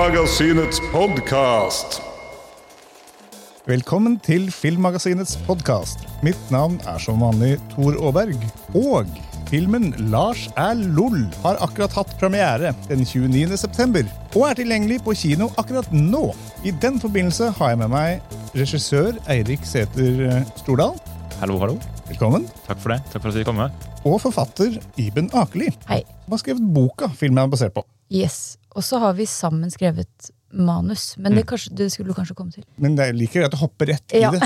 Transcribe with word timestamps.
Filmmagasinets 0.00 0.78
podkast. 0.94 1.98
Velkommen 3.68 4.14
til 4.24 4.46
Filmmagasinets 4.48 5.34
podkast. 5.44 6.06
Mitt 6.24 6.40
navn 6.48 6.78
er 6.88 6.96
som 7.04 7.20
vanlig 7.20 7.58
Tor 7.74 7.98
Aaberg. 8.08 8.46
Og 8.72 9.10
filmen 9.50 9.90
Lars 10.08 10.46
er 10.56 10.80
LOL 10.96 11.18
har 11.42 11.60
akkurat 11.60 11.92
hatt 11.98 12.14
premiere 12.16 12.72
den 12.88 13.04
29. 13.04 13.58
september 13.60 14.08
og 14.30 14.46
er 14.48 14.56
tilgjengelig 14.62 15.02
på 15.04 15.12
kino 15.20 15.50
akkurat 15.60 15.92
nå. 15.92 16.30
I 16.64 16.72
den 16.80 16.96
forbindelse 17.02 17.50
har 17.58 17.74
jeg 17.74 17.82
med 17.82 17.92
meg 17.92 18.56
regissør 18.56 19.20
Eirik 19.28 19.68
Sæther 19.68 20.24
eh, 20.30 20.48
Stordal. 20.62 20.96
Hallo, 21.42 21.60
hallo. 21.60 21.76
Velkommen. 22.08 22.48
Takk 22.64 22.80
for 22.80 22.96
det. 22.96 23.02
Takk 23.12 23.20
for 23.20 23.34
at 23.34 23.42
vi 23.42 23.44
kom 23.44 23.60
med. 23.60 23.84
Og 24.08 24.16
forfatter 24.24 24.80
Iben 24.96 25.28
Akeli. 25.36 25.68
Hei. 25.92 26.00
Som 26.24 26.38
har 26.38 26.44
skrevet 26.46 26.72
boka 26.80 27.12
filmen 27.20 27.44
er 27.44 27.52
basert 27.52 27.76
på. 27.76 27.84
Yes. 28.08 28.56
Og 28.76 28.84
så 28.86 28.98
har 29.02 29.14
vi 29.18 29.26
sammen 29.26 29.70
skrevet 29.70 30.30
manus. 30.52 31.14
Men 31.18 31.34
det, 31.34 31.44
kanskje, 31.46 31.72
det 31.78 31.90
skulle 31.92 32.10
du 32.10 32.14
kanskje 32.14 32.34
komme 32.38 32.52
til. 32.54 32.64
Men 32.78 32.96
det 32.98 33.08
er 33.08 33.12
like 33.14 33.32
greit 33.38 33.54
å 33.54 33.60
hoppe 33.64 33.86
rett 33.86 34.14
i 34.14 34.20
Ja. 34.24 34.30
det. 34.30 34.42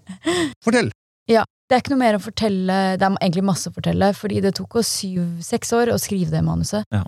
Fortell. 0.64 0.90
Ja, 1.30 1.44
Det 1.68 1.74
er 1.74 1.80
ikke 1.82 1.90
noe 1.96 1.98
mer 2.04 2.14
å 2.14 2.22
fortelle. 2.22 2.74
Det 2.98 3.02
er 3.02 3.16
egentlig 3.18 3.42
masse 3.42 3.66
å 3.70 3.74
fortelle, 3.74 4.12
fordi 4.14 4.40
det 4.44 4.52
tok 4.54 4.76
oss 4.78 4.86
syv-seks 5.00 5.72
år 5.74 5.90
å 5.90 5.96
skrive 5.98 6.30
det 6.30 6.42
manuset. 6.46 6.84
Ja. 6.94 7.02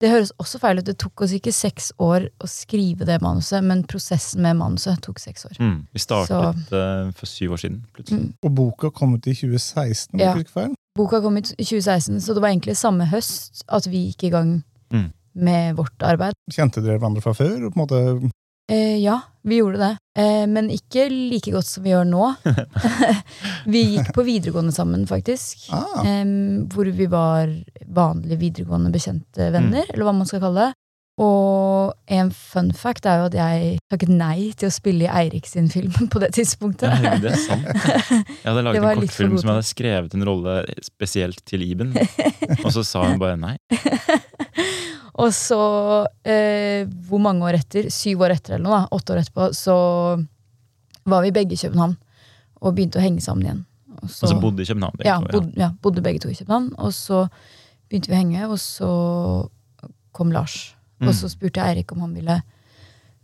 Det 0.00 0.08
høres 0.10 0.32
også 0.40 0.58
feil 0.58 0.80
ut. 0.80 0.86
Det 0.88 0.96
tok 0.98 1.22
oss 1.22 1.34
ikke 1.36 1.52
seks 1.54 1.92
år 2.00 2.26
å 2.42 2.48
skrive 2.48 3.04
det 3.06 3.18
manuset, 3.22 3.62
men 3.62 3.84
prosessen 3.86 4.40
med 4.42 4.56
manuset 4.58 4.98
tok 5.04 5.20
seks 5.22 5.44
år. 5.46 5.54
Mm. 5.60 5.76
Vi 5.92 6.00
startet 6.02 6.66
Så. 6.72 6.80
for 7.20 7.26
syv 7.30 7.52
år 7.54 7.60
siden, 7.62 7.82
plutselig. 7.94 8.18
Mm. 8.24 8.32
Og 8.42 8.54
boka 8.58 8.90
kom 8.96 9.14
ut 9.14 9.26
i 9.30 9.34
2016. 9.36 10.14
om 10.14 10.20
Ja. 10.24 10.34
ikke 10.34 10.50
feil. 10.56 10.74
Boka 10.96 11.20
kom 11.22 11.36
ut 11.36 11.52
i 11.58 11.62
2016, 11.64 12.18
så 12.20 12.34
det 12.34 12.42
var 12.42 12.48
egentlig 12.50 12.76
samme 12.80 13.06
høst 13.12 13.62
at 13.68 13.86
vi 13.86 14.08
gikk 14.10 14.24
i 14.24 14.30
gang 14.30 14.64
Mm. 14.90 15.12
Med 15.40 15.76
vårt 15.78 16.06
arbeid. 16.06 16.36
Kjente 16.52 16.82
dere 16.84 16.98
hverandre 16.98 17.24
fra 17.24 17.34
før? 17.36 17.56
På 17.68 17.74
en 17.74 17.82
måte 17.84 18.30
Eh, 18.70 19.02
ja, 19.02 19.16
vi 19.42 19.56
gjorde 19.58 19.78
det. 19.78 19.96
Eh, 20.22 20.44
men 20.46 20.68
ikke 20.70 21.08
like 21.10 21.50
godt 21.50 21.66
som 21.66 21.82
vi 21.82 21.90
gjør 21.90 22.04
nå. 22.06 22.28
vi 23.72 23.80
gikk 23.96 24.12
på 24.14 24.22
videregående 24.22 24.74
sammen, 24.74 25.08
faktisk. 25.10 25.66
ah, 25.74 26.04
Eh, 26.06 26.22
hvor 26.70 26.86
vi 26.86 27.08
var 27.10 27.50
vanlige 27.90 28.38
videregående 28.38 28.92
bekjente 28.94 29.50
venner, 29.50 29.90
eller 29.90 30.06
hva 30.06 30.14
man 30.20 30.30
skal 30.30 30.44
kalle 30.44 30.68
det. 30.68 30.76
Og 31.20 31.90
en 32.16 32.30
fun 32.32 32.70
fact 32.72 33.04
er 33.04 33.18
jo 33.20 33.26
at 33.28 33.34
jeg 33.36 33.72
takket 33.92 34.12
nei 34.14 34.52
til 34.56 34.70
å 34.70 34.72
spille 34.72 35.04
i 35.04 35.10
Eirik 35.20 35.50
sin 35.50 35.66
film 35.68 35.92
på 36.12 36.22
det 36.22 36.30
tidspunktet. 36.38 36.94
Ja, 37.02 37.16
det 37.20 37.34
er 37.34 37.42
sant. 37.42 37.66
Jeg 37.66 38.46
hadde 38.46 38.62
laget 38.64 38.86
en 38.86 39.02
kortfilm 39.02 39.34
som 39.34 39.50
jeg 39.50 39.58
hadde 39.58 39.68
skrevet 39.68 40.16
en 40.16 40.24
rolle 40.30 40.54
spesielt 40.86 41.42
til 41.44 41.66
Iben. 41.66 41.92
Og 42.62 42.70
så 42.72 42.86
sa 42.86 43.02
hun 43.10 43.18
bare 43.20 43.36
nei. 43.40 43.56
Og 45.18 45.32
så, 45.34 45.58
eh, 46.24 46.84
hvor 47.08 47.18
mange 47.22 47.42
år 47.48 47.58
etter, 47.58 47.88
syv 47.90 48.22
år 48.26 48.36
etter 48.36 48.54
eller 48.54 48.64
noe, 48.68 48.78
da, 48.78 48.88
åtte 48.96 49.12
år 49.14 49.22
etterpå, 49.24 49.48
så 49.56 49.74
var 51.10 51.22
vi 51.24 51.32
begge 51.34 51.56
i 51.56 51.60
København 51.60 51.96
og 52.60 52.74
begynte 52.76 53.00
å 53.00 53.02
henge 53.04 53.20
sammen 53.24 53.46
igjen. 53.46 53.64
Og 54.00 54.08
så, 54.08 54.24
altså 54.26 54.34
så 54.34 54.40
bodde 54.40 54.62
i 54.62 54.68
København. 54.68 54.96
begge 55.00 55.08
ja, 55.10 55.18
to, 55.20 55.32
bodde, 55.40 55.60
ja, 55.60 55.70
bodde 55.82 56.02
begge 56.04 56.20
to 56.22 56.30
i 56.30 56.36
København. 56.38 56.70
Og 56.78 56.92
så 56.94 57.24
begynte 57.90 58.10
vi 58.12 58.14
å 58.16 58.20
henge, 58.20 58.48
og 58.48 58.58
så 58.62 58.90
kom 60.16 60.32
Lars. 60.32 60.74
Mm. 61.00 61.08
Og 61.08 61.14
så 61.16 61.30
spurte 61.32 61.60
jeg 61.60 61.74
Eirik 61.80 61.92
om 61.92 62.04
han 62.04 62.14
ville 62.14 62.38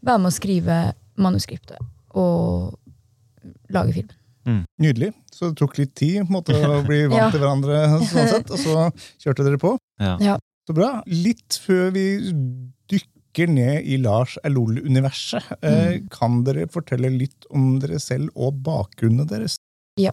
være 0.06 0.18
med 0.22 0.30
å 0.30 0.34
skrive 0.36 0.76
manuskriptet 1.20 1.78
og 2.16 2.76
lage 3.72 3.92
filmen. 3.96 4.14
Nydelig. 4.78 5.08
Så 5.34 5.48
det 5.50 5.58
tok 5.58 5.72
litt 5.80 5.94
tid 5.98 6.20
på 6.20 6.28
en 6.28 6.34
måte, 6.36 6.54
å 6.54 6.82
bli 6.86 7.00
vant 7.10 7.18
Ja. 7.18 7.30
til 7.34 7.42
hverandre, 7.42 7.80
sånn 8.06 8.28
sett, 8.30 8.50
og 8.54 8.60
så 8.62 8.84
kjørte 9.24 9.46
dere 9.46 9.58
på. 9.58 9.72
Ja. 9.98 10.36
Så 10.66 10.74
bra. 10.74 11.02
Litt 11.06 11.60
før 11.62 11.92
vi 11.94 12.06
dykker 12.90 13.48
ned 13.52 13.84
i 13.86 13.98
Lars 14.02 14.36
Elol-universet, 14.44 15.44
eh, 15.62 15.98
Mm. 15.98 16.08
kan 16.10 16.42
dere 16.44 16.66
fortelle 16.66 17.10
litt 17.16 17.46
om 17.50 17.78
dere 17.78 17.98
selv 18.00 18.30
og 18.34 18.62
bakgrunnen 18.62 19.26
deres? 19.28 19.56
Ja. 19.98 20.10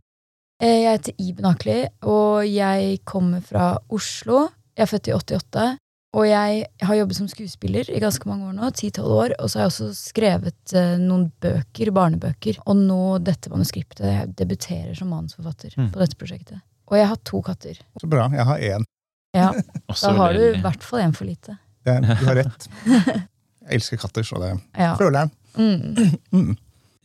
Jeg 0.62 0.86
heter 1.00 1.14
Iben 1.20 1.46
Akli, 1.46 1.88
og 2.04 2.46
jeg 2.48 3.00
kommer 3.06 3.42
fra 3.42 3.78
Oslo. 3.90 4.50
Jeg 4.78 4.84
er 4.84 4.92
født 4.98 5.08
i 5.08 5.12
88. 5.14 5.78
Og 6.16 6.28
jeg 6.28 6.68
har 6.84 6.96
jobbet 6.96 7.16
som 7.16 7.28
skuespiller 7.28 7.90
i 7.90 8.00
ganske 8.00 8.26
mange 8.30 8.46
år 8.46 8.54
nå, 8.54 8.70
10-12 8.72 9.10
år. 9.10 9.34
Og 9.40 9.50
så 9.50 9.58
har 9.60 9.64
jeg 9.66 9.72
også 9.72 9.88
skrevet 9.98 10.74
eh, 10.78 10.98
noen 11.02 11.32
bøker, 11.42 11.90
barnebøker. 11.92 12.60
Og 12.68 12.76
nå 12.78 13.18
dette 13.24 13.50
manuskriptet. 13.50 14.06
Jeg 14.06 14.36
debuterer 14.36 14.96
som 14.96 15.10
manusforfatter 15.10 15.74
Mm. 15.76 15.90
på 15.92 16.00
dette 16.00 16.16
prosjektet. 16.16 16.62
Og 16.88 16.98
jeg 17.00 17.08
har 17.08 17.16
to 17.26 17.42
katter. 17.42 17.80
Så 18.00 18.08
bra. 18.08 18.30
Jeg 18.30 18.46
har 18.46 18.60
én. 18.60 18.84
Ja, 19.34 19.50
Da 20.02 20.12
har 20.18 20.34
du 20.38 20.42
i 20.52 20.62
hvert 20.62 20.84
fall 20.86 21.00
en 21.08 21.14
for 21.18 21.26
lite. 21.26 21.58
Det 21.86 21.98
Du 22.02 22.26
har 22.28 22.36
rett. 22.44 22.68
Jeg 23.64 23.80
elsker 23.80 23.98
katter, 24.02 24.24
så 24.28 24.40
det 24.44 24.52
Ja. 24.78 24.94
føler 25.00 25.20
jeg. 25.24 25.30
Mm. 25.56 26.18
Mm. 26.36 26.56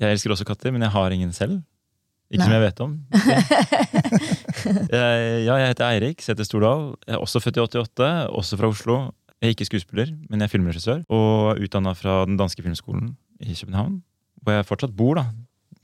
Jeg 0.00 0.12
elsker 0.16 0.32
også 0.34 0.44
katter, 0.48 0.72
men 0.74 0.82
jeg 0.82 0.90
har 0.90 1.10
ingen 1.14 1.32
selv. 1.32 1.60
Ikke 2.30 2.42
Nei. 2.42 2.46
som 2.48 2.52
jeg 2.52 2.62
vet 2.64 2.80
om. 2.84 2.92
Jeg, 4.92 5.44
ja, 5.46 5.54
jeg 5.56 5.68
heter 5.70 5.86
Eirik 5.88 6.20
Sæther 6.24 6.44
Stordal. 6.44 6.82
Jeg 7.06 7.14
er 7.16 7.22
også 7.22 7.40
født 7.40 7.56
i 7.56 7.62
88, 7.62 8.26
også 8.36 8.58
fra 8.60 8.68
Oslo. 8.68 8.96
Jeg 9.40 9.48
er 9.48 9.54
ikke 9.54 9.64
skuespiller, 9.68 10.10
men 10.28 10.40
jeg 10.42 10.48
er 10.48 10.52
filmregissør. 10.52 11.02
Og 11.14 11.60
utdanna 11.62 11.94
fra 11.96 12.24
den 12.26 12.36
danske 12.40 12.62
filmskolen 12.64 13.14
i 13.40 13.54
København, 13.54 14.00
hvor 14.42 14.52
jeg 14.58 14.66
fortsatt 14.68 14.96
bor. 14.98 15.14
da. 15.20 15.24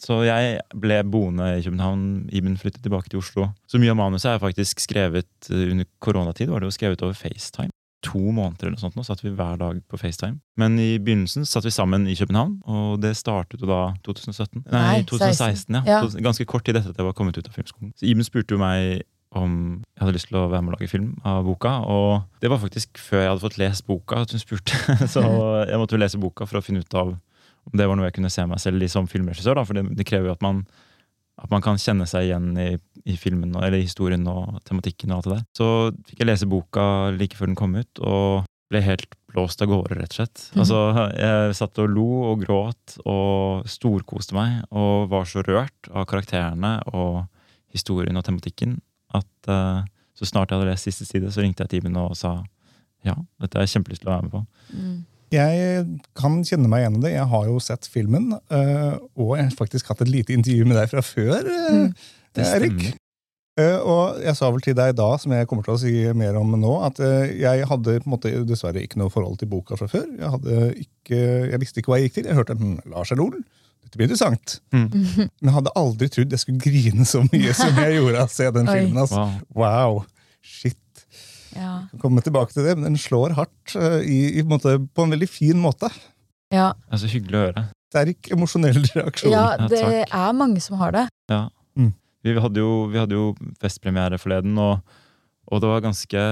Så 0.03 0.23
jeg 0.27 0.59
ble 0.81 0.99
boende 1.07 1.53
i 1.59 1.63
København. 1.65 2.03
Iben 2.35 2.59
flyttet 2.61 2.83
tilbake 2.83 3.11
til 3.13 3.21
Oslo. 3.23 3.49
Så 3.71 3.79
mye 3.83 3.93
av 3.95 4.01
manuset 4.01 4.33
er 4.33 4.43
faktisk 4.43 4.83
skrevet 4.83 5.51
eh, 5.51 5.71
under 5.71 5.89
koronatid. 6.03 6.51
var 6.51 6.61
det 6.65 6.71
jo 6.73 6.77
skrevet 6.79 7.03
over 7.07 7.15
FaceTime. 7.19 7.71
To 8.05 8.21
måneder 8.21 8.67
eller 8.69 8.77
noe 8.77 8.83
sånt, 8.83 8.97
nå 8.99 9.05
satt 9.07 9.23
vi 9.25 9.31
hver 9.33 9.57
dag 9.57 9.79
på 9.89 9.97
FaceTime. 9.97 10.37
Men 10.61 10.77
i 10.83 10.99
begynnelsen 11.01 11.47
satt 11.49 11.65
vi 11.65 11.73
sammen 11.73 12.05
i 12.11 12.17
København, 12.19 12.59
og 12.69 12.99
det 13.01 13.15
startet 13.17 13.63
jo 13.65 13.71
da 13.71 13.95
2017. 14.05 14.67
Nei, 14.67 14.83
Nei, 14.83 14.99
2016, 15.09 15.79
ja. 15.79 15.83
Ja. 15.89 16.03
Ganske 16.27 16.45
kort 16.45 16.67
tid 16.69 16.77
etter 16.77 16.93
at 16.93 17.01
jeg 17.01 17.07
var 17.09 17.17
kommet 17.17 17.39
ut 17.39 17.49
av 17.49 17.57
filmskolen. 17.57 17.95
Så 17.97 18.05
Iben 18.11 18.27
spurte 18.27 18.59
jo 18.59 18.61
meg 18.61 19.07
om 19.35 19.55
jeg 19.97 20.03
hadde 20.05 20.15
lyst 20.15 20.29
til 20.31 20.39
å 20.39 20.45
være 20.53 20.63
med 20.63 20.75
og 20.75 20.77
lage 20.79 20.91
film 20.93 21.09
av 21.27 21.41
boka. 21.47 21.73
Og 21.91 22.43
det 22.45 22.51
var 22.53 22.61
faktisk 22.63 23.01
før 23.03 23.23
jeg 23.25 23.31
hadde 23.33 23.43
fått 23.43 23.59
lest 23.59 23.87
boka 23.89 24.21
at 24.23 24.35
hun 24.35 24.43
spurte. 24.43 24.79
Så 25.15 25.25
jeg 25.67 25.81
måtte 25.81 25.97
jo 25.97 26.03
lese 26.05 26.21
boka 26.23 26.47
for 26.47 26.61
å 26.61 26.65
finne 26.65 26.85
ut 26.85 26.99
av 27.01 27.17
om 27.71 27.77
det 27.79 27.87
var 27.89 27.99
noe 27.99 28.09
jeg 28.09 28.19
kunne 28.19 28.33
se 28.33 28.47
meg 28.49 28.63
selv 28.63 28.85
i 28.85 28.91
som 28.93 29.09
filmregissør. 29.11 29.59
Da. 29.59 29.67
For 29.67 29.79
det, 29.79 29.87
det 29.99 30.07
krever 30.09 30.31
jo 30.31 30.37
at 30.37 30.45
man, 30.45 30.63
at 31.41 31.51
man 31.53 31.65
kan 31.65 31.81
kjenne 31.81 32.07
seg 32.11 32.29
igjen 32.29 32.53
i, 32.61 32.71
i 33.09 33.19
filmen, 33.21 33.55
eller 33.57 33.79
i 33.81 33.87
historien 33.87 34.25
og 34.31 34.61
tematikken 34.69 35.13
og 35.13 35.21
alt 35.21 35.29
det 35.29 35.37
der. 35.37 35.45
Så 35.59 35.69
fikk 36.09 36.23
jeg 36.23 36.31
lese 36.31 36.51
boka 36.51 36.87
like 37.17 37.39
før 37.39 37.51
den 37.51 37.59
kom 37.59 37.77
ut, 37.79 38.03
og 38.03 38.49
ble 38.73 38.83
helt 38.85 39.17
blåst 39.35 39.63
av 39.65 39.71
gårde, 39.71 39.99
rett 39.99 40.15
og 40.15 40.21
slett. 40.21 40.47
Mm. 40.55 40.61
Altså, 40.63 40.81
jeg 41.19 41.57
satt 41.59 41.81
og 41.83 41.91
lo 41.91 42.09
og 42.31 42.45
gråt 42.45 42.99
og 43.03 43.69
storkoste 43.71 44.37
meg, 44.37 44.63
og 44.71 45.11
var 45.13 45.27
så 45.29 45.43
rørt 45.47 45.91
av 45.91 46.07
karakterene 46.11 46.77
og 46.95 47.25
historien 47.75 48.17
og 48.17 48.25
tematikken 48.27 48.79
at 49.15 49.51
uh, 49.51 49.83
så 50.15 50.29
snart 50.29 50.53
jeg 50.53 50.61
hadde 50.61 50.71
lest 50.71 50.87
siste 50.87 51.07
side, 51.09 51.31
så 51.35 51.43
ringte 51.43 51.65
jeg 51.65 51.73
til 51.73 51.83
Iben 51.83 51.99
og 51.99 52.15
sa 52.19 52.37
ja, 53.05 53.17
dette 53.43 53.59
har 53.59 53.67
jeg 53.67 53.75
kjempelyst 53.75 54.05
til 54.05 54.09
å 54.09 54.15
være 54.15 54.27
med 54.27 54.33
på. 54.33 54.45
Mm. 54.73 55.01
Jeg 55.35 55.85
kan 56.19 56.41
kjenne 56.47 56.69
meg 56.71 56.85
igjen 56.85 56.99
i 57.01 57.05
det. 57.07 57.13
Jeg 57.17 57.29
har 57.35 57.47
jo 57.51 57.61
sett 57.63 57.89
filmen, 57.91 58.33
eh, 58.55 58.93
og 59.19 59.35
jeg 59.39 59.49
har 59.51 59.57
faktisk 59.59 59.91
hatt 59.93 60.05
et 60.05 60.11
lite 60.13 60.35
intervju 60.37 60.67
med 60.71 60.79
deg 60.81 60.93
fra 60.95 61.03
før, 61.05 61.41
eh, 61.43 61.73
Mm. 61.75 61.95
Det 62.35 62.45
Erik. 62.51 62.85
Eh, 63.57 63.77
Og 63.79 64.19
jeg 64.25 64.35
sa 64.35 64.49
vel 64.51 64.61
til 64.61 64.75
deg 64.75 64.97
da, 64.99 65.17
som 65.23 65.31
jeg 65.33 65.47
kommer 65.47 65.63
til 65.63 65.75
å 65.77 65.79
si 65.79 65.93
mer 66.19 66.35
om 66.41 66.51
nå, 66.59 66.73
at 66.89 66.99
jeg 66.99 67.67
hadde 67.71 68.01
på 68.03 68.09
en 68.09 68.15
måte 68.17 68.33
dessverre 68.49 68.83
ikke 68.83 68.99
noe 68.99 69.13
forhold 69.15 69.39
til 69.39 69.47
boka 69.53 69.77
fra 69.79 69.87
før. 69.87 70.09
Jeg, 70.19 70.31
hadde 70.33 70.57
ikke, 70.83 71.21
jeg 71.53 71.61
visste 71.63 71.79
ikke 71.79 71.93
hva 71.93 72.01
jeg 72.01 72.09
gikk 72.11 72.17
til. 72.19 72.27
Jeg 72.33 72.35
hørte 72.41 72.57
hm, 72.59 72.81
Lars 72.91 73.13
Elol. 73.15 73.37
Dette 73.85 73.95
blir 74.01 74.09
interessant. 74.09 74.57
Mm. 74.75 74.89
Men 75.39 75.51
jeg 75.53 75.55
hadde 75.61 75.75
aldri 75.79 76.09
trodd 76.11 76.35
jeg 76.35 76.43
skulle 76.43 76.65
grine 76.67 77.07
så 77.07 77.23
mye 77.29 77.55
som 77.55 77.79
jeg 77.79 77.95
gjorde 78.01 78.25
av 78.25 78.27
å 78.27 78.35
se 78.35 78.51
den 78.59 78.67
filmen. 78.73 78.99
Altså. 79.05 79.23
Wow. 79.55 79.63
Wow. 79.63 80.05
Shit. 80.43 80.77
Ja. 81.55 81.75
kan 81.91 82.03
komme 82.03 82.25
tilbake 82.25 82.53
til 82.55 82.67
det, 82.67 82.75
men 82.79 82.91
den 82.93 83.01
slår 83.01 83.35
hardt 83.39 83.75
eh, 83.79 84.01
i, 84.03 84.19
i, 84.39 84.43
på, 84.43 84.49
en 84.49 84.55
måte, 84.57 84.77
på 84.95 85.07
en 85.07 85.15
veldig 85.17 85.31
fin 85.31 85.61
måte. 85.61 85.91
ja. 86.55 86.73
Det 86.89 86.99
er 86.99 87.03
så 87.05 87.11
hyggelig 87.13 87.39
å 87.39 87.45
høre. 87.49 87.67
Sterk 87.95 88.31
emosjonell 88.35 88.81
reaksjon. 88.97 89.31
ja, 89.35 89.45
Ja, 89.55 89.69
det 89.71 89.83
ja, 89.83 90.05
er 90.27 90.35
mange 90.35 90.61
som 90.65 90.81
har 90.81 90.95
det. 90.97 91.07
Ja. 91.31 91.45
Mm. 91.79 91.93
Vi, 92.27 92.35
hadde 92.41 92.63
jo, 92.63 92.75
vi 92.91 92.99
hadde 92.99 93.19
jo 93.19 93.27
festpremiere 93.63 94.19
forleden, 94.19 94.59
og, 94.59 94.81
og 95.47 95.63
det 95.63 95.71
var 95.71 95.85
ganske 95.85 96.23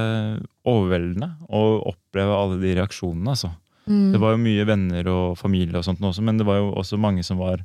overveldende 0.68 1.32
å 1.52 1.62
oppleve 1.92 2.36
alle 2.36 2.58
de 2.62 2.74
reaksjonene. 2.80 3.34
altså. 3.36 3.52
Mm. 3.86 4.12
Det 4.14 4.20
var 4.22 4.34
jo 4.34 4.42
mye 4.42 4.66
venner 4.66 5.08
og 5.10 5.38
familie, 5.38 5.78
og 5.78 5.86
sånt 5.86 6.02
også, 6.02 6.22
men 6.22 6.38
det 6.38 6.46
var 6.46 6.60
jo 6.60 6.70
også 6.78 6.98
mange 7.02 7.24
som 7.26 7.40
var 7.42 7.64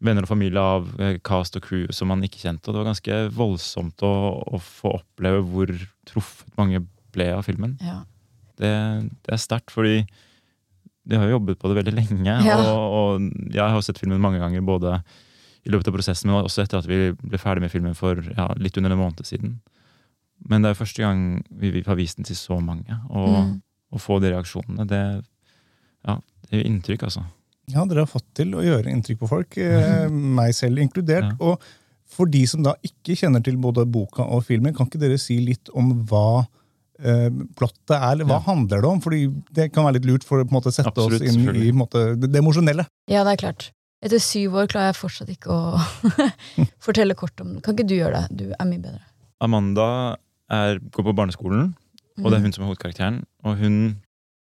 venner 0.00 0.24
og 0.24 0.30
familie 0.30 0.60
av 0.62 0.86
eh, 1.02 1.18
cast 1.26 1.58
og 1.58 1.64
crew 1.66 1.90
som 1.92 2.08
man 2.10 2.22
ikke 2.24 2.40
kjente. 2.40 2.68
Og 2.68 2.74
det 2.74 2.80
var 2.82 2.90
ganske 2.92 3.18
voldsomt 3.36 4.04
å, 4.06 4.12
å 4.48 4.60
få 4.64 4.94
oppleve 5.02 5.42
hvor 5.50 5.72
truffet 6.10 6.50
mange 6.58 6.82
ble 7.14 7.30
av 7.34 7.42
filmen. 7.46 7.76
Ja. 7.82 8.00
Det, 8.60 8.70
det 9.24 9.32
er 9.34 9.40
sterkt, 9.40 9.72
fordi 9.72 10.02
de 11.10 11.16
har 11.18 11.26
jo 11.26 11.38
jobbet 11.38 11.58
på 11.58 11.70
det 11.70 11.78
veldig 11.80 11.94
lenge. 11.96 12.34
Ja. 12.46 12.58
Og, 12.60 12.94
og 13.00 13.54
jeg 13.54 13.64
har 13.74 13.82
sett 13.86 13.98
filmen 14.02 14.20
mange 14.22 14.38
ganger, 14.42 14.62
både 14.66 14.98
i 15.66 15.72
løpet 15.72 15.88
av 15.90 15.96
prosessen, 15.96 16.30
men 16.30 16.44
også 16.46 16.62
etter 16.64 16.78
at 16.80 16.86
vi 16.88 16.98
ble 17.20 17.40
ferdig 17.40 17.64
med 17.64 17.72
filmen 17.72 17.96
for 17.98 18.20
ja, 18.36 18.46
litt 18.60 18.76
under 18.80 18.94
en 18.94 19.00
måned 19.02 19.26
siden. 19.28 19.58
Men 20.48 20.62
det 20.62 20.70
er 20.70 20.72
jo 20.76 20.78
første 20.84 21.02
gang 21.04 21.24
vi, 21.60 21.72
vi 21.74 21.82
har 21.84 21.98
vist 21.98 22.16
den 22.20 22.28
til 22.28 22.38
så 22.38 22.56
mange, 22.64 22.96
og 23.10 23.34
Mm. 23.40 23.50
å 23.92 23.98
få 24.00 24.20
de 24.22 24.30
reaksjonene, 24.32 24.86
det, 24.88 25.02
Det 26.50 26.58
gjør 26.58 26.66
inntrykk, 26.66 27.02
altså. 27.06 27.20
Ja, 27.70 27.84
dere 27.86 28.02
har 28.02 28.08
fått 28.10 28.24
til 28.34 28.54
å 28.58 28.62
gjøre 28.64 28.90
inntrykk 28.90 29.20
på 29.20 29.28
folk, 29.30 29.56
eh, 29.62 30.08
meg 30.40 30.54
selv 30.56 30.80
inkludert. 30.82 31.28
Ja. 31.28 31.36
Og 31.40 31.62
for 32.10 32.26
de 32.30 32.42
som 32.50 32.62
da 32.66 32.74
ikke 32.86 33.14
kjenner 33.20 33.42
til 33.46 33.56
både 33.62 33.84
boka 33.86 34.24
og 34.26 34.42
filmen, 34.48 34.74
kan 34.76 34.88
ikke 34.90 35.00
dere 35.02 35.18
si 35.20 35.38
litt 35.44 35.70
om 35.78 35.92
hva 36.10 36.42
eh, 37.00 37.28
plottet 37.56 37.94
er, 37.96 38.12
eller 38.16 38.26
hva 38.28 38.40
Ja. 38.40 38.46
handler 38.50 38.82
det 38.82 38.88
om? 38.90 39.00
Fordi 39.04 39.20
det 39.56 39.68
kan 39.72 39.86
være 39.86 39.98
litt 40.00 40.08
lurt 40.10 40.26
for 40.26 40.42
å 40.42 40.44
på 40.44 40.50
en 40.52 40.58
måte, 40.58 40.72
sette 40.74 40.90
Absolutt, 40.90 41.22
oss 41.22 41.36
inn 41.36 41.46
i 41.54 41.70
på 41.70 41.78
måte, 41.84 42.02
det, 42.20 42.32
det 42.32 42.42
emosjonelle. 42.42 42.84
Ja, 43.08 43.22
det 43.24 43.36
er 43.36 43.42
klart. 43.46 43.70
Etter 44.02 44.18
syv 44.24 44.54
år 44.56 44.68
klarer 44.72 44.90
jeg 44.94 44.98
fortsatt 45.00 45.28
ikke 45.32 45.52
å 45.52 45.80
fortelle 46.86 47.14
kort 47.18 47.40
om 47.44 47.54
den. 47.54 47.60
Kan 47.64 47.76
ikke 47.76 47.88
du 47.90 47.96
gjøre 47.98 48.22
det? 48.26 48.38
Du 48.42 48.46
er 48.56 48.68
mye 48.68 48.80
bedre. 48.82 49.02
Amanda 49.44 49.88
er, 50.52 50.80
går 50.92 51.06
på 51.10 51.14
barneskolen, 51.16 51.74
og 52.20 52.30
det 52.30 52.38
er 52.38 52.44
hun 52.44 52.52
som 52.52 52.64
er 52.64 52.70
hovedkarakteren. 52.72 53.20
Og 53.48 53.60
hun 53.60 53.76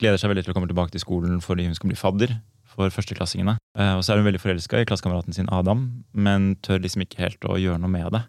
gleder 0.00 0.20
seg 0.20 0.30
veldig 0.32 0.44
til 0.46 0.52
å 0.52 0.56
komme 0.56 0.68
tilbake 0.70 0.92
til 0.94 1.02
skolen 1.02 1.40
fordi 1.44 1.66
hun 1.68 1.74
skal 1.76 1.90
bli 1.90 1.96
fadder 1.98 2.36
for 2.76 2.93
førsteklassingene. 2.93 3.56
Eh, 3.78 3.93
og 3.96 4.05
så 4.05 4.14
er 4.14 4.20
hun 4.20 4.28
veldig 4.28 4.43
forelska 4.43 4.81
i 4.82 4.88
klassekameraten 4.88 5.37
sin 5.37 5.50
Adam, 5.52 5.88
men 6.12 6.55
tør 6.64 6.82
liksom 6.84 7.05
ikke 7.06 7.25
helt 7.25 7.49
å 7.49 7.58
gjøre 7.61 7.81
noe 7.82 7.93
med 7.93 8.12
det. 8.14 8.23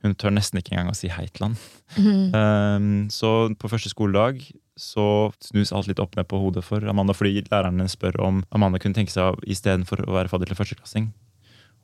Hun 0.00 0.16
tør 0.16 0.32
nesten 0.32 0.60
ikke 0.60 0.72
engang 0.72 0.94
å 0.94 0.96
si 0.96 1.10
hei 1.12 1.26
til 1.28 1.50
han. 1.50 1.56
Mm. 2.00 3.10
Så 3.12 3.50
på 3.60 3.68
første 3.68 3.90
skoledag 3.92 4.40
så 4.80 5.28
snus 5.44 5.74
alt 5.76 5.90
litt 5.90 6.00
opp 6.00 6.16
ned 6.16 6.24
på 6.30 6.40
hodet 6.40 6.64
for 6.64 6.84
Amanda, 6.88 7.12
fordi 7.16 7.42
lærerne 7.50 7.84
spør 7.90 8.16
om 8.24 8.38
Amanda 8.48 8.80
kunne 8.80 8.96
tenke 8.96 9.12
seg 9.12 9.36
istedenfor 9.44 10.06
å 10.06 10.16
være 10.16 10.32
fadder 10.32 10.48
til 10.48 10.56
førsteklassing, 10.56 11.10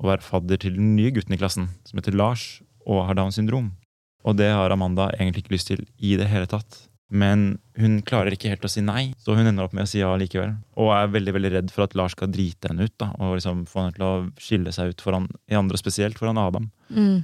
å 0.01 0.09
være 0.09 0.25
fadder 0.25 0.63
til 0.65 0.79
den 0.79 0.95
nye 0.97 1.13
gutten 1.13 1.37
i 1.37 1.41
klassen, 1.41 1.69
som 1.85 2.01
heter 2.01 2.17
Lars 2.17 2.63
og 2.87 3.05
har 3.09 3.19
Downs 3.19 3.37
syndrom. 3.37 3.75
Og 4.27 4.39
det 4.41 4.49
har 4.55 4.73
Amanda 4.73 5.11
egentlig 5.19 5.45
ikke 5.45 5.59
lyst 5.59 5.71
til 5.71 5.85
i 6.01 6.17
det 6.19 6.31
hele 6.31 6.49
tatt. 6.51 6.87
Men 7.07 7.59
hun 7.79 8.01
klarer 8.03 8.35
ikke 8.35 8.51
helt 8.51 8.65
å 8.67 8.71
si 8.71 8.83
nei, 8.83 9.13
så 9.23 9.37
hun 9.39 9.47
ender 9.47 9.69
opp 9.69 9.75
med 9.77 9.87
å 9.87 9.91
si 9.91 10.01
ja 10.01 10.11
likevel. 10.19 10.57
Og 10.81 10.91
er 10.97 11.13
veldig 11.15 11.37
veldig 11.37 11.53
redd 11.55 11.71
for 11.75 11.87
at 11.87 11.95
Lars 11.99 12.17
skal 12.17 12.33
drite 12.35 12.73
henne 12.73 12.89
ut 12.89 12.95
da, 12.99 13.13
og 13.23 13.37
liksom 13.37 13.63
få 13.71 13.85
henne 13.85 13.95
til 13.95 14.07
å 14.07 14.15
skille 14.43 14.75
seg 14.75 14.91
ut 14.91 15.05
foran 15.05 15.29
i 15.47 15.59
andre, 15.59 15.79
spesielt 15.79 16.19
foran 16.19 16.41
Adam. 16.43 16.67
Mm. 16.91 17.23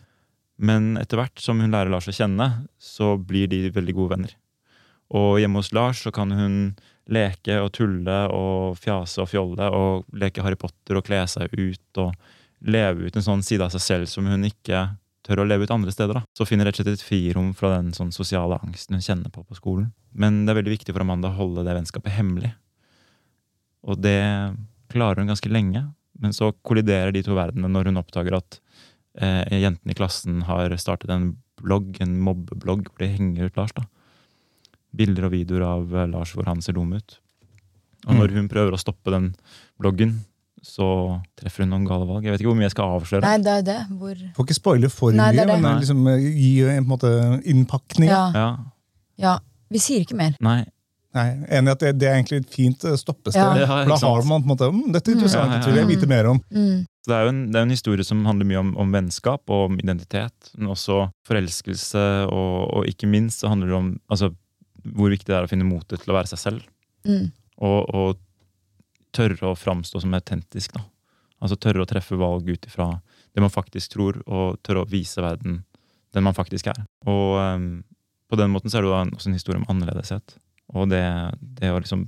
Men 0.62 0.92
etter 1.00 1.18
hvert 1.18 1.42
som 1.42 1.58
hun 1.58 1.74
lærer 1.74 1.90
Lars 1.90 2.06
å 2.10 2.14
kjenne, 2.14 2.48
så 2.78 3.16
blir 3.18 3.50
de 3.50 3.64
veldig 3.74 3.96
gode 3.98 4.14
venner. 4.14 4.36
Og 5.12 5.40
hjemme 5.42 5.60
hos 5.60 5.72
Lars 5.74 6.04
så 6.06 6.12
kan 6.14 6.30
hun 6.32 6.56
leke 7.12 7.58
og 7.58 7.72
tulle 7.74 8.18
og 8.32 8.78
fjase 8.78 9.24
og 9.24 9.32
fjolle 9.32 9.66
og 9.74 10.06
leke 10.14 10.44
Harry 10.44 10.56
Potter 10.56 11.00
og 11.00 11.06
kle 11.08 11.24
seg 11.28 11.50
ut 11.58 12.00
og 12.00 12.14
leve 12.62 13.08
ut 13.08 13.16
en 13.18 13.26
sånn 13.26 13.42
side 13.42 13.66
av 13.66 13.74
seg 13.74 13.82
selv 13.82 14.10
som 14.10 14.28
hun 14.30 14.46
ikke 14.46 14.84
tør 15.26 15.42
å 15.42 15.46
leve 15.46 15.66
ut 15.66 15.74
andre 15.74 15.92
steder. 15.94 16.18
da. 16.18 16.24
Så 16.36 16.46
finner 16.48 16.66
rett 16.68 16.78
og 16.80 16.84
slett 16.84 16.98
et 16.98 17.06
frirom 17.06 17.52
fra 17.54 17.76
den 17.76 17.92
sånn 17.96 18.12
sosiale 18.14 18.58
angsten 18.62 18.98
hun 18.98 19.04
kjenner 19.04 19.32
på 19.32 19.44
på 19.46 19.58
skolen. 19.58 19.92
Men 20.12 20.44
det 20.44 20.52
er 20.52 20.60
veldig 20.60 20.76
viktig 20.76 20.94
for 20.94 21.04
Amanda 21.04 21.30
å 21.30 21.38
holde 21.38 21.64
det 21.66 21.76
vennskapet 21.76 22.16
hemmelig. 22.16 22.52
Og 23.86 23.98
det 24.02 24.20
klarer 24.92 25.22
hun 25.22 25.30
ganske 25.30 25.50
lenge. 25.50 25.86
Men 26.22 26.34
så 26.36 26.52
kolliderer 26.66 27.14
de 27.14 27.22
to 27.24 27.34
verdenene 27.34 27.70
når 27.72 27.90
hun 27.90 28.02
oppdager 28.02 28.36
at 28.38 28.58
eh, 29.18 29.58
jentene 29.62 29.94
i 29.94 29.98
klassen 29.98 30.44
har 30.46 30.74
startet 30.78 31.10
en 31.10 31.32
blogg, 31.62 31.96
en 32.02 32.18
mobbeblogg, 32.22 32.88
hvor 32.90 33.02
de 33.02 33.10
henger 33.14 33.48
ut 33.48 33.58
Lars. 33.58 33.74
da. 33.78 33.86
Bilder 34.92 35.28
og 35.28 35.34
videoer 35.34 35.66
av 35.66 35.96
eh, 35.96 36.10
Lars 36.10 36.34
hvor 36.36 36.46
han 36.50 36.62
ser 36.62 36.76
dum 36.78 36.92
ut. 36.94 37.18
Og 38.02 38.18
når 38.18 38.34
hun 38.34 38.48
prøver 38.50 38.74
å 38.74 38.80
stoppe 38.80 39.12
den 39.14 39.30
bloggen, 39.78 40.16
så 40.62 40.86
treffer 41.38 41.64
hun 41.66 41.72
noen 41.74 41.86
gale 41.88 42.06
valg. 42.06 42.24
Jeg 42.24 42.32
vet 42.36 42.42
ikke 42.44 42.52
hvor 42.52 42.58
mye 42.60 42.68
jeg 42.68 42.74
skal 42.76 42.92
avsløre. 42.98 43.22
Nei, 43.26 43.38
det 43.42 43.54
er 43.58 43.64
det. 43.66 43.78
Hvor 43.98 44.20
Får 44.36 44.46
ikke 44.46 44.56
spoile 44.60 44.90
for 44.92 45.16
Nei, 45.16 45.30
mye, 45.32 45.40
det 45.40 45.46
det. 45.50 45.56
men 45.64 45.80
liksom, 45.82 46.04
eh, 46.12 46.28
gi 46.38 46.52
en 46.62 46.68
på 46.68 46.84
en 46.84 46.92
måte 46.92 47.10
innpakning. 47.50 48.08
Ja, 48.12 48.22
Ja, 48.36 48.46
ja. 49.18 49.38
Vi 49.72 49.80
sier 49.80 50.04
ikke 50.04 50.16
mer. 50.18 50.36
nei, 50.40 50.62
Nei, 51.12 51.26
enig 51.52 51.68
i 51.68 51.72
at 51.74 51.80
det, 51.84 51.90
det 52.00 52.06
er 52.08 52.14
egentlig 52.16 52.38
et 52.40 52.54
fint 52.54 52.84
eh, 52.88 52.94
stoppested. 52.96 53.36
Ja. 53.36 53.66
Ja, 53.66 53.66
for 53.84 53.90
da 53.92 54.12
har 54.14 54.22
man 54.30 54.40
på 54.40 54.46
en 54.46 54.52
måte 54.54 54.68
mm, 54.72 54.92
Dette 54.94 55.10
er 55.10 55.16
interessant, 55.18 55.50
Ja, 55.50 55.58
ja, 55.58 55.64
det 55.66 55.72
vil 55.74 55.80
jeg 55.82 55.90
vite 55.90 56.08
mer 56.08 56.28
om. 56.30 56.38
Mm. 56.48 56.86
Det 57.04 57.12
er 57.16 57.26
jo 57.26 57.32
en, 57.34 57.40
det 57.52 57.58
er 57.58 57.66
en 57.66 57.74
historie 57.74 58.04
som 58.06 58.22
handler 58.24 58.48
mye 58.48 58.60
om, 58.62 58.70
om 58.80 58.94
vennskap 58.94 59.50
og 59.52 59.66
om 59.66 59.76
identitet, 59.82 60.52
men 60.56 60.70
også 60.72 61.02
forelskelse, 61.28 62.04
og, 62.32 62.54
og 62.78 62.86
ikke 62.88 63.10
minst 63.10 63.42
så 63.42 63.50
handler 63.52 63.72
det 63.72 63.76
om 63.76 63.90
altså, 64.08 64.30
hvor 64.96 65.12
viktig 65.12 65.28
det 65.28 65.36
er 65.36 65.48
å 65.48 65.50
finne 65.50 65.66
motet 65.68 66.00
til 66.00 66.14
å 66.14 66.16
være 66.16 66.30
seg 66.32 66.40
selv. 66.40 66.62
Mm. 67.04 67.26
Og, 67.60 67.80
og 67.92 68.16
tørre 69.14 69.52
å 69.52 69.58
framstå 69.58 70.02
som 70.02 70.16
autentisk. 70.16 70.74
Da. 70.76 70.84
Altså 71.42 71.58
tørre 71.60 71.84
å 71.84 71.88
treffe 71.88 72.18
valg 72.18 72.48
ut 72.48 72.66
ifra 72.68 72.88
det 73.32 73.42
man 73.42 73.52
faktisk 73.52 73.94
tror, 73.94 74.20
og 74.26 74.60
tørre 74.64 74.84
å 74.84 74.90
vise 74.90 75.22
verden 75.24 75.62
den 76.12 76.26
man 76.26 76.36
faktisk 76.36 76.68
er. 76.68 76.82
Og 77.08 77.38
um, 77.40 77.82
på 78.28 78.38
den 78.40 78.52
måten 78.52 78.70
så 78.70 78.78
er 78.78 78.84
det 78.84 78.90
jo 78.90 78.98
også 79.00 79.30
en 79.30 79.38
historie 79.38 79.60
om 79.60 79.68
annerledeshet. 79.72 80.36
Og 80.76 80.88
det, 80.92 81.02
det 81.40 81.72
å 81.72 81.80
liksom 81.80 82.06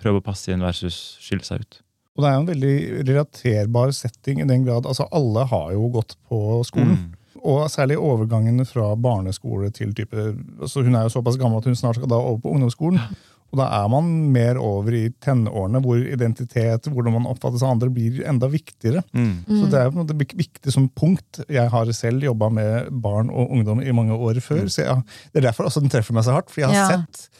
prøve 0.00 0.20
å 0.20 0.24
passe 0.24 0.52
inn 0.52 0.64
versus 0.64 1.16
skille 1.22 1.44
seg 1.46 1.64
ut. 1.64 1.80
Og 2.16 2.24
det 2.24 2.28
er 2.28 2.34
jo 2.34 2.42
en 2.42 2.50
veldig 2.50 2.76
relaterbar 3.04 3.92
setting 3.92 4.40
i 4.40 4.48
den 4.48 4.64
grad 4.64 4.86
altså 4.88 5.04
Alle 5.12 5.44
har 5.50 5.72
jo 5.74 5.90
gått 5.92 6.16
på 6.28 6.62
skolen. 6.64 6.96
Mm. 6.96 7.42
Og 7.46 7.66
særlig 7.70 7.98
overgangen 8.00 8.64
fra 8.66 8.94
barneskole 8.96 9.68
til 9.76 9.92
type 9.94 10.16
altså 10.16 10.82
Hun 10.82 10.96
er 10.96 11.04
jo 11.06 11.12
såpass 11.18 11.36
gammel 11.38 11.60
at 11.60 11.68
hun 11.68 11.76
snart 11.76 12.00
skal 12.00 12.10
da 12.10 12.18
over 12.18 12.40
på 12.44 12.54
ungdomsskolen. 12.56 13.00
Og 13.56 13.60
da 13.62 13.66
er 13.72 13.86
man 13.88 14.08
mer 14.34 14.58
over 14.60 14.92
i 14.92 15.06
tenårene, 15.24 15.80
hvor 15.80 15.96
identitet, 15.96 16.90
hvordan 16.92 17.14
man 17.16 17.28
oppfattes 17.30 17.62
av 17.64 17.72
andre, 17.72 17.88
blir 17.88 18.18
enda 18.28 18.50
viktigere. 18.52 19.00
Mm. 19.16 19.30
Så 19.48 19.70
det 19.72 19.78
er 19.80 19.88
på 19.88 19.96
en 19.96 20.02
måte 20.04 20.16
viktig 20.36 20.74
som 20.74 20.90
punkt. 20.92 21.40
Jeg 21.48 21.72
har 21.72 21.92
selv 21.96 22.26
jobba 22.28 22.50
med 22.52 22.90
barn 23.00 23.30
og 23.32 23.54
ungdom 23.56 23.80
i 23.80 23.94
mange 23.96 24.12
år 24.12 24.42
før. 24.44 24.66
så 24.68 24.84
jeg, 24.84 25.04
Det 25.32 25.40
er 25.40 25.48
derfor 25.48 25.70
også 25.70 25.80
den 25.80 25.88
treffer 25.94 26.12
meg 26.12 26.26
så 26.28 26.36
hardt. 26.36 26.52
For 26.52 26.60
jeg 26.60 26.68
har 26.74 26.76
Ja. 26.76 26.98
sett 27.00 27.30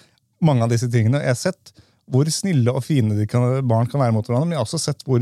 mange 0.41 0.63
av 0.65 0.73
disse 0.73 0.89
tingene. 0.89 1.21
Jeg 1.21 1.35
har 1.37 1.43
sett 1.53 1.73
hvor 2.09 2.25
snille 2.31 2.73
og 2.73 2.85
fine 2.87 3.17
de 3.19 3.27
kan, 3.27 3.61
barn 3.67 3.87
kan 3.91 4.01
være 4.01 4.13
mot 4.15 4.25
hverandre, 4.25 4.47
men 4.47 4.57
jeg 4.57 4.63
har 4.63 4.65
også 4.69 4.81
sett 4.81 5.05
hvor 5.05 5.21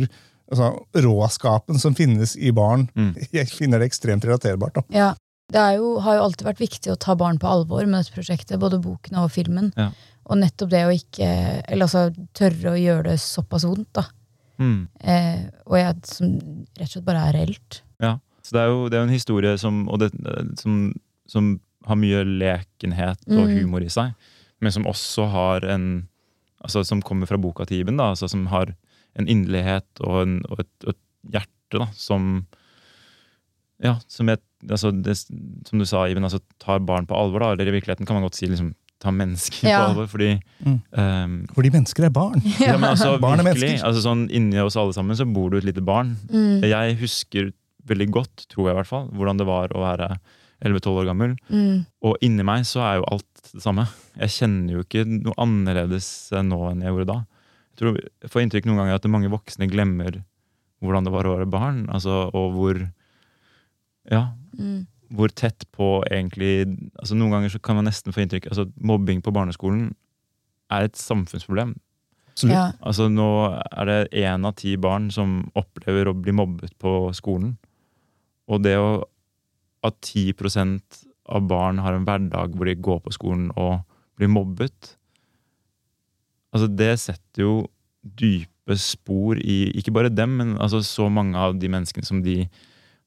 altså, 0.52 0.70
råskapen 0.94 1.80
som 1.80 1.94
finnes 1.96 2.36
i 2.36 2.50
barn. 2.54 2.88
Mm. 2.94 3.14
Jeg 3.32 3.48
finner 3.48 3.80
det 3.80 3.90
ekstremt 3.90 4.24
relaterbart. 4.24 4.74
da. 4.74 4.82
Ja. 4.92 5.12
Det 5.52 5.60
er 5.60 5.74
jo, 5.76 5.98
har 6.00 6.16
jo 6.16 6.22
alltid 6.24 6.46
vært 6.46 6.60
viktig 6.62 6.88
å 6.92 6.96
ta 6.98 7.14
barn 7.20 7.36
på 7.38 7.46
alvor 7.46 7.84
med 7.84 8.00
dette 8.00 8.14
prosjektet, 8.16 8.56
både 8.62 8.78
boken 8.80 9.18
og 9.20 9.30
filmen. 9.30 9.72
Ja. 9.76 9.90
Og 10.24 10.38
nettopp 10.40 10.70
det 10.72 10.84
å 10.86 10.92
ikke 10.94 11.26
Eller 11.68 11.84
altså 11.84 12.06
tørre 12.32 12.72
å 12.72 12.78
gjøre 12.80 13.10
det 13.10 13.18
såpass 13.20 13.66
vondt, 13.68 13.90
da. 13.96 14.04
Mm. 14.62 14.86
Eh, 15.02 15.42
og 15.66 15.76
jeg, 15.80 15.96
som 16.08 16.30
rett 16.78 16.86
og 16.86 16.92
slett 16.92 17.04
bare 17.08 17.24
er 17.28 17.36
reelt. 17.40 17.80
Ja. 18.00 18.14
Så 18.44 18.54
det 18.56 18.62
er 18.62 18.68
jo 18.70 18.88
det 18.88 18.96
er 18.96 19.02
jo 19.02 19.08
en 19.08 19.14
historie 19.16 19.54
som, 19.58 19.82
og 19.88 19.98
det, 20.02 20.10
som, 20.60 20.92
som 21.26 21.54
har 21.88 21.96
mye 22.00 22.22
lekenhet 22.24 23.20
og 23.28 23.48
Mm. 23.48 23.54
humor 23.58 23.82
i 23.84 23.88
seg, 23.92 24.12
men 24.60 24.72
som 24.72 24.86
også 24.88 25.26
har 25.32 25.64
en 25.68 26.08
altså 26.64 26.80
Som 26.84 27.02
kommer 27.04 27.26
fra 27.28 27.36
boka 27.36 27.66
til 27.68 27.82
Iben, 27.82 27.98
da, 28.00 28.10
altså 28.14 28.28
som 28.30 28.46
har 28.48 28.70
en 29.18 29.26
inderlighet 29.28 29.84
og, 30.00 30.22
en, 30.22 30.38
og, 30.48 30.60
et, 30.64 30.88
et 30.88 31.00
hjerte 31.34 31.82
da, 31.82 31.88
som 31.92 32.46
Ja, 33.82 33.98
som 34.08 34.28
jeg, 34.30 34.38
altså 34.70 34.90
det, 34.94 35.16
Som 35.68 35.78
du 35.82 35.84
sa, 35.84 36.06
Iben, 36.08 36.24
altså 36.24 36.40
tar 36.62 36.80
barn 36.80 37.04
på 37.10 37.16
alvor, 37.18 37.40
da, 37.42 37.52
eller 37.52 37.68
i 37.68 37.74
virkeligheten 37.76 38.06
kan 38.06 38.16
man 38.16 38.24
godt 38.24 38.38
si 38.38 38.46
liksom 38.48 38.72
ta 39.04 39.12
mennesker 39.14 39.68
Ja. 39.68 39.82
på 39.84 39.90
alvor, 39.92 40.08
fordi 40.10 40.30
Mm. 40.64 40.78
um, 40.96 41.34
Fordi 41.54 41.70
mennesker 41.74 42.06
er 42.08 42.10
barn. 42.14 42.40
ja, 42.60 42.76
men 42.78 42.90
altså, 42.94 43.18
Barn 43.24 43.40
er 43.42 43.44
virkelig, 43.50 43.74
mennesker. 43.76 43.86
altså 43.90 44.02
sånn 44.06 44.24
Inni 44.32 44.58
oss 44.64 44.76
alle 44.80 44.94
sammen 44.96 45.16
så 45.18 45.26
bor 45.28 45.50
det 45.52 45.62
et 45.62 45.68
lite 45.74 45.84
barn. 45.84 46.16
Mm. 46.32 46.62
Jeg 46.64 46.96
husker 47.02 47.52
veldig 47.86 48.08
godt, 48.16 48.46
tror 48.48 48.70
jeg 48.70 48.74
i 48.74 48.78
hvert 48.80 48.88
fall, 48.88 49.08
hvordan 49.12 49.36
det 49.38 49.46
var 49.46 49.68
å 49.76 49.82
være 49.84 50.08
11-12 50.64 51.02
år 51.02 51.08
gammel. 51.10 51.34
Mm. 51.52 51.84
Og 52.08 52.16
inni 52.24 52.42
meg 52.48 52.64
så 52.64 52.80
er 52.80 52.94
jo 53.02 53.04
alt 53.12 53.50
det 53.52 53.60
samme. 53.62 53.84
Jeg 54.16 54.32
kjenner 54.38 54.72
jo 54.78 54.84
ikke 54.86 55.02
noe 55.06 55.34
annerledes 55.44 56.06
nå 56.32 56.62
enn 56.70 56.80
jeg 56.80 56.94
gjorde 56.94 57.10
da. 57.12 57.18
Jeg, 57.74 57.76
tror, 57.82 57.98
jeg 58.22 58.30
får 58.32 58.42
inntrykk 58.46 58.66
noen 58.70 58.80
ganger 58.80 58.94
at 58.96 59.10
mange 59.12 59.28
voksne 59.34 59.68
glemmer 59.68 60.22
hvordan 60.80 61.04
det 61.04 61.12
var 61.12 61.28
å 61.28 61.34
være 61.36 61.50
barn. 61.52 61.84
Altså, 61.92 62.30
og 62.32 62.52
hvor 62.56 62.80
Ja, 64.10 64.32
Mm. 64.54 64.86
Hvor 65.12 65.32
tett 65.36 65.66
på 65.74 65.98
egentlig 66.08 66.66
altså 66.98 67.16
Noen 67.18 67.34
ganger 67.34 67.52
så 67.52 67.60
kan 67.62 67.76
man 67.78 67.88
nesten 67.88 68.14
få 68.14 68.22
inntrykk 68.24 68.48
altså 68.50 68.68
Mobbing 68.80 69.20
på 69.24 69.32
barneskolen 69.34 69.90
er 70.72 70.86
et 70.86 70.96
samfunnsproblem. 70.96 71.74
Ja. 72.48 72.72
Altså 72.82 73.06
Nå 73.12 73.28
er 73.52 73.90
det 73.90 73.98
én 74.24 74.46
av 74.48 74.56
ti 74.58 74.74
barn 74.80 75.10
som 75.14 75.42
opplever 75.54 76.08
å 76.10 76.16
bli 76.16 76.34
mobbet 76.34 76.72
på 76.82 77.12
skolen. 77.14 77.54
Og 78.50 78.64
det 78.64 78.74
å 78.80 79.04
at 79.84 79.98
10 80.00 80.32
av 81.28 81.44
barn 81.48 81.80
har 81.84 81.96
en 81.96 82.06
hverdag 82.08 82.56
hvor 82.56 82.68
de 82.68 82.74
går 82.80 83.00
på 83.04 83.12
skolen 83.12 83.50
og 83.52 83.82
blir 84.16 84.30
mobbet 84.32 84.94
Altså 86.54 86.68
Det 86.70 86.92
setter 87.02 87.42
jo 87.42 87.54
dype 88.04 88.76
spor 88.78 89.40
i 89.40 89.72
ikke 89.74 89.92
bare 89.92 90.12
dem, 90.12 90.36
men 90.38 90.52
altså 90.62 90.80
så 90.86 91.08
mange 91.10 91.34
av 91.36 91.56
de 91.58 91.68
menneskene 91.72 92.06
som 92.06 92.20
de 92.22 92.44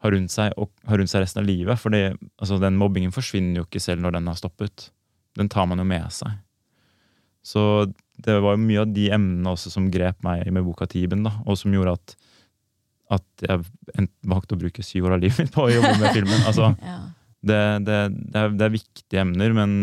har 0.04 0.14
rundt 0.14 0.30
seg, 0.34 0.54
og 0.62 0.70
har 0.86 1.00
rundt 1.02 1.10
seg 1.10 1.24
resten 1.24 1.42
av 1.42 1.48
livet. 1.50 1.80
For 1.82 1.94
altså, 1.96 2.60
den 2.62 2.78
mobbingen 2.78 3.14
forsvinner 3.16 3.62
jo 3.62 3.66
ikke 3.68 3.82
selv 3.82 4.04
når 4.06 4.18
den 4.20 4.28
har 4.30 4.38
stoppet. 4.38 4.90
Den 5.38 5.50
tar 5.50 5.66
man 5.70 5.82
jo 5.82 5.86
med 5.90 6.06
seg. 6.14 6.36
Så 7.48 7.64
det 8.20 8.36
var 8.44 8.58
jo 8.58 8.62
mye 8.66 8.82
av 8.84 8.90
de 8.94 9.08
emnene 9.16 9.54
også 9.54 9.72
som 9.72 9.88
grep 9.94 10.20
meg 10.26 10.48
med 10.52 10.66
boka 10.68 10.88
Tiben, 10.90 11.22
da, 11.26 11.32
og 11.48 11.58
som 11.60 11.72
gjorde 11.74 11.94
at, 11.96 12.16
at 13.20 13.46
jeg 13.46 14.10
valgte 14.28 14.58
å 14.58 14.60
bruke 14.60 14.84
syv 14.84 15.08
år 15.08 15.16
av 15.18 15.22
livet 15.24 15.40
mitt 15.46 15.54
på 15.56 15.64
å 15.68 15.72
jobbe 15.72 15.94
med 16.02 16.12
filmen. 16.18 16.42
Altså, 16.50 16.74
Ja. 16.84 16.98
det, 17.48 17.62
det, 17.88 18.00
det, 18.34 18.42
er, 18.42 18.54
det 18.58 18.66
er 18.68 18.74
viktige 18.76 19.22
emner, 19.24 19.54
men, 19.56 19.78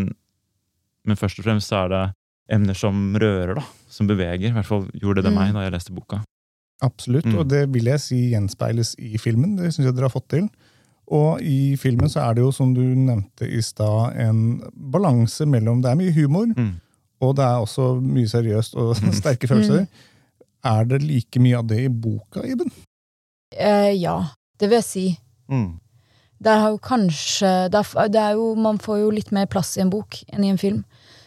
men 1.09 1.16
først 1.21 1.40
og 1.40 1.47
fremst 1.49 1.73
er 1.73 1.88
det 1.94 2.02
emner 2.52 2.76
som 2.76 3.14
rører, 3.16 3.54
da. 3.56 3.64
Som 3.88 4.11
beveger. 4.11 4.50
I 4.50 4.54
hvert 4.59 4.68
fall 4.68 4.85
gjorde 5.00 5.23
det 5.25 5.30
Mm. 5.33 5.38
meg 5.40 5.54
da 5.56 5.62
jeg 5.64 5.73
leste 5.73 5.94
boka. 5.97 6.18
Absolutt, 6.83 7.25
Mm. 7.26 7.38
og 7.38 7.49
det 7.49 7.73
vil 7.73 7.85
jeg 7.85 8.00
si 8.00 8.31
gjenspeiles 8.33 8.95
i 8.99 9.16
filmen. 9.19 9.57
Det 9.57 9.73
syns 9.73 9.87
jeg 9.87 9.95
dere 9.95 10.09
har 10.09 10.14
fått 10.14 10.28
til. 10.28 10.49
Og 11.09 11.40
i 11.43 11.76
filmen 11.76 12.09
så 12.09 12.21
er 12.31 12.35
det 12.35 12.43
jo, 12.43 12.50
som 12.52 12.75
du 12.75 12.81
nevnte 12.81 13.47
i 13.47 13.61
stad, 13.62 14.16
en 14.16 14.62
balanse 14.93 15.45
mellom 15.47 15.83
Det 15.83 15.90
er 15.90 15.95
mye 15.97 16.12
humor, 16.12 16.47
Mm. 16.57 16.81
og 17.21 17.37
det 17.37 17.45
er 17.45 17.61
også 17.61 18.00
mye 18.02 18.26
seriøst 18.26 18.75
og 18.76 18.95
sterke 19.21 19.47
følelser. 19.49 19.87
Er 20.64 20.85
det 20.85 21.02
like 21.02 21.38
mye 21.40 21.59
av 21.59 21.66
det 21.66 21.78
i 21.85 21.88
boka, 21.88 22.40
Iben? 22.43 22.71
Eh, 23.52 23.93
ja, 24.00 24.25
det 24.59 24.69
vil 24.71 24.76
jeg 24.81 24.85
si. 24.85 25.19
Mm. 25.50 25.78
Der 26.43 26.59
har 26.59 26.71
jo 26.71 26.78
kanskje 26.78 27.71
det 27.71 27.75
er, 27.95 28.09
det 28.09 28.21
er 28.21 28.33
jo, 28.33 28.54
Man 28.54 28.78
får 28.78 28.99
jo 29.00 29.11
litt 29.11 29.31
mer 29.33 29.47
plass 29.47 29.76
i 29.76 29.81
en 29.81 29.90
bok 29.90 30.25
enn 30.33 30.45
i 30.45 30.49
en 30.50 30.59
film. 30.59 30.85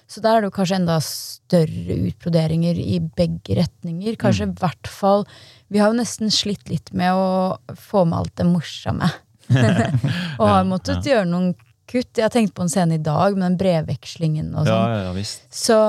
Så 0.07 0.23
der 0.23 0.37
er 0.37 0.43
det 0.43 0.49
jo 0.49 0.55
kanskje 0.55 0.79
enda 0.79 0.97
større 1.03 1.97
utbroderinger 2.07 2.79
i 2.79 2.99
begge 3.03 3.57
retninger. 3.59 4.15
Kanskje 4.19 4.47
i 4.47 4.57
hvert 4.61 4.87
fall 4.87 5.25
Vi 5.67 5.81
har 5.81 5.91
jo 5.91 5.99
nesten 5.99 6.31
slitt 6.31 6.69
litt 6.71 6.93
med 6.95 7.11
å 7.11 7.57
få 7.75 8.05
med 8.07 8.21
alt 8.21 8.35
det 8.39 8.47
morsomme. 8.47 9.09
og 10.39 10.45
har 10.47 10.61
Ja, 10.61 10.67
måttet 10.67 11.07
gjøre 11.07 11.27
noen 11.27 11.53
kutt. 11.87 12.11
Jeg 12.15 12.25
har 12.25 12.33
tenkt 12.33 12.55
på 12.55 12.63
en 12.63 12.71
scene 12.71 12.95
i 12.95 13.03
dag 13.03 13.35
med 13.35 13.49
den 13.49 13.59
brevvekslingen 13.59 14.53
og 14.55 14.67
sånn. 14.67 14.95
ja, 14.95 15.11
ja. 15.11 15.25
Så, 15.51 15.79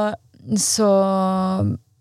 så 0.58 0.90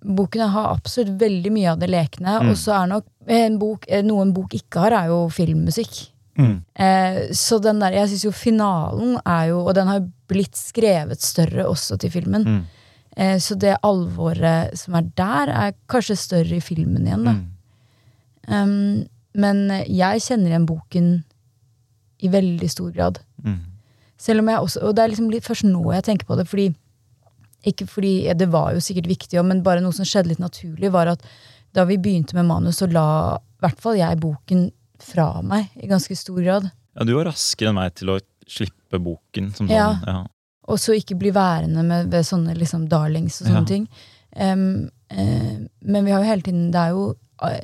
boken 0.02 0.50
har 0.54 0.74
absolutt 0.74 1.18
veldig 1.22 1.54
mye 1.54 1.72
av 1.74 1.82
det 1.82 1.90
lekne. 1.92 2.38
Mm. 2.42 2.52
Og 2.52 2.60
så 2.60 2.76
er 2.78 2.92
nok 2.94 3.08
en 3.38 3.58
bok, 3.62 3.88
eh, 3.90 4.06
noe 4.06 4.26
en 4.26 4.34
bok 4.36 4.54
ikke 4.58 4.86
har, 4.86 4.96
er 5.04 5.14
jo 5.14 5.26
filmmusikk. 5.34 6.08
Mm. 6.38 6.56
Eh, 6.86 7.20
så 7.34 7.58
den 7.64 7.82
der, 7.82 7.96
jeg 7.98 8.12
syns 8.12 8.26
jo 8.28 8.32
finalen 8.36 9.16
er 9.26 9.48
jo 9.50 9.64
Og 9.64 9.72
den 9.74 9.88
har 9.90 10.04
blitt 10.30 10.54
skrevet 10.54 11.24
større 11.26 11.66
også 11.66 11.98
til 11.98 12.12
filmen. 12.14 12.44
Mm. 12.46 12.60
Eh, 13.18 13.38
så 13.42 13.58
det 13.58 13.80
alvoret 13.82 14.78
som 14.78 14.98
er 15.00 15.08
der, 15.18 15.50
er 15.50 15.78
kanskje 15.90 16.20
større 16.20 16.60
i 16.60 16.64
filmen 16.64 17.08
igjen, 17.08 17.26
da. 17.26 17.34
Mm. 17.38 17.46
Um, 18.48 19.08
men 19.38 19.64
jeg 19.92 20.22
kjenner 20.24 20.54
igjen 20.54 20.68
boken 20.70 21.08
i 22.24 22.30
veldig 22.32 22.70
stor 22.72 22.94
grad. 22.94 23.20
Mm. 23.44 23.58
Selv 24.18 24.42
om 24.42 24.48
jeg 24.50 24.62
også, 24.66 24.84
Og 24.88 24.96
det 24.96 25.04
er 25.04 25.12
liksom 25.12 25.32
litt 25.34 25.46
først 25.46 25.68
nå 25.68 25.82
jeg 25.94 26.06
tenker 26.08 26.30
på 26.30 26.38
det, 26.40 26.48
fordi 26.48 26.72
ikke 27.68 27.88
fordi 27.90 28.34
Det 28.38 28.48
var 28.54 28.74
jo 28.74 28.80
sikkert 28.80 29.10
viktig, 29.10 29.44
men 29.44 29.64
bare 29.64 29.82
noe 29.82 29.92
som 29.92 30.06
skjedde 30.06 30.30
litt 30.30 30.40
naturlig, 30.40 30.92
var 30.94 31.08
at 31.08 31.24
da 31.76 31.84
vi 31.84 31.98
begynte 31.98 32.36
med 32.38 32.46
manus, 32.46 32.78
så 32.80 32.88
la 32.88 33.36
i 33.36 33.66
hvert 33.66 33.82
fall 33.82 33.98
jeg 33.98 34.20
boken 34.22 34.70
fra 35.04 35.42
meg 35.46 35.70
i 35.76 35.88
ganske 35.90 36.16
stor 36.18 36.42
grad. 36.42 36.70
Ja, 36.98 37.06
du 37.06 37.14
var 37.18 37.30
raskere 37.30 37.72
enn 37.72 37.78
meg 37.78 37.94
til 38.00 38.10
å 38.16 38.20
slippe 38.48 39.00
boken 39.04 39.52
som 39.54 39.68
sånn. 39.68 39.76
Ja. 39.76 39.90
Ja. 40.06 40.24
Og 40.68 40.80
så 40.84 40.96
ikke 40.98 41.16
bli 41.20 41.32
værende 41.36 41.84
med, 41.86 42.10
ved 42.12 42.26
sånne 42.28 42.56
liksom 42.58 42.88
darlings 42.92 43.42
og 43.42 43.48
sånne 43.48 43.64
Ja. 43.64 43.66
ting. 43.70 43.88
Um, 44.36 44.90
uh, 45.14 45.68
men 45.82 46.06
vi 46.06 46.12
har 46.12 46.22
jo 46.22 46.28
hele 46.28 46.44
tiden 46.46 46.68
Det 46.72 46.78
er 46.82 46.90
jo 46.92 47.16
eh, 47.48 47.64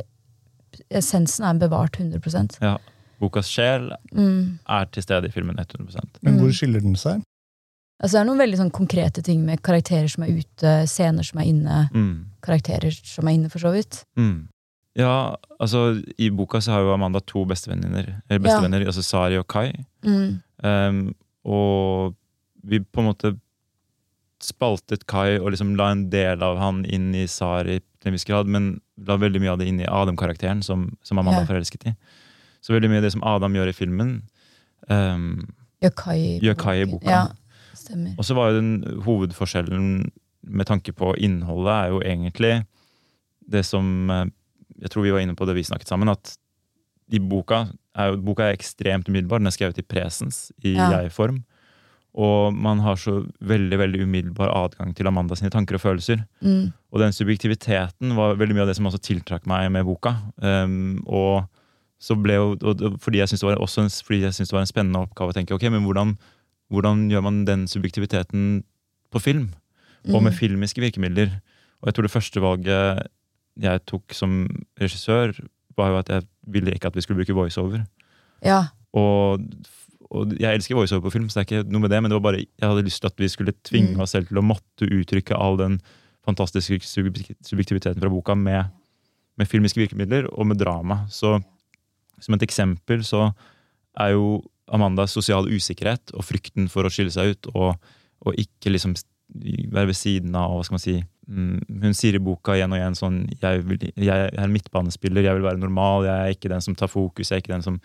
Essensen 0.90 1.46
er 1.46 1.60
bevart 1.60 2.00
100% 2.00 2.56
ja. 2.64 2.78
Bokas 3.20 3.50
sjel 3.52 3.92
mm. 4.16 4.60
er 4.66 4.88
til 4.90 5.04
stede 5.04 5.28
i 5.28 5.32
filmen 5.36 5.60
100% 5.60 6.24
Men 6.24 6.34
Mm. 6.34 6.40
hvor 6.40 6.56
skiller 6.56 6.82
den 6.82 6.96
seg? 6.96 7.22
Altså 8.02 8.16
Det 8.18 8.22
er 8.22 8.30
noen 8.32 8.42
veldig 8.42 8.58
sånn 8.58 8.72
konkrete 8.72 9.22
ting 9.24 9.46
med 9.46 9.62
karakterer 9.62 10.08
som 10.10 10.24
er 10.24 10.34
ute, 10.40 10.72
scener 10.88 11.24
som 11.24 11.40
er 11.40 11.46
inne, 11.52 11.90
mm. 11.94 12.26
karakterer 12.42 12.92
som 12.92 13.28
er 13.28 13.38
inne, 13.38 13.50
for 13.50 13.60
så 13.60 13.72
vidt. 13.72 14.04
Mm. 14.18 14.48
Ja, 14.96 15.36
altså 15.60 16.02
I 16.22 16.28
boka 16.30 16.60
så 16.62 16.76
har 16.76 16.84
jo 16.86 16.92
Amanda 16.94 17.20
to 17.26 17.46
bestevenner, 17.50 18.12
eller 18.30 18.44
bestevenner, 18.44 18.84
altså 18.86 19.02
Sari 19.06 19.40
og 19.40 19.48
Kai. 19.50 19.72
Mm. 20.06 20.36
Um, 20.64 21.00
og 21.50 22.14
vi 22.64 22.80
på 22.80 23.02
en 23.02 23.10
måte 23.10 23.34
spaltet 24.44 25.06
Kai 25.10 25.40
og 25.40 25.50
liksom 25.54 25.74
la 25.80 25.90
en 25.94 26.06
del 26.12 26.44
av 26.46 26.60
han 26.62 26.84
inn 26.86 27.14
i 27.16 27.26
Sari 27.32 27.80
til 27.80 28.12
en 28.12 28.18
viss 28.18 28.28
grad, 28.28 28.48
men 28.52 28.76
la 29.08 29.18
veldig 29.18 29.42
mye 29.42 29.54
av 29.56 29.62
det 29.64 29.68
inn 29.72 29.80
i 29.82 29.88
Adam-karakteren, 29.90 30.62
som, 30.64 30.92
som 31.04 31.18
Amanda 31.22 31.42
Ja. 31.42 31.48
forelsket 31.50 31.88
i. 31.90 31.96
Så 32.62 32.76
veldig 32.76 32.92
mye 32.92 33.02
av 33.02 33.08
det 33.08 33.14
som 33.16 33.24
Adam 33.28 33.56
gjør 33.58 33.72
i 33.72 33.78
filmen, 33.78 34.12
um, 34.90 35.48
Gjør 35.84 35.96
Kai 36.00 36.20
i 36.20 36.40
gjør 36.40 36.56
Kai 36.60 36.76
i 36.84 36.86
boka. 36.88 37.10
Ja, 37.12 37.24
stemmer. 37.76 38.14
Og 38.18 38.24
så 38.28 38.36
var 38.38 38.52
jo 38.52 38.60
den 38.62 39.02
hovedforskjellen 39.04 40.12
med 40.44 40.68
tanke 40.70 40.94
på 40.96 41.16
innholdet 41.20 41.74
er 41.74 41.90
jo 41.92 42.00
egentlig 42.04 42.54
det 43.52 43.66
som 43.68 44.10
eh, 44.12 44.26
Jeg 44.84 44.92
tror 44.94 45.06
vi 45.08 45.14
var 45.16 45.24
inne 45.24 45.36
på 45.40 45.48
det 45.48 45.56
vi 45.58 45.64
snakket 45.66 45.88
sammen, 45.90 46.12
at 46.12 46.36
i 47.14 47.20
boka 47.20 47.66
er 47.96 48.16
boka 48.18 48.48
er 48.50 48.56
ekstremt 48.58 49.08
umiddelbar. 49.10 49.40
Den 49.42 49.48
er 49.50 49.56
skrevet 49.56 49.80
i 49.80 49.86
presens, 49.86 50.52
i 50.64 50.76
Ja. 50.76 50.90
jeg-form. 51.02 51.44
Og 52.14 52.54
man 52.54 52.80
har 52.86 52.96
så 53.02 53.24
veldig 53.42 53.78
veldig 53.80 54.04
umiddelbar 54.06 54.52
adgang 54.54 54.94
til 54.96 55.08
Amanda 55.10 55.36
sine 55.36 55.50
tanker 55.50 55.76
og 55.76 55.82
følelser. 55.82 56.26
Mm. 56.44 56.72
Og 56.94 57.00
den 57.02 57.12
subjektiviteten 57.12 58.14
var 58.16 58.36
veldig 58.38 58.54
mye 58.54 58.62
av 58.62 58.68
det 58.70 58.76
som 58.78 58.86
også 58.86 59.02
tiltrakk 59.02 59.48
meg 59.50 59.72
med 59.72 59.86
boka. 59.88 60.14
Um, 60.38 61.02
og 61.08 61.48
så 62.00 62.14
ble 62.22 62.36
jo, 62.36 62.52
fordi 63.02 63.18
jeg 63.24 63.30
syntes 63.32 63.42
det, 63.42 64.46
det 64.46 64.54
var 64.54 64.62
en 64.62 64.70
spennende 64.70 65.02
oppgave 65.02 65.32
å 65.32 65.34
tenke 65.34 65.56
ok, 65.56 65.64
men 65.72 65.86
hvordan, 65.88 66.18
hvordan 66.70 67.10
gjør 67.10 67.24
man 67.24 67.46
den 67.46 67.66
subjektiviteten 67.68 68.64
på 69.12 69.20
film? 69.22 69.50
Og 70.06 70.20
Mm. 70.22 70.24
med 70.24 70.34
filmiske 70.34 70.82
virkemidler. 70.82 71.30
Og 71.82 71.88
jeg 71.88 71.94
tror 71.96 72.04
det 72.04 72.12
første 72.12 72.42
valget 72.42 73.08
jeg 73.62 73.84
tok 73.90 74.14
som 74.18 74.48
regissør, 74.82 75.34
var 75.78 75.90
jo 75.94 75.98
at 76.00 76.10
jeg 76.10 76.26
ville 76.54 76.74
ikke 76.74 76.88
at 76.92 76.96
vi 76.96 77.02
skulle 77.02 77.20
bruke 77.22 77.36
voiceover. 77.38 77.86
Ja. 78.46 78.64
Og, 78.94 79.42
og 80.14 80.34
jeg 80.40 80.54
elsker 80.60 80.76
voiceover 80.78 81.08
på 81.08 81.14
film, 81.16 81.30
så 81.30 81.40
det 81.40 81.44
er 81.44 81.50
ikke 81.64 81.72
noe 81.74 81.82
med 81.82 81.90
det, 81.94 82.02
men 82.04 82.12
det 82.12 82.18
var 82.20 82.26
bare, 82.32 82.44
jeg 82.46 82.70
hadde 82.70 82.86
lyst 82.86 83.02
til 83.02 83.10
at 83.10 83.20
vi 83.22 83.28
skulle 83.32 83.54
tvinge 83.66 83.94
Mm. 83.96 84.02
oss 84.06 84.12
selv 84.14 84.28
til 84.30 84.38
å 84.38 84.46
måtte 84.46 84.86
uttrykke 84.90 85.38
all 85.38 85.58
den 85.58 85.80
fantastiske 86.26 86.80
subjektiviteten 86.86 88.00
fra 88.02 88.10
boka 88.10 88.36
med, 88.36 88.70
med 89.38 89.48
filmiske 89.50 89.82
virkemidler 89.82 90.30
og 90.34 90.48
med 90.48 90.58
drama. 90.62 91.06
Så 91.10 91.40
som 92.22 92.36
et 92.38 92.46
eksempel 92.46 93.04
så 93.04 93.32
er 94.00 94.14
jo 94.16 94.44
Amandas 94.74 95.12
sosiale 95.12 95.52
usikkerhet 95.52 96.14
og 96.16 96.24
frykten 96.24 96.70
for 96.72 96.88
å 96.88 96.92
skille 96.94 97.12
seg 97.12 97.34
ut 97.34 97.50
og, 97.54 97.76
og 98.24 98.38
ikke 98.40 98.72
liksom 98.72 98.94
være 99.74 99.90
ved 99.90 99.98
siden 99.98 100.36
av, 100.40 100.54
hva 100.56 100.64
skal 100.64 100.78
man 100.78 100.84
si 100.86 100.96
Hun 101.28 101.96
sier 101.96 102.18
i 102.18 102.24
boka 102.24 102.58
igjen 102.58 102.74
og 102.74 102.80
igjen 102.82 102.98
sånn 103.00 103.20
jeg, 103.40 103.62
vil, 103.68 103.86
jeg 103.96 104.32
er 104.34 104.52
midtbanespiller, 104.52 105.24
jeg 105.24 105.38
vil 105.38 105.46
være 105.46 105.62
normal, 105.62 106.08
jeg 106.08 106.18
er 106.18 106.36
ikke 106.36 106.52
den 106.52 106.66
som 106.66 106.76
tar 106.76 106.92
fokus, 106.92 107.30
jeg 107.30 107.38
er 107.38 107.46
ikke 107.46 107.54
den 107.56 107.64
som 107.66 107.80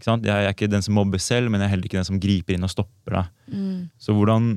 ikke? 0.00 0.16
Jeg 0.26 0.46
er 0.46 0.54
ikke 0.54 0.70
den 0.70 0.84
som 0.84 0.96
mobber 0.96 1.20
selv, 1.22 1.50
men 1.50 1.60
jeg 1.60 1.68
er 1.68 1.74
heller 1.74 1.88
ikke 1.88 1.98
den 2.00 2.08
som 2.08 2.20
griper 2.22 2.56
inn 2.56 2.66
og 2.66 2.72
stopper 2.72 3.16
deg. 3.18 3.32
Mm. 3.52 3.80
Så 4.00 4.14
hvordan 4.16 4.52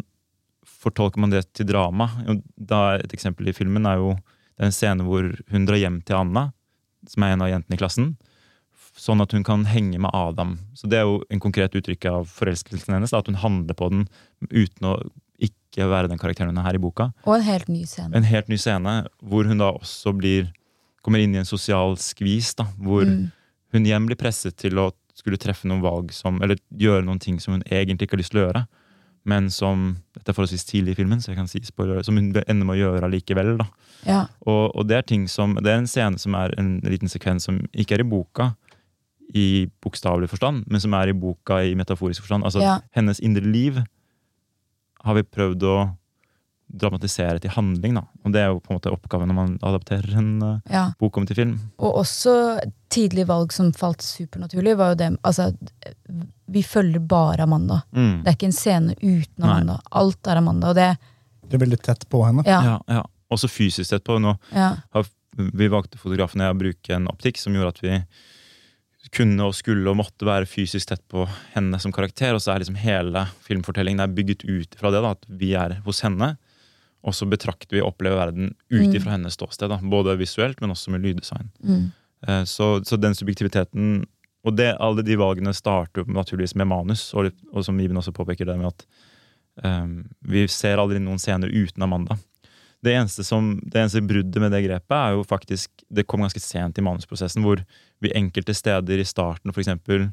fortolker 0.83 1.21
man 1.21 1.33
det 1.33 1.45
til 1.55 1.67
drama? 1.67 2.09
Da 2.55 2.99
Et 3.01 3.15
eksempel 3.15 3.49
i 3.49 3.55
filmen 3.55 3.85
er 3.85 3.99
jo 4.01 4.13
det 4.53 4.61
er 4.61 4.69
en 4.69 4.75
scene 4.75 5.05
hvor 5.05 5.25
hun 5.49 5.65
drar 5.65 5.81
hjem 5.81 6.01
til 6.05 6.19
Anna, 6.19 6.51
som 7.09 7.25
er 7.25 7.33
en 7.33 7.41
av 7.41 7.49
jentene 7.49 7.73
i 7.73 7.81
klassen, 7.81 8.11
sånn 8.93 9.23
at 9.23 9.33
hun 9.33 9.45
kan 9.45 9.65
henge 9.65 9.97
med 9.97 10.13
Adam. 10.13 10.59
Så 10.77 10.87
Det 10.87 10.99
er 10.99 11.07
jo 11.09 11.23
en 11.29 11.41
konkret 11.41 11.73
uttrykk 11.73 12.05
av 12.11 12.29
forelskelsen 12.29 12.93
hennes, 12.93 13.11
da, 13.11 13.23
at 13.23 13.31
hun 13.31 13.41
handler 13.41 13.73
på 13.73 13.89
den 13.89 14.05
uten 14.51 14.89
å 14.91 14.93
ikke 15.41 15.62
være 15.81 16.07
den 16.09 16.17
karakteren 16.21 16.49
hun 16.53 16.57
er 16.57 16.63
her 16.69 16.75
i 16.75 16.77
boka. 16.77 17.11
Og 17.25 17.35
en 17.35 17.41
helt 17.41 17.67
ny 17.69 17.83
scene. 17.85 18.13
En 18.15 18.23
helt 18.23 18.47
ny 18.49 18.55
scene 18.55 19.07
hvor 19.21 19.45
hun 19.49 19.57
da 19.57 19.71
også 19.73 20.13
blir 20.17 20.51
kommer 21.03 21.19
inn 21.19 21.33
i 21.35 21.39
en 21.41 21.45
sosial 21.45 21.97
skvis, 21.97 22.55
da, 22.55 22.63
hvor 22.79 23.03
Mm. 23.05 23.31
hun 23.73 23.83
igjen 23.85 24.05
blir 24.05 24.15
presset 24.15 24.55
til 24.55 24.73
å 24.79 24.91
skulle 25.15 25.37
treffe 25.37 25.65
noen 25.67 25.81
valg 25.81 26.11
som, 26.13 26.41
eller 26.41 26.55
gjøre 26.77 27.03
noen 27.05 27.19
ting 27.19 27.39
som 27.39 27.53
hun 27.53 27.63
egentlig 27.69 28.07
ikke 28.07 28.13
har 28.15 28.21
lyst 28.21 28.31
til 28.31 28.39
å 28.41 28.47
gjøre, 28.53 28.67
men 29.25 29.49
som 29.49 29.97
dette 30.15 30.29
er 30.29 30.33
forholdsvis 30.33 30.65
tidlig 30.65 30.91
i 30.91 30.95
filmen, 30.95 31.19
så 31.21 31.27
jeg 31.31 31.37
kan 31.37 31.47
si 31.47 31.59
spoiler, 31.63 32.03
som 32.03 32.15
hun 32.15 32.33
ender 32.47 32.65
med 32.65 32.75
å 32.75 32.79
gjøre 32.79 33.03
allikevel. 33.07 33.57
da. 33.57 33.65
Ja. 34.05 34.27
Og, 34.45 34.75
og 34.75 34.87
det 34.87 34.97
er 34.97 35.01
ting 35.01 35.27
som, 35.27 35.55
det 35.55 35.67
er 35.71 35.77
en 35.77 35.87
scene 35.87 36.17
som 36.19 36.35
er 36.35 36.53
en 36.57 36.79
liten 36.81 37.07
sekvens 37.07 37.43
som 37.43 37.59
ikke 37.73 37.95
er 37.95 37.99
i 37.99 38.09
boka 38.09 38.55
i 39.35 39.67
bokstavelig 39.81 40.29
forstand, 40.29 40.65
men 40.69 40.79
som 40.79 40.93
er 40.93 41.09
i 41.09 41.13
boka 41.13 41.61
i 41.63 41.73
metaforisk 41.75 42.21
forstand. 42.21 42.43
Altså 42.43 42.61
Ja. 42.61 42.79
hennes 42.95 43.19
indre 43.19 43.41
liv 43.43 43.83
har 45.03 45.17
vi 45.17 45.25
prøvd 45.27 45.67
å 45.67 45.75
dramatisere 46.73 47.37
til 47.41 47.51
handling, 47.53 47.97
da. 47.99 48.03
Og 48.25 48.33
det 48.33 48.41
er 48.41 48.49
jo 48.49 48.61
på 48.63 48.71
en 48.71 48.79
måte 48.79 48.91
oppgaven 48.93 49.29
når 49.29 49.37
man 49.37 49.51
adapterer 49.61 50.15
en 50.17 50.29
eh, 50.47 50.73
ja. 50.73 50.85
bok 50.99 51.19
om 51.19 51.27
til 51.29 51.37
film. 51.37 51.53
Og 51.77 51.99
også 52.01 52.33
tidlig 52.93 53.27
valg 53.29 53.53
som 53.53 53.69
falt 53.77 54.01
supernaturlig, 54.05 54.73
var 54.79 54.93
jo 54.93 54.99
det 55.03 55.09
Altså, 55.21 55.51
vi 56.53 56.63
følger 56.65 57.03
bare 57.05 57.45
Amanda. 57.45 57.83
Mm. 57.91 58.23
Det 58.23 58.31
er 58.31 58.37
ikke 58.39 58.49
en 58.49 58.57
scene 58.57 58.95
uten 59.01 59.43
Nei. 59.43 59.49
Amanda. 59.49 59.79
Alt 60.01 60.31
er 60.31 60.41
Amanda, 60.41 60.71
og 60.73 60.79
det 60.79 60.93
Det 61.43 61.59
er 61.59 61.65
veldig 61.67 61.81
tett 61.85 62.07
på 62.09 62.23
henne. 62.25 62.45
Ja. 62.47 62.61
Ja, 62.65 62.77
ja. 62.87 63.03
Også 63.33 63.49
fysisk 63.51 63.93
tett 63.93 64.05
på. 64.07 64.17
Nå 64.21 64.33
ja. 64.53 64.73
har 64.95 65.09
vi 65.37 65.67
valgte 65.69 65.97
fotografen 65.97 66.41
og 66.41 66.47
jeg 66.47 66.55
å 66.55 66.59
bruke 66.59 66.95
en 66.95 67.09
optikk 67.09 67.39
som 67.41 67.53
gjorde 67.55 67.73
at 67.73 67.83
vi 67.83 67.95
kunne 69.11 69.43
og 69.43 69.55
skulle 69.57 69.89
og 69.89 69.97
måtte 69.99 70.25
være 70.25 70.47
fysisk 70.47 70.87
tett 70.89 71.03
på 71.11 71.25
henne 71.53 71.79
som 71.79 71.91
karakter. 71.91 72.33
Og 72.33 72.41
så 72.41 72.53
er 72.53 72.63
liksom 72.63 72.79
hele 72.79 73.25
filmfortellingen 73.43 73.99
er 73.99 74.13
bygget 74.15 74.45
ut 74.47 74.75
fra 74.79 74.91
det, 74.93 75.01
da, 75.03 75.11
at 75.11 75.25
vi 75.27 75.53
er 75.59 75.81
hos 75.85 76.01
henne. 76.05 76.37
Og 77.03 77.13
så 77.13 77.27
betrakter 77.27 77.75
vi 77.75 77.81
og 77.81 77.91
opplever 77.93 78.15
verden 78.15 78.55
ut 78.71 78.93
Mm. 78.93 79.11
hennes 79.11 79.33
ståsted. 79.35 79.69
Da, 79.69 79.77
både 79.77 80.17
visuelt, 80.17 80.61
men 80.61 80.71
også 80.71 80.91
med 80.91 81.01
lyddesign. 81.01 81.51
Mm. 81.63 81.91
Eh, 82.27 82.43
Så, 82.45 82.85
så 82.85 82.97
den 82.97 83.13
subjektiviteten 83.13 84.05
Og 84.45 84.57
det, 84.57 84.75
alle 84.79 85.01
de 85.03 85.15
valgene 85.15 85.53
starter 85.53 86.03
naturligvis 86.03 86.55
med 86.55 86.67
manus, 86.67 87.13
og, 87.13 87.31
og 87.53 87.63
som 87.63 87.79
Iben 87.79 87.95
også 87.95 88.11
påpeker 88.11 88.45
det 88.45 88.57
med 88.59 88.67
at 88.67 88.85
um, 89.63 90.03
vi 90.19 90.47
ser 90.47 90.77
aldri 90.77 90.99
noen 90.99 91.17
scener 91.17 91.47
uten 91.47 91.81
Amanda. 91.81 92.17
det 92.83 92.91
eneste, 92.91 93.23
som, 93.23 93.61
det 93.63 93.79
eneste 93.79 94.01
bruddet 94.01 94.41
med 94.41 94.51
det 94.51 94.65
grepet 94.65 94.91
er 94.97 95.13
jo 95.15 95.23
faktisk 95.23 95.69
Det 95.89 96.03
kom 96.05 96.19
ganske 96.19 96.41
sent 96.43 96.77
i 96.77 96.81
manusprosessen, 96.81 97.41
hvor 97.41 97.63
vi 98.03 98.13
enkelte 98.17 98.55
steder 98.55 98.99
i 99.01 99.07
starten 99.07 99.53
for 99.53 99.63
eksempel 99.63 100.09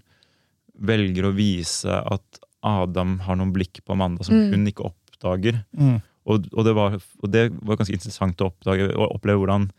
velger 0.81 1.27
å 1.29 1.35
vise 1.37 1.91
at 1.93 2.41
Adam 2.67 3.19
har 3.25 3.39
noen 3.41 3.53
blikk 3.55 3.83
på 3.85 3.95
Amanda 3.97 4.25
som 4.25 4.37
Mm. 4.37 4.51
hun 4.53 4.67
ikke 4.71 4.89
oppdager. 4.91 5.65
Mm. 5.77 6.01
Og, 6.27 6.47
og, 6.53 6.65
det 6.65 6.75
var, 6.77 6.97
og 7.23 7.31
det 7.33 7.47
var 7.65 7.77
ganske 7.81 7.97
interessant 7.97 8.41
å 8.41 8.51
oppdage 8.53 8.91
og 8.95 9.15
oppleve 9.17 9.41
hvordan 9.43 9.71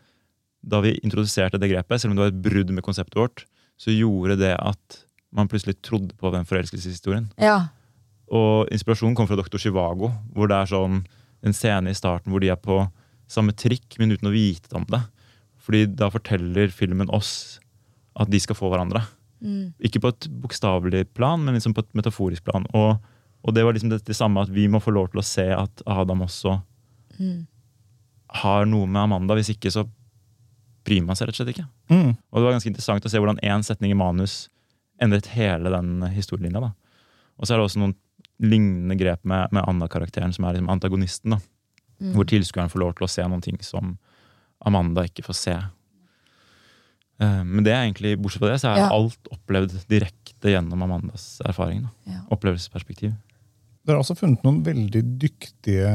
da 0.62 0.80
vi 0.82 0.92
introduserte 1.02 1.58
det 1.58 1.70
grepet, 1.72 2.00
selv 2.00 2.12
om 2.12 2.16
det 2.18 2.22
var 2.24 2.32
et 2.32 2.42
brudd 2.42 2.70
med 2.70 2.84
konseptet 2.86 3.18
vårt, 3.18 3.44
så 3.78 3.90
gjorde 3.94 4.36
det 4.38 4.52
at 4.58 4.98
man 5.34 5.48
plutselig 5.50 5.80
trodde 5.82 6.14
på 6.18 6.30
den 6.34 6.44
forelskelseshistorien. 6.46 7.30
Ja. 7.40 7.70
Og 8.30 8.68
inspirasjonen 8.70 9.16
kom 9.18 9.26
fra 9.26 9.38
Dr. 9.40 9.58
Chivago, 9.58 10.12
hvor 10.34 10.50
det 10.50 10.58
er 10.60 10.70
sånn 10.70 11.00
en 11.42 11.56
scene 11.56 11.90
i 11.90 11.98
starten 11.98 12.30
hvor 12.30 12.42
de 12.42 12.52
er 12.52 12.60
på 12.60 12.84
samme 13.32 13.54
trikk, 13.56 13.96
men 13.98 14.12
uten 14.12 14.28
å 14.28 14.34
vite 14.34 14.70
om 14.76 14.84
det. 14.90 15.00
Fordi 15.62 15.86
da 15.98 16.10
forteller 16.12 16.70
filmen 16.74 17.10
oss 17.10 17.58
at 18.16 18.30
de 18.30 18.40
skal 18.40 18.56
få 18.58 18.68
hverandre. 18.72 19.02
Mm. 19.42 19.72
Ikke 19.82 20.00
på 20.00 20.08
et 20.12 20.28
bokstavelig 20.42 21.06
plan, 21.16 21.40
men 21.42 21.54
liksom 21.56 21.74
på 21.74 21.82
et 21.82 21.94
metaforisk 21.98 22.44
plan. 22.44 22.66
Og, 22.74 22.98
og 23.42 23.54
det 23.56 23.64
var 23.66 23.72
liksom 23.74 23.90
det, 23.90 24.02
det 24.06 24.14
samme 24.16 24.42
at 24.44 24.52
vi 24.54 24.68
må 24.70 24.78
få 24.82 24.92
lov 24.94 25.08
til 25.12 25.22
å 25.22 25.26
se 25.26 25.48
at 25.56 25.82
Adam 25.86 26.22
også 26.28 26.60
Mm. 27.20 27.46
har 28.42 28.64
noe 28.66 28.86
med 28.88 29.02
Amanda. 29.02 29.34
Hvis 29.36 29.50
ikke, 29.52 29.70
så 29.70 29.82
bryr 30.84 31.02
man 31.04 31.14
seg 31.18 31.28
rett 31.28 31.36
og 31.36 31.42
slett 31.44 31.52
ikke. 31.52 31.66
Mm. 31.92 32.14
Og 32.16 32.38
det 32.38 32.44
var 32.46 32.54
ganske 32.56 32.70
interessant 32.70 33.04
å 33.04 33.10
se 33.12 33.20
hvordan 33.20 33.38
én 33.44 33.62
setning 33.66 33.92
i 33.92 33.98
manus 33.98 34.48
endret 35.02 35.26
hele 35.34 35.70
den 35.70 36.00
historielinja. 36.14 36.60
da. 36.60 36.70
Og 37.38 37.46
så 37.46 37.52
er 37.54 37.60
det 37.60 37.66
også 37.68 37.82
noen 37.82 37.94
lignende 38.42 38.96
grep 38.98 39.20
med, 39.28 39.52
med 39.52 39.62
Anna-karakteren, 39.68 40.32
som 40.34 40.44
er 40.48 40.56
liksom 40.56 40.70
antagonisten. 40.72 41.30
da. 41.36 41.38
Mm. 42.00 42.14
Hvor 42.16 42.24
tilskueren 42.32 42.70
får 42.72 42.80
lov 42.80 42.94
til 42.96 43.04
å 43.06 43.10
se 43.12 43.22
noen 43.28 43.42
ting 43.44 43.60
som 43.62 43.98
Amanda 44.64 45.04
ikke 45.06 45.22
får 45.28 45.36
se. 45.38 45.56
Eh, 47.22 47.42
Men 47.46 47.64
det 47.66 47.72
er 47.74 47.84
egentlig, 47.86 48.16
bortsett 48.20 48.42
fra 48.42 48.50
det, 48.52 48.60
så 48.62 48.72
er 48.72 48.80
Ja. 48.82 48.88
alt 48.92 49.28
opplevd 49.30 49.76
direkte 49.88 50.50
gjennom 50.50 50.82
Amandas 50.82 51.40
erfaring. 51.46 51.82
da. 51.86 51.90
Ja. 52.12 52.20
Opplevelsesperspektiv. 52.34 53.14
Dere 53.84 53.96
har 53.96 54.02
også 54.04 54.14
funnet 54.18 54.42
noen 54.44 54.62
veldig 54.62 55.02
dyktige 55.18 55.88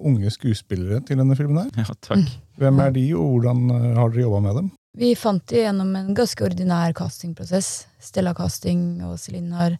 unge 0.00 0.30
skuespillere 0.32 1.00
til 1.04 1.16
denne 1.20 1.36
filmen. 1.36 1.64
her. 1.64 1.70
Ja, 1.88 1.94
takk. 2.00 2.28
Hvem 2.58 2.80
er 2.80 2.90
de, 2.92 3.12
og 3.14 3.40
hvordan 3.40 3.70
eh, 3.70 3.94
har 3.96 4.08
dere 4.10 4.22
jobba 4.26 4.40
med 4.42 4.54
dem? 4.56 4.70
Vi 4.98 5.14
fant 5.14 5.44
de 5.46 5.56
gjennom 5.62 5.94
en 5.96 6.14
ganske 6.16 6.42
ordinær 6.42 6.92
castingprosess. 6.96 7.86
Stella 8.00 8.32
Casting 8.34 9.02
og 9.04 9.18
Celine 9.18 9.52
har 9.54 9.78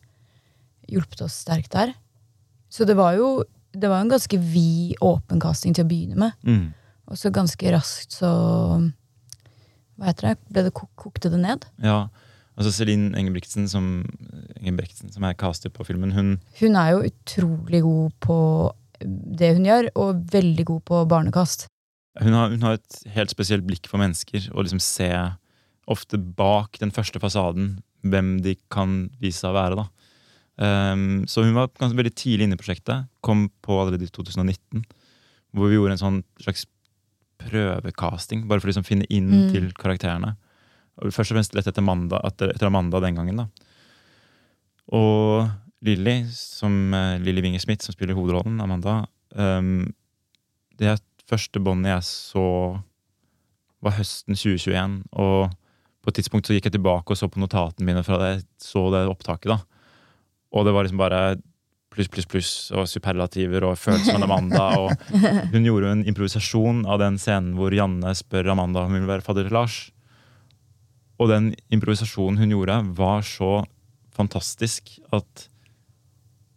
hjulpet 0.88 1.22
oss 1.22 1.44
sterkt 1.44 1.70
der. 1.70 1.94
Så 2.70 2.86
det 2.86 2.94
var 2.96 3.16
jo 3.16 3.44
det 3.72 3.88
var 3.88 4.00
en 4.00 4.08
ganske 4.10 4.38
vid, 4.38 4.94
åpen 5.04 5.40
casting 5.40 5.74
til 5.74 5.84
å 5.84 5.88
begynne 5.88 6.16
med. 6.16 6.32
Mm. 6.44 6.74
Og 7.08 7.16
så 7.16 7.30
ganske 7.32 7.72
raskt 7.72 8.12
så 8.16 8.30
Hva 9.98 10.12
heter 10.12 10.30
det? 10.30 10.34
Ble 10.54 10.64
det 10.68 10.74
kokte 10.78 11.30
det 11.32 11.40
ned? 11.42 11.66
Ja, 11.82 12.06
altså 12.58 12.72
Celine 12.76 13.10
Engebrigtsen 13.18 13.66
som, 13.70 13.88
Engebrigtsen, 14.60 15.10
som 15.14 15.26
er 15.26 15.38
caster 15.38 15.72
på 15.74 15.86
filmen, 15.88 16.14
hun 16.14 16.36
Hun 16.60 16.78
er 16.78 16.94
jo 16.94 17.02
utrolig 17.10 17.82
god 17.82 18.14
på 18.22 18.38
det 19.02 19.52
hun 19.54 19.66
gjør, 19.66 19.90
og 19.94 20.22
veldig 20.32 20.64
god 20.66 20.80
på 20.90 21.02
barnekast. 21.10 21.68
Hun 22.18 22.34
har, 22.34 22.50
hun 22.50 22.64
har 22.66 22.78
et 22.78 22.96
helt 23.14 23.30
spesielt 23.30 23.66
blikk 23.66 23.86
for 23.86 24.02
mennesker, 24.02 24.48
og 24.54 24.66
liksom 24.66 24.82
se 24.82 25.10
ofte 25.88 26.18
bak 26.18 26.80
den 26.82 26.90
første 26.94 27.20
fasaden 27.22 27.78
hvem 28.06 28.38
de 28.42 28.56
kan 28.72 29.06
vise 29.22 29.42
seg 29.42 29.52
å 29.52 29.58
være. 29.58 29.78
da. 29.78 29.86
Um, 30.58 31.22
så 31.30 31.44
hun 31.46 31.54
var 31.54 31.70
ganske 31.78 31.98
veldig 31.98 32.14
tidlig 32.18 32.48
inne 32.48 32.58
i 32.58 32.60
prosjektet. 32.60 33.06
Kom 33.22 33.46
på 33.62 33.78
allerede 33.78 34.08
i 34.08 34.12
2019. 34.12 34.82
Hvor 35.54 35.70
vi 35.70 35.78
gjorde 35.78 35.94
en 35.96 36.02
sånn 36.02 36.20
slags 36.42 36.66
prøvecasting, 37.38 38.46
bare 38.48 38.60
for 38.60 38.68
å 38.68 38.72
liksom 38.72 38.86
finne 38.86 39.06
inn 39.10 39.28
Mm. 39.30 39.52
til 39.52 39.72
karakterene. 39.72 40.36
Og 40.98 41.12
først 41.14 41.30
og 41.30 41.36
fremst 41.38 41.54
lett 41.54 41.66
etter 41.66 41.82
Amanda, 41.82 42.18
etter, 42.26 42.52
Amanda 42.66 43.00
den 43.00 43.14
gangen. 43.14 43.36
da. 43.36 43.46
Og 44.92 45.48
Lilly, 45.84 46.24
som 46.32 46.92
uh, 46.94 47.18
Lilly 47.22 47.42
Winger 47.44 47.60
Smith, 47.62 47.84
som 47.84 47.94
spiller 47.94 48.16
hovedrollen, 48.18 48.58
Amanda 48.60 49.06
um, 49.36 49.92
Det 50.78 50.96
første 51.28 51.60
båndet 51.60 51.92
jeg 51.92 52.02
så, 52.08 52.44
var 53.84 53.92
høsten 53.98 54.34
2021. 54.34 55.02
Og 55.12 55.50
på 56.02 56.08
et 56.10 56.14
tidspunkt 56.18 56.48
så 56.48 56.54
gikk 56.56 56.70
jeg 56.70 56.78
tilbake 56.78 57.12
og 57.12 57.18
så 57.20 57.28
på 57.30 57.38
notatene 57.42 57.84
mine 57.86 58.02
fra 58.06 58.18
det, 58.22 58.46
så 58.62 58.86
det 58.94 59.04
opptaket. 59.10 59.50
da. 59.52 59.58
Og 60.54 60.64
det 60.64 60.72
var 60.74 60.86
liksom 60.86 60.98
bare 61.02 61.36
pluss, 61.94 62.10
pluss, 62.12 62.28
pluss 62.28 62.50
og 62.76 62.88
superlativer 62.90 63.64
og 63.68 63.78
følelser 63.80 64.18
med 64.18 64.28
Amanda. 64.28 64.66
og 64.78 64.92
Hun 65.54 65.66
gjorde 65.66 65.88
jo 65.88 65.94
en 65.96 66.06
improvisasjon 66.10 66.84
av 66.86 67.00
den 67.02 67.18
scenen 67.20 67.54
hvor 67.58 67.74
Janne 67.74 68.14
spør 68.18 68.52
Amanda 68.54 68.84
om 68.84 68.94
hun 68.94 69.02
vil 69.02 69.12
være 69.14 69.26
fadder 69.26 69.48
til 69.48 69.58
Lars. 69.58 69.78
Og 71.18 71.32
den 71.32 71.50
improvisasjonen 71.74 72.38
hun 72.42 72.54
gjorde, 72.54 72.78
var 72.98 73.24
så 73.26 73.64
fantastisk 74.14 74.98
at 75.14 75.48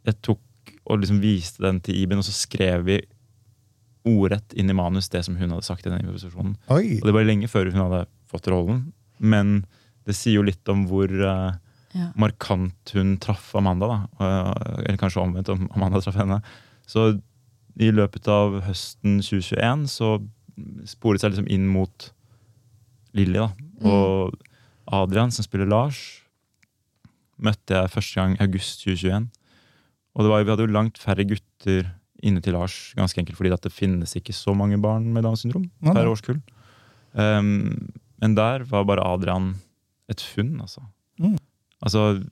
jeg 0.08 0.18
tok 0.26 0.74
og 0.90 1.02
liksom 1.02 1.22
viste 1.22 1.64
den 1.64 1.80
til 1.86 1.98
Iben, 2.02 2.22
og 2.22 2.26
så 2.26 2.34
skrev 2.34 2.86
vi 2.88 3.00
ordrett 4.08 4.56
inn 4.58 4.72
i 4.72 4.76
manus 4.76 5.12
det 5.14 5.22
som 5.28 5.36
hun 5.38 5.54
hadde 5.54 5.66
sagt 5.66 5.86
i 5.86 5.92
den 5.92 6.02
improvisasjonen. 6.02 6.56
Oi! 6.74 6.98
Og 7.00 7.06
det 7.08 7.14
var 7.16 7.28
lenge 7.28 7.50
før 7.52 7.70
hun 7.70 7.84
hadde 7.84 8.06
fått 8.30 8.50
rollen, 8.50 8.88
men 9.22 9.62
det 10.10 10.16
sier 10.18 10.40
jo 10.40 10.48
litt 10.48 10.72
om 10.74 10.88
hvor 10.90 11.12
eh, 11.12 11.60
Ja. 11.94 12.12
markant 12.16 12.94
hun 12.96 13.18
traff 13.20 13.54
Amanda. 13.56 13.88
da, 13.88 13.98
Eh, 14.20 14.84
Eller 14.88 14.98
kanskje 14.98 15.22
omvendt, 15.22 15.50
om 15.50 15.68
Amanda 15.76 16.00
traff 16.02 16.16
henne. 16.16 16.42
Så 16.88 17.22
i 17.80 17.92
løpet 17.92 18.28
av 18.28 18.62
høsten 18.64 19.20
2021 19.22 19.88
så 19.88 20.18
sporet 20.86 21.20
det 21.20 21.22
seg 21.22 21.32
liksom 21.36 21.50
inn 21.52 21.68
mot 21.68 22.12
Lilly. 23.14 23.34
da, 23.40 23.52
Og 23.88 24.34
Adrian, 24.92 25.32
som 25.32 25.44
spiller 25.44 25.68
Lars, 25.68 26.22
møtte 27.42 27.74
jeg 27.76 27.90
første 27.90 28.16
gang 28.16 28.36
august 28.44 28.84
2021. 28.86 29.30
Og 30.16 30.24
det 30.26 30.30
var, 30.32 30.44
vi 30.44 30.52
hadde 30.52 30.66
jo 30.68 30.74
langt 30.76 30.98
færre 31.00 31.26
gutter 31.28 31.92
inne 32.24 32.42
til 32.44 32.54
Lars, 32.54 32.94
ganske 32.96 33.18
enkelt 33.18 33.38
fordi 33.40 33.52
at 33.56 33.64
det 33.66 33.72
finnes 33.74 34.14
ikke 34.16 34.34
så 34.36 34.54
mange 34.56 34.78
barn 34.82 35.08
med 35.14 35.24
Downs 35.24 35.42
syndrom 35.42 35.70
per 35.82 36.06
årskull. 36.06 36.42
Um, 37.14 37.92
men 38.22 38.36
der 38.36 38.64
var 38.70 38.84
bare 38.86 39.04
Adrian 39.04 39.56
et 40.12 40.22
funn, 40.22 40.60
altså. 40.62 40.84
Mm. 41.20 41.38
Altså, 41.86 42.24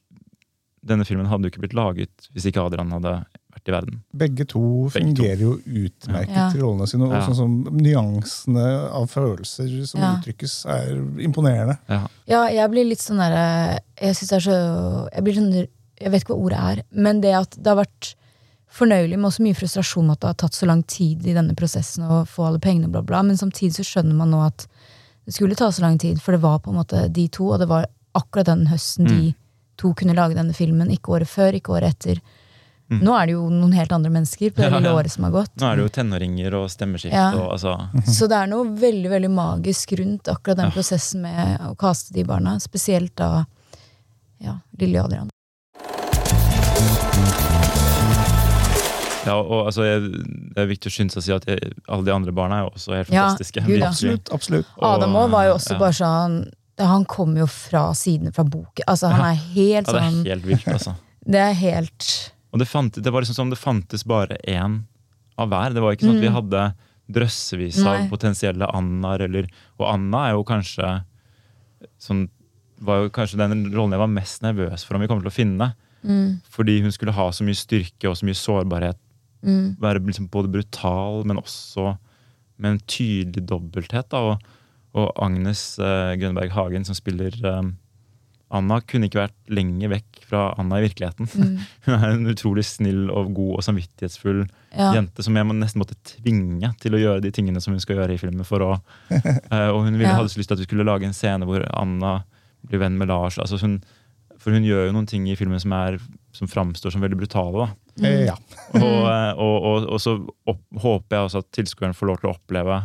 denne 0.85 1.03
filmen 1.07 1.27
hadde 1.27 1.43
jo 1.47 1.51
ikke 1.51 1.63
blitt 1.65 1.75
laget 1.75 2.29
hvis 2.33 2.45
ikke 2.49 2.61
Adrian 2.63 2.91
hadde 2.95 3.11
vært 3.51 3.67
i 3.67 3.73
verden. 3.73 3.97
Begge 4.15 4.45
to 4.47 4.61
Begge 4.61 4.91
to. 4.93 4.99
fungerer 4.99 5.41
jo 5.41 5.55
utmerket 5.65 6.35
Ja. 6.37 6.45
i 6.55 6.61
rollene 6.61 6.87
sine. 6.87 7.03
Og 7.09 7.11
Ja. 7.13 7.21
sånn 7.27 7.35
som 7.35 7.63
nyansene 7.75 8.67
av 8.93 9.09
følelser 9.11 9.85
som 9.85 9.99
Ja. 10.01 10.13
uttrykkes, 10.17 10.65
er 10.65 10.95
imponerende. 11.19 11.77
Ja. 11.89 12.07
Ja, 12.27 12.47
jeg 12.47 12.71
blir 12.71 12.85
litt 12.87 12.99
sånn 12.99 13.17
derre 13.17 13.79
Jeg 14.01 14.15
synes 14.15 14.29
det 14.29 14.37
er 14.37 14.51
så 14.51 15.09
Jeg 15.13 15.23
blir 15.23 15.33
sånn 15.35 15.67
Jeg 15.99 16.11
vet 16.11 16.23
ikke 16.23 16.35
hva 16.35 16.45
ordet 16.45 16.59
er, 16.79 16.83
men 16.93 17.19
det 17.21 17.33
at 17.35 17.49
det 17.61 17.67
har 17.67 17.85
vært 17.85 18.15
fornøyelig 18.71 19.17
med 19.19 19.25
også 19.31 19.41
mye 19.43 19.55
frustrasjon 19.57 20.05
med 20.05 20.11
at 20.13 20.19
det 20.21 20.27
har 20.27 20.33
tatt 20.35 20.53
så 20.53 20.65
lang 20.67 20.83
tid 20.83 21.25
i 21.27 21.33
denne 21.33 21.55
prosessen 21.55 22.03
å 22.07 22.25
få 22.25 22.45
alle 22.47 22.59
pengene, 22.59 22.89
bla, 22.89 23.01
bla. 23.01 23.21
Men 23.23 23.35
samtidig 23.35 23.73
så 23.73 23.83
skjønner 23.83 24.13
man 24.15 24.29
nå 24.31 24.45
at 24.45 24.67
det 25.25 25.33
skulle 25.33 25.55
ta 25.57 25.67
så 25.71 25.81
lang 25.81 25.97
tid, 25.97 26.21
for 26.21 26.31
det 26.31 26.39
var 26.41 26.59
på 26.59 26.69
en 26.69 26.77
måte 26.77 27.11
de 27.11 27.27
to, 27.27 27.49
og 27.51 27.59
det 27.59 27.67
var 27.67 27.85
akkurat 28.17 28.45
den 28.49 28.67
høsten 28.71 29.07
de 29.07 29.33
to 29.79 29.93
kunne 29.95 30.13
lage 30.17 30.35
denne 30.35 30.53
filmen. 30.53 30.89
Ikke 30.91 31.13
året 31.17 31.27
før, 31.29 31.53
ikke 31.55 31.71
året 31.77 31.95
etter. 31.95 32.19
Mm. 32.89 33.03
Nå 33.05 33.13
er 33.15 33.25
det 33.29 33.33
jo 33.35 33.43
noen 33.53 33.73
helt 33.77 33.91
andre 33.93 34.09
mennesker 34.09 34.49
på 34.49 34.63
det 34.63 34.69
Ja, 34.71 34.79
ja. 34.81 34.93
året 34.97 35.11
som 35.13 35.23
har 35.27 35.31
gått. 35.31 35.51
Nå 35.61 35.67
er 35.69 35.75
det 35.77 35.83
jo 35.85 35.89
tenåringer 35.93 36.55
og 36.57 36.69
stemmeskift 36.73 37.13
Ja. 37.13 37.27
og 37.37 37.51
altså 37.53 37.75
Så 38.17 38.27
det 38.27 38.35
er 38.39 38.47
noe 38.49 38.65
veldig 38.81 39.09
veldig 39.13 39.29
magisk 39.29 39.93
rundt 39.99 40.27
akkurat 40.27 40.57
den 40.57 40.71
Ja. 40.71 40.71
prosessen 40.73 41.21
med 41.21 41.59
å 41.69 41.75
kaste 41.77 42.13
de 42.13 42.23
barna. 42.25 42.57
Spesielt 42.59 43.15
da 43.15 43.45
ja, 44.41 44.57
lille 44.79 45.03
Adrian. 45.03 45.29
Ja, 49.27 49.35
og 49.37 49.67
altså, 49.67 49.83
jeg, 49.85 50.01
Det 50.55 50.61
er 50.63 50.69
viktig 50.69 50.89
å 50.89 50.93
skynde 50.93 51.13
seg 51.13 51.21
å 51.21 51.25
si 51.25 51.33
at 51.35 51.45
jeg, 51.49 51.73
alle 51.91 52.07
de 52.07 52.13
andre 52.15 52.31
barna 52.33 52.59
er 52.61 52.63
jo 52.65 52.71
også 52.73 52.95
helt 52.95 53.11
Ja, 53.13 53.27
fantastiske. 53.29 53.61
gud, 53.67 53.79
ja. 53.83 53.89
Absolutt. 53.91 54.31
absolutt. 54.33 54.65
Adam 54.81 55.13
òg 55.19 55.29
var 55.35 55.45
jo 55.49 55.53
også 55.59 55.75
ja. 55.75 55.79
bare 55.83 55.97
sånn 55.99 56.37
Han 56.79 57.05
kommer 57.05 57.41
jo 57.43 57.47
fra 57.51 57.93
sidene 57.97 58.31
fra 58.33 58.43
boken. 58.47 58.85
Altså, 58.87 59.09
han 59.11 59.25
er 59.33 59.39
helt 59.53 59.87
Ja, 59.87 59.93
det 59.93 60.03
sånn 60.03 60.19
er 60.25 60.29
helt 60.33 60.45
vilt, 60.45 60.67
altså. 60.67 60.95
Det 61.29 61.39
er 61.43 61.53
helt 61.53 62.05
Og 62.53 62.59
det, 62.59 62.67
fant, 62.67 62.95
det 63.03 63.11
var 63.13 63.21
liksom 63.21 63.35
som 63.35 63.49
det 63.51 63.59
fantes 63.59 64.05
bare 64.07 64.37
én 64.47 64.79
av 65.37 65.49
hver. 65.51 65.73
Det 65.75 65.81
var 65.83 65.93
ikke 65.93 66.07
sånn 66.07 66.15
at 66.17 66.23
vi 66.23 66.29
Mm. 66.29 66.37
hadde 66.39 66.63
drøssevis 67.11 67.79
av 67.85 67.99
Nei. 67.99 68.07
potensielle 68.09 68.67
Annaer, 68.73 69.21
eller 69.27 69.47
Og 69.79 69.85
Anna 69.93 70.27
er 70.29 70.33
jo 70.37 70.43
kanskje 70.43 71.03
sånn 71.99 72.27
var 72.81 73.03
jo 73.03 73.09
kanskje 73.11 73.37
den 73.41 73.65
rollen 73.73 73.91
jeg 73.91 73.99
var 73.99 74.07
mest 74.11 74.41
nervøs 74.45 74.85
for 74.87 74.95
om 74.95 75.01
vi 75.03 75.07
kom 75.11 75.19
til 75.21 75.27
å 75.29 75.35
finne. 75.35 75.73
mm, 76.05 76.41
Fordi 76.49 76.81
hun 76.81 76.91
skulle 76.95 77.11
ha 77.11 77.29
så 77.35 77.43
mye 77.43 77.57
styrke 77.59 78.07
og 78.09 78.15
så 78.15 78.23
mye 78.27 78.37
sårbarhet. 78.39 78.95
mm, 79.43 79.77
Være 79.79 79.99
liksom 80.05 80.29
både 80.31 80.51
brutal, 80.51 81.25
men 81.25 81.37
også 81.37 81.97
med 82.57 82.71
en 82.71 82.79
tydelig 82.87 83.45
dobbelthet. 83.47 84.09
Da. 84.09 84.17
Og, 84.17 84.41
og 84.97 85.11
Agnes 85.21 85.77
eh, 85.79 86.15
Grønberg 86.17 86.51
Hagen, 86.55 86.85
som 86.87 86.95
spiller 86.97 87.35
eh, 87.45 87.61
Anna 88.49 88.79
kunne 88.81 89.05
ikke 89.05 89.19
vært 89.21 89.35
lenger 89.53 89.91
vekk 89.91 90.23
fra 90.25 90.39
Anna 90.57 90.79
i 90.79 90.87
virkeligheten. 90.87 91.27
Mm. 91.29 91.59
Hun 91.85 91.93
er 91.99 92.13
en 92.15 92.31
utrolig 92.31 92.63
snill 92.65 93.03
og 93.13 93.29
god 93.37 93.59
og 93.59 93.65
samvittighetsfull 93.67 94.39
Ja. 94.73 94.87
jente 94.95 95.21
som 95.25 95.37
jeg 95.37 95.45
må, 95.45 95.53
nesten 95.57 95.81
måtte 95.83 95.97
tvinge 96.15 96.71
til 96.81 96.97
å 96.97 97.01
gjøre 97.03 97.21
de 97.21 97.31
tingene 97.33 97.61
som 97.61 97.73
hun 97.73 97.81
skal 97.83 97.97
gjøre 98.01 98.13
i 98.17 98.21
filmen. 98.21 98.45
for 98.45 98.65
å, 98.65 98.71
eh, 99.13 99.69
Og 99.69 99.83
hun 99.85 99.93
ville, 99.93 100.09
Ja. 100.09 100.15
hadde 100.17 100.33
så 100.33 100.41
lyst 100.41 100.49
til 100.49 100.57
at 100.57 100.63
vi 100.65 100.69
skulle 100.69 100.85
lage 100.89 101.05
en 101.05 101.13
scene 101.13 101.45
hvor 101.45 101.61
Anna 101.77 102.23
blir 102.65 102.81
venn 102.81 102.97
med 102.97 103.07
Lars. 103.13 103.37
altså 103.37 103.61
hun, 103.61 103.79
For 104.41 104.51
hun 104.57 104.63
gjør 104.65 104.87
jo 104.89 104.93
noen 104.97 105.07
ting 105.07 105.27
i 105.29 105.35
filmen 105.37 105.59
som, 105.61 105.71
er, 105.73 105.99
som 106.33 106.47
framstår 106.49 106.91
som 106.95 107.01
veldig 107.05 107.17
brutale. 107.21 107.67
da. 107.67 108.07
Eh, 108.07 108.25
ja. 108.31 108.35
Og, 108.73 108.81
eh, 109.13 109.33
og, 109.37 109.55
og, 109.61 109.89
og 109.93 109.99
så 110.01 110.17
opp, 110.49 110.61
håper 110.73 111.17
jeg 111.19 111.29
også 111.29 111.43
at 111.45 111.51
tilskueren 111.53 111.93
får 111.97 112.07
lov 112.09 112.17
til 112.23 112.29
å 112.31 112.33
oppleve 112.33 112.81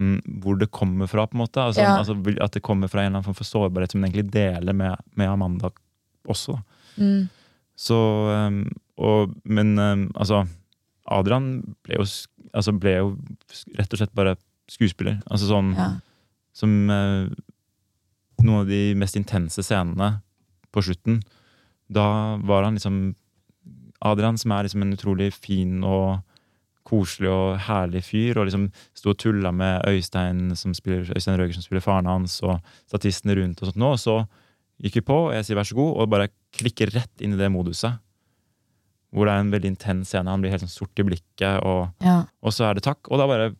hm, 0.00 0.16
hvor 0.42 0.56
det 0.58 0.70
kommer 0.72 1.06
fra. 1.10 1.26
på 1.28 1.36
en 1.36 1.42
måte. 1.44 1.60
Altså, 1.62 1.82
Ja. 1.84 1.98
altså, 2.00 2.16
at 2.40 2.52
det 2.56 2.62
kommer 2.64 2.88
fra 2.88 3.02
en 3.04 3.10
eller 3.12 3.18
annen 3.20 3.28
form 3.28 3.36
for 3.38 3.44
sårbarhet 3.48 3.92
som 3.92 4.00
hun 4.00 4.08
egentlig 4.10 4.30
deler 4.32 4.72
med, 4.74 4.96
med 5.14 5.28
Amanda 5.28 5.70
også. 6.28 6.56
Mm. 6.96 7.28
Så, 7.76 7.96
um, 7.96 8.64
og, 9.00 9.34
men 9.44 9.78
um, 9.78 10.10
altså 10.14 10.42
Adrian 11.10 11.62
ble 11.84 11.96
jo, 12.00 12.04
altså, 12.52 12.72
ble 12.78 12.92
jo 12.98 13.06
rett 13.78 13.92
og 13.94 13.98
slett 14.02 14.12
bare 14.14 14.36
skuespiller. 14.70 15.20
Altså 15.30 15.48
sånn 15.50 15.72
Ja. 15.76 15.88
som 16.54 16.74
eh, 16.90 17.30
Noen 18.40 18.60
av 18.62 18.68
de 18.70 18.94
mest 18.96 19.16
intense 19.18 19.60
scenene 19.62 20.22
på 20.72 20.80
slutten. 20.82 21.18
Da 21.92 22.36
var 22.40 22.62
han 22.64 22.78
liksom 22.78 23.14
Adrian, 24.00 24.38
som 24.40 24.52
er 24.56 24.64
liksom 24.64 24.80
en 24.82 24.94
utrolig 24.96 25.32
fin 25.34 25.82
og 25.84 26.22
koselig 26.86 27.28
og 27.30 27.58
herlig 27.66 28.02
fyr, 28.06 28.38
og 28.40 28.48
liksom 28.48 28.68
sto 28.96 29.12
og 29.12 29.18
tulla 29.20 29.52
med 29.54 29.84
Øystein, 29.88 30.54
som 30.56 30.74
spiller, 30.74 31.10
Øystein 31.14 31.38
Røger 31.38 31.54
som 31.56 31.64
spiller 31.66 31.84
faren 31.84 32.08
hans, 32.10 32.38
og 32.42 32.60
statistene 32.88 33.36
rundt 33.38 33.60
og 33.62 33.70
sånt 33.70 33.80
nå. 33.80 33.92
Og 33.94 34.00
så 34.00 34.16
gikk 34.82 35.00
vi 35.00 35.06
på, 35.10 35.18
og 35.28 35.34
jeg 35.36 35.48
sier 35.48 35.58
vær 35.60 35.68
så 35.68 35.76
god, 35.78 35.92
og 36.00 36.12
bare 36.12 36.30
klikker 36.56 36.92
rett 36.96 37.24
inn 37.24 37.36
i 37.36 37.40
det 37.40 37.50
moduset. 37.52 38.00
Hvor 39.10 39.26
det 39.26 39.34
er 39.34 39.42
en 39.42 39.52
veldig 39.52 39.72
intens 39.72 40.12
scene. 40.12 40.30
Han 40.30 40.42
blir 40.42 40.52
helt 40.54 40.62
sånn 40.64 40.72
sort 40.72 41.02
i 41.02 41.06
blikket, 41.06 41.60
og, 41.66 41.90
Ja. 42.04 42.24
og 42.42 42.52
så 42.54 42.70
er 42.70 42.74
det 42.78 42.84
takk. 42.86 43.10
Og 43.10 43.18
da 43.18 43.26
bare 43.26 43.50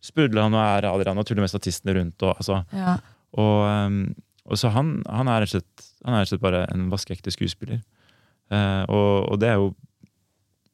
sprudler 0.00 0.42
han 0.46 0.54
og 0.54 0.62
er 0.64 0.86
Adrian 0.88 1.18
og 1.18 1.26
tuller 1.26 1.42
med 1.42 1.50
statistene 1.50 1.94
rundt. 1.98 2.22
Og, 2.22 2.36
altså, 2.36 2.64
Ja. 2.72 2.98
og, 3.34 3.86
um, 3.86 4.14
og 4.46 4.56
så 4.56 4.70
han, 4.70 5.02
han, 5.06 5.28
er 5.28 5.42
rett 5.42 5.54
og 5.54 5.62
slett, 5.62 6.28
slett 6.30 6.40
bare 6.40 6.66
en 6.72 6.88
vaskeekte 6.90 7.30
skuespiller. 7.30 7.82
Eh, 8.50 8.84
og, 8.88 9.30
og 9.30 9.38
det 9.38 9.48
er 9.50 9.58
jo 9.60 9.74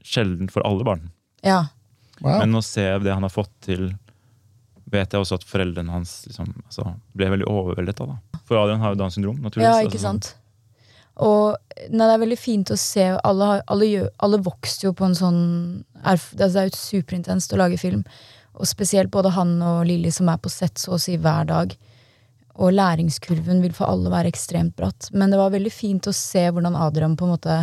sjelden 0.06 0.48
for 0.52 0.64
alle 0.64 0.84
barn. 0.84 1.10
ja. 1.44 1.64
Wow. 2.20 2.40
Men 2.40 2.58
å 2.58 2.64
se 2.64 2.84
det 3.02 3.12
han 3.12 3.26
har 3.26 3.32
fått 3.32 3.52
til, 3.66 3.90
vet 4.92 5.12
jeg 5.12 5.20
også 5.20 5.40
at 5.40 5.46
foreldrene 5.46 5.92
hans 5.92 6.18
liksom, 6.28 6.52
altså, 6.64 6.88
ble 7.16 7.30
veldig 7.34 7.48
overveldet 7.50 8.00
av. 8.04 8.14
Da. 8.14 8.40
For 8.46 8.60
Adrian 8.60 8.82
har 8.84 8.94
jo 8.94 9.00
Downs 9.02 9.18
syndrom, 9.18 9.40
naturligvis. 9.42 9.66
Ja, 9.68 9.80
Altså, 9.82 9.90
ikke 9.90 10.04
sant. 10.04 10.34
Og 11.16 11.56
nei, 11.88 12.04
det 12.04 12.12
er 12.12 12.22
veldig 12.22 12.38
fint 12.38 12.70
å 12.72 12.76
se. 12.80 13.04
Alle, 13.24 13.60
alle, 13.72 14.06
alle 14.22 14.40
vokste 14.44 14.88
jo 14.88 14.94
på 14.96 15.06
en 15.08 15.16
sånn 15.16 15.42
erf, 16.04 16.28
Det 16.36 16.50
er 16.50 16.68
jo 16.68 16.76
superintenst 16.76 17.54
å 17.56 17.60
lage 17.60 17.80
film. 17.80 18.04
Og 18.56 18.68
spesielt 18.68 19.12
både 19.12 19.32
han 19.36 19.56
og 19.64 19.84
Lilly 19.88 20.12
som 20.12 20.28
er 20.32 20.40
på 20.40 20.52
sett 20.52 20.80
så 20.80 20.96
å 20.96 21.00
si 21.00 21.16
hver 21.20 21.48
dag. 21.48 21.72
Og 22.56 22.72
læringskurven 22.72 23.62
vil 23.64 23.74
for 23.76 23.88
alle 23.92 24.12
være 24.12 24.30
ekstremt 24.32 24.76
bratt. 24.76 25.10
Men 25.12 25.32
det 25.32 25.40
var 25.40 25.52
veldig 25.52 25.72
fint 25.72 26.08
å 26.08 26.14
se 26.16 26.46
hvordan 26.48 26.76
Adrian 26.76 27.16
på 27.16 27.26
en 27.26 27.34
måte 27.36 27.56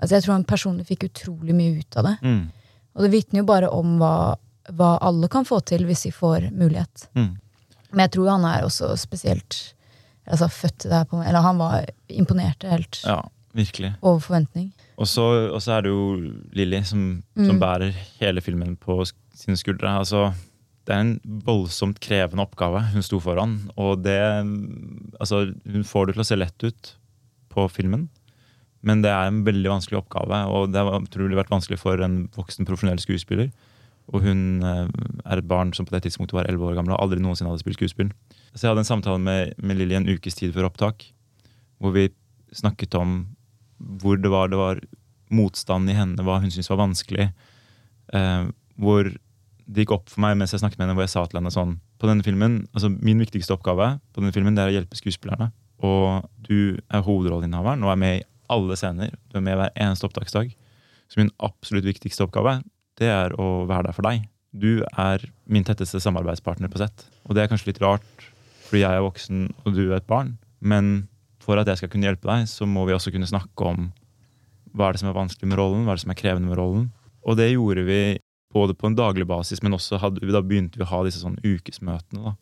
Altså 0.00 0.14
Jeg 0.16 0.24
tror 0.24 0.32
han 0.32 0.44
personlig 0.48 0.86
fikk 0.88 1.02
utrolig 1.10 1.52
mye 1.52 1.82
ut 1.82 1.96
av 2.00 2.06
det. 2.06 2.14
Mm, 2.24 2.44
Og 2.96 3.02
det 3.06 3.10
vitner 3.12 3.40
jo 3.42 3.46
bare 3.48 3.68
om 3.70 3.98
hva, 4.00 4.36
hva 4.76 4.98
alle 5.00 5.28
kan 5.32 5.44
få 5.48 5.60
til 5.64 5.84
hvis 5.88 6.02
de 6.08 6.12
får 6.12 6.50
mulighet. 6.52 7.08
mm. 7.14 7.36
Men 7.92 8.04
jeg 8.04 8.10
tror 8.14 8.28
han 8.30 8.44
er 8.46 8.62
også 8.68 8.92
spesielt 8.98 9.74
altså 10.30 10.46
født 10.48 10.84
her 10.92 11.04
på 11.10 11.18
Eller 11.26 11.42
han 11.42 11.58
var 11.58 11.86
imponerte 12.08 12.68
helt 12.70 13.00
Ja, 13.04 13.16
virkelig. 13.54 13.94
over 14.02 14.20
forventning. 14.20 14.68
Og 14.96 15.06
så 15.08 15.24
er 15.74 15.82
det 15.82 15.90
jo 15.90 16.32
Lilly 16.54 16.82
som, 16.84 17.22
som 17.34 17.56
Mm. 17.56 17.60
bærer 17.60 17.90
hele 18.20 18.40
filmen 18.40 18.76
på 18.76 19.00
sine 19.34 19.56
skuldre. 19.56 19.88
Altså, 19.98 20.32
det 20.86 20.94
er 20.94 21.00
en 21.00 21.20
voldsomt 21.44 21.98
krevende 22.00 22.42
oppgave 22.46 22.80
hun 22.92 23.02
sto 23.02 23.18
foran. 23.18 23.70
Og 23.76 24.02
det 24.04 24.20
Altså, 25.20 25.52
hun 25.66 25.82
får 25.84 26.06
det 26.06 26.14
til 26.14 26.22
å 26.22 26.28
se 26.30 26.36
lett 26.36 26.64
ut 26.64 26.94
på 27.50 27.66
filmen, 27.70 28.08
men 28.86 29.02
det 29.04 29.10
er 29.12 29.28
en 29.28 29.42
veldig 29.44 29.74
vanskelig 29.74 29.98
oppgave. 30.00 30.38
Og 30.54 30.70
det 30.72 30.80
har 30.80 31.02
utrolig 31.02 31.36
vært 31.38 31.52
vanskelig 31.52 31.80
for 31.80 32.00
en 32.04 32.22
voksen 32.36 32.68
profesjonell 32.68 33.02
skuespiller. 33.02 33.50
Og 34.10 34.24
hun 34.24 34.64
eh, 34.66 34.86
er 35.26 35.40
et 35.40 35.48
barn 35.50 35.74
som 35.76 35.86
på 35.86 35.94
det 35.94 36.02
tidspunktet 36.06 36.38
var 36.38 36.48
11 36.50 36.70
år 36.70 36.78
gammel 36.78 36.94
og 36.96 37.02
aldri 37.04 37.20
noensinne 37.22 37.52
hadde 37.52 37.62
spilt 37.62 37.78
skuespill. 37.78 38.10
Så 38.54 38.64
jeg 38.64 38.72
hadde 38.72 38.82
en 38.82 38.88
samtale 38.88 39.20
med, 39.22 39.52
med 39.62 39.78
Lilly 39.78 39.98
en 39.98 40.08
ukes 40.10 40.38
tid 40.38 40.54
før 40.56 40.70
opptak, 40.70 41.04
hvor 41.78 41.94
vi 41.94 42.08
snakket 42.56 42.96
om 42.98 43.20
hvor 44.00 44.18
det 44.20 44.32
var, 44.32 44.50
det 44.50 44.58
var 44.60 44.80
motstand 45.32 45.88
i 45.88 45.96
henne, 45.96 46.24
hva 46.26 46.40
hun 46.42 46.50
syntes 46.50 46.72
var 46.72 46.82
vanskelig. 46.82 47.30
Eh, 48.16 48.48
hvor 48.80 49.12
det 49.70 49.84
gikk 49.84 49.94
opp 49.94 50.10
for 50.10 50.24
meg 50.24 50.34
mens 50.40 50.54
jeg 50.54 50.64
snakket 50.64 50.80
med 50.80 50.88
henne, 50.88 50.96
hvor 50.98 51.06
jeg 51.06 51.14
sa 51.14 51.22
til 51.28 51.38
henne 51.38 51.52
sånn 51.54 51.76
På 52.00 52.08
denne 52.08 52.24
filmen, 52.26 52.64
altså 52.74 52.88
Min 52.90 53.20
viktigste 53.22 53.54
oppgave 53.54 53.92
på 54.10 54.22
denne 54.22 54.34
filmen 54.34 54.56
det 54.56 54.64
er 54.64 54.72
å 54.72 54.74
hjelpe 54.74 54.98
skuespillerne. 54.98 55.52
Og 55.86 56.26
du 56.48 56.80
er 56.90 57.04
hovedrolleinnehaveren 57.06 57.84
og 57.86 57.92
er 57.92 58.00
med 58.00 58.16
i 58.18 58.24
alle 58.50 58.76
scener. 58.78 59.14
Du 59.30 59.38
er 59.38 59.46
med 59.46 59.58
hver 59.58 59.72
eneste 59.74 60.08
opptaksdag. 60.08 60.52
Så 61.10 61.20
min 61.20 61.32
absolutt 61.42 61.88
viktigste 61.88 62.26
oppgave 62.26 62.60
det 63.00 63.08
er 63.08 63.32
å 63.40 63.64
være 63.68 63.88
der 63.88 63.96
for 63.96 64.06
deg. 64.06 64.26
Du 64.52 64.82
er 64.98 65.22
min 65.50 65.64
tetteste 65.64 66.02
samarbeidspartner 66.02 66.70
på 66.70 66.82
sett. 66.82 67.06
Og 67.24 67.36
det 67.36 67.44
er 67.44 67.50
kanskje 67.50 67.70
litt 67.70 67.80
rart, 67.82 68.26
fordi 68.66 68.82
jeg 68.82 68.98
er 68.98 69.06
voksen 69.06 69.46
og 69.64 69.72
du 69.76 69.86
er 69.86 70.00
et 70.00 70.10
barn. 70.10 70.34
Men 70.60 71.08
for 71.40 71.58
at 71.60 71.70
jeg 71.70 71.80
skal 71.80 71.92
kunne 71.92 72.10
hjelpe 72.10 72.28
deg, 72.28 72.48
så 72.50 72.68
må 72.68 72.84
vi 72.86 72.94
også 72.94 73.12
kunne 73.14 73.30
snakke 73.30 73.70
om 73.70 73.88
hva 74.76 74.90
er 74.90 74.94
det 74.94 75.02
som 75.02 75.10
er 75.10 75.16
vanskelig 75.16 75.48
med 75.50 75.58
rollen, 75.58 75.86
hva 75.86 75.94
er 75.94 76.00
det 76.00 76.04
som 76.04 76.12
er 76.12 76.20
krevende 76.20 76.50
med 76.50 76.60
rollen. 76.60 76.90
Og 77.26 77.38
det 77.40 77.48
gjorde 77.50 77.86
vi 77.88 78.02
både 78.54 78.74
på 78.76 78.90
en 78.90 78.98
daglig 78.98 79.26
basis, 79.30 79.62
men 79.62 79.74
også 79.76 79.98
hadde, 80.02 80.26
da 80.30 80.42
begynte 80.44 80.78
vi 80.78 80.86
å 80.86 80.90
ha 80.92 81.00
disse 81.06 81.22
sånn 81.22 81.38
ukesmøtene. 81.42 82.30
da. 82.30 82.36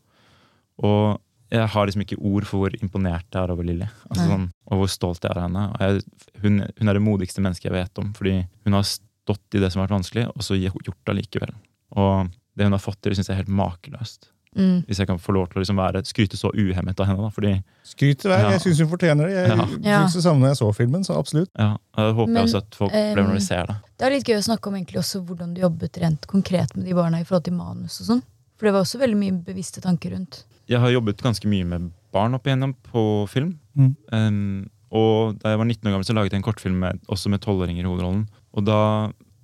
Og 0.89 1.21
jeg 1.51 1.69
har 1.73 1.87
liksom 1.89 2.03
ikke 2.05 2.19
ord 2.21 2.45
for 2.49 2.63
hvor 2.63 2.75
imponert 2.83 3.27
jeg 3.33 3.41
er 3.41 3.53
over 3.55 3.65
Lilly. 3.65 3.87
Altså 4.11 4.27
sånn, 4.29 4.49
og 4.69 4.83
hvor 4.83 4.91
stolt 4.93 5.23
jeg 5.25 5.33
er 5.33 5.41
av 5.41 5.47
henne. 5.47 5.67
Og 5.73 5.85
jeg, 5.85 6.33
hun, 6.45 6.59
hun 6.81 6.89
er 6.93 6.99
det 6.99 7.05
modigste 7.05 7.45
mennesket 7.45 7.71
jeg 7.71 7.77
vet 7.77 8.01
om, 8.03 8.11
fordi 8.17 8.35
hun 8.67 8.77
har 8.77 8.85
stått 8.85 9.57
i 9.57 9.63
det 9.63 9.71
som 9.73 9.81
har 9.81 9.89
vært 9.89 9.99
vanskelig, 9.99 10.27
og 10.35 10.45
så 10.45 10.59
gjort 10.61 10.85
det 10.85 11.15
allikevel. 11.15 11.55
Og 11.97 12.35
det 12.59 12.69
hun 12.69 12.77
har 12.77 12.83
fått 12.83 13.01
til, 13.01 13.17
syns 13.17 13.31
jeg 13.31 13.37
er 13.39 13.43
helt 13.45 13.55
makeløst. 13.61 14.29
Mm. 14.59 14.83
Hvis 14.89 14.99
jeg 14.99 15.07
kan 15.07 15.21
få 15.21 15.33
lov 15.37 15.49
til 15.51 15.61
å 15.61 15.63
liksom 15.63 15.79
være, 15.79 16.01
skryte 16.09 16.39
så 16.41 16.51
uhemmet 16.57 17.01
av 17.01 17.07
henne. 17.07 17.23
da, 17.23 17.31
fordi 17.35 17.53
Skryt 17.87 18.23
til 18.23 18.33
deg. 18.33 18.41
Ja. 18.43 18.53
Jeg 18.57 18.63
syns 18.65 18.81
hun 18.83 18.91
fortjener 18.91 19.29
det. 19.29 19.35
Jeg 19.37 19.59
Ja. 19.85 20.01
Synes 20.01 20.17
det 20.19 20.23
samme 20.25 20.41
når 20.41 20.53
jeg 20.53 20.61
så 20.61 20.71
filmen, 20.75 21.05
så 21.05 21.19
absolutt. 21.19 21.51
ja, 21.57 21.77
Det 21.97 22.15
håper 22.15 22.33
Men, 22.33 22.37
jeg 22.37 22.49
også 22.49 22.63
at 22.65 22.75
folk 22.75 22.93
opplever 22.93 23.23
når 23.23 23.31
ehm, 23.31 23.39
de 23.39 23.45
ser 23.45 23.67
det. 23.67 23.77
Det 23.99 24.07
er 24.07 24.11
litt 24.11 24.29
gøy 24.29 24.39
å 24.39 24.47
snakke 24.49 24.69
om 24.69 24.75
egentlig 24.75 24.99
også 24.99 25.23
hvordan 25.25 25.55
du 25.55 25.61
jobbet 25.61 25.99
rent 26.03 26.27
konkret 26.27 26.77
med 26.77 26.87
de 26.87 26.95
barna 26.95 27.21
i 27.21 27.25
forhold 27.25 27.45
til 27.45 27.55
manus 27.55 28.01
og 28.01 28.07
sånn. 28.07 28.23
For 28.59 28.67
det 28.67 28.75
var 28.75 28.81
også 28.81 28.99
veldig 28.99 29.19
mye 29.19 29.37
bevisste 29.47 29.81
tanker 29.81 30.11
rundt. 30.17 30.45
Jeg 30.69 30.83
har 30.83 30.93
jobbet 30.93 31.23
ganske 31.25 31.49
mye 31.49 31.67
med 31.69 31.93
barn 32.15 32.37
opp 32.37 32.49
igjennom 32.49 32.75
på 32.91 33.03
film. 33.31 33.55
Mm. 33.79 33.95
Um, 34.13 34.67
og 34.89 35.39
da 35.43 35.53
jeg 35.53 35.61
var 35.61 35.69
19 35.69 35.89
år 35.89 35.95
gammel, 35.95 36.07
så 36.09 36.17
laget 36.17 36.35
jeg 36.35 36.41
en 36.41 36.47
kortfilm 36.47 36.79
med, 36.81 37.01
også 37.13 37.33
med 37.33 37.43
tolvåringer 37.45 37.85
i 37.85 37.89
hovedrollen. 37.89 38.25
Og 38.57 38.65
da 38.69 38.81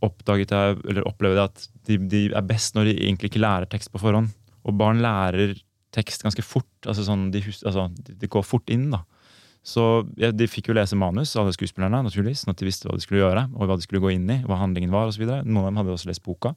oppdaget 0.05 0.53
jeg, 0.53 0.79
eller 0.89 1.09
opplevde 1.09 1.41
jeg 1.41 1.53
at 1.53 1.67
de, 1.89 1.99
de 2.13 2.23
er 2.33 2.47
best 2.49 2.77
når 2.77 2.91
de 2.91 2.97
egentlig 3.07 3.33
ikke 3.33 3.45
lærer 3.45 3.69
tekst 3.71 3.93
på 3.93 4.01
forhånd. 4.01 4.33
Og 4.65 4.77
barn 4.81 5.03
lærer 5.05 5.57
tekst 5.95 6.25
ganske 6.25 6.45
fort. 6.45 6.71
altså 6.87 7.05
sånn, 7.07 7.29
De, 7.33 7.43
hus, 7.45 7.63
altså, 7.65 7.89
de, 8.09 8.31
går 8.31 8.45
fort 8.47 8.73
inn, 8.73 8.89
da. 8.93 9.05
Så 9.65 10.05
ja, 10.21 10.33
De 10.35 10.49
fikk 10.51 10.69
jo 10.69 10.77
lese 10.77 10.97
manus, 10.99 11.37
alle 11.41 11.55
skuespillerne, 11.57 12.03
naturligvis, 12.05 12.45
sånn 12.45 12.53
at 12.53 12.61
de 12.61 12.69
visste 12.69 12.89
hva 12.89 12.97
de 12.97 13.05
skulle 13.05 13.23
gjøre. 13.23 13.47
og 13.55 13.69
hva 13.69 13.79
de 13.79 13.87
skulle 13.87 14.03
gå 14.05 14.13
inn 14.17 14.29
i, 14.29 14.43
hva 14.45 14.61
handlingen 14.61 14.93
var 14.93 15.09
og 15.09 15.17
så 15.17 15.25
videre. 15.25 15.45
Noen 15.45 15.65
av 15.65 15.71
dem 15.71 15.83
hadde 15.83 15.97
også 15.97 16.11
lest 16.11 16.25
boka. 16.25 16.55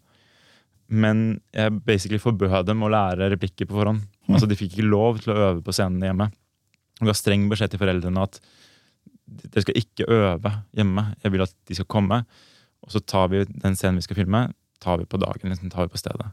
Men 0.87 1.41
jeg 1.55 1.81
basically 1.83 2.19
forbød 2.23 2.67
dem 2.67 2.83
å 2.83 2.91
lære 2.91 3.27
replikker 3.33 3.67
på 3.67 3.75
forhånd. 3.75 4.05
Altså 4.27 4.49
De 4.49 4.57
fikk 4.59 4.75
ikke 4.75 4.89
lov 4.89 5.21
til 5.23 5.33
å 5.33 5.39
øve 5.49 5.63
på 5.65 5.75
scenene 5.75 6.09
hjemme. 6.09 6.29
Og 7.01 7.09
ga 7.09 7.15
streng 7.15 7.45
beskjed 7.51 7.73
til 7.73 7.81
foreldrene 7.81 8.25
at 8.25 8.39
dere 9.27 9.63
skal 9.65 9.79
ikke 9.79 10.07
øve 10.11 10.51
hjemme. 10.77 11.03
Jeg 11.23 11.33
vil 11.33 11.45
at 11.45 11.53
de 11.67 11.77
skal 11.77 11.89
komme. 11.91 12.21
Og 12.85 12.93
så 12.93 13.01
tar 13.03 13.29
vi 13.31 13.43
den 13.47 13.75
scenen 13.77 13.99
vi 13.99 14.07
skal 14.07 14.19
filme, 14.21 14.47
tar 14.83 14.99
vi 15.01 15.07
på 15.09 15.19
dagen. 15.21 15.51
Liksom, 15.51 15.71
tar 15.73 15.87
vi 15.87 15.95
på 15.95 16.01
stedet. 16.01 16.29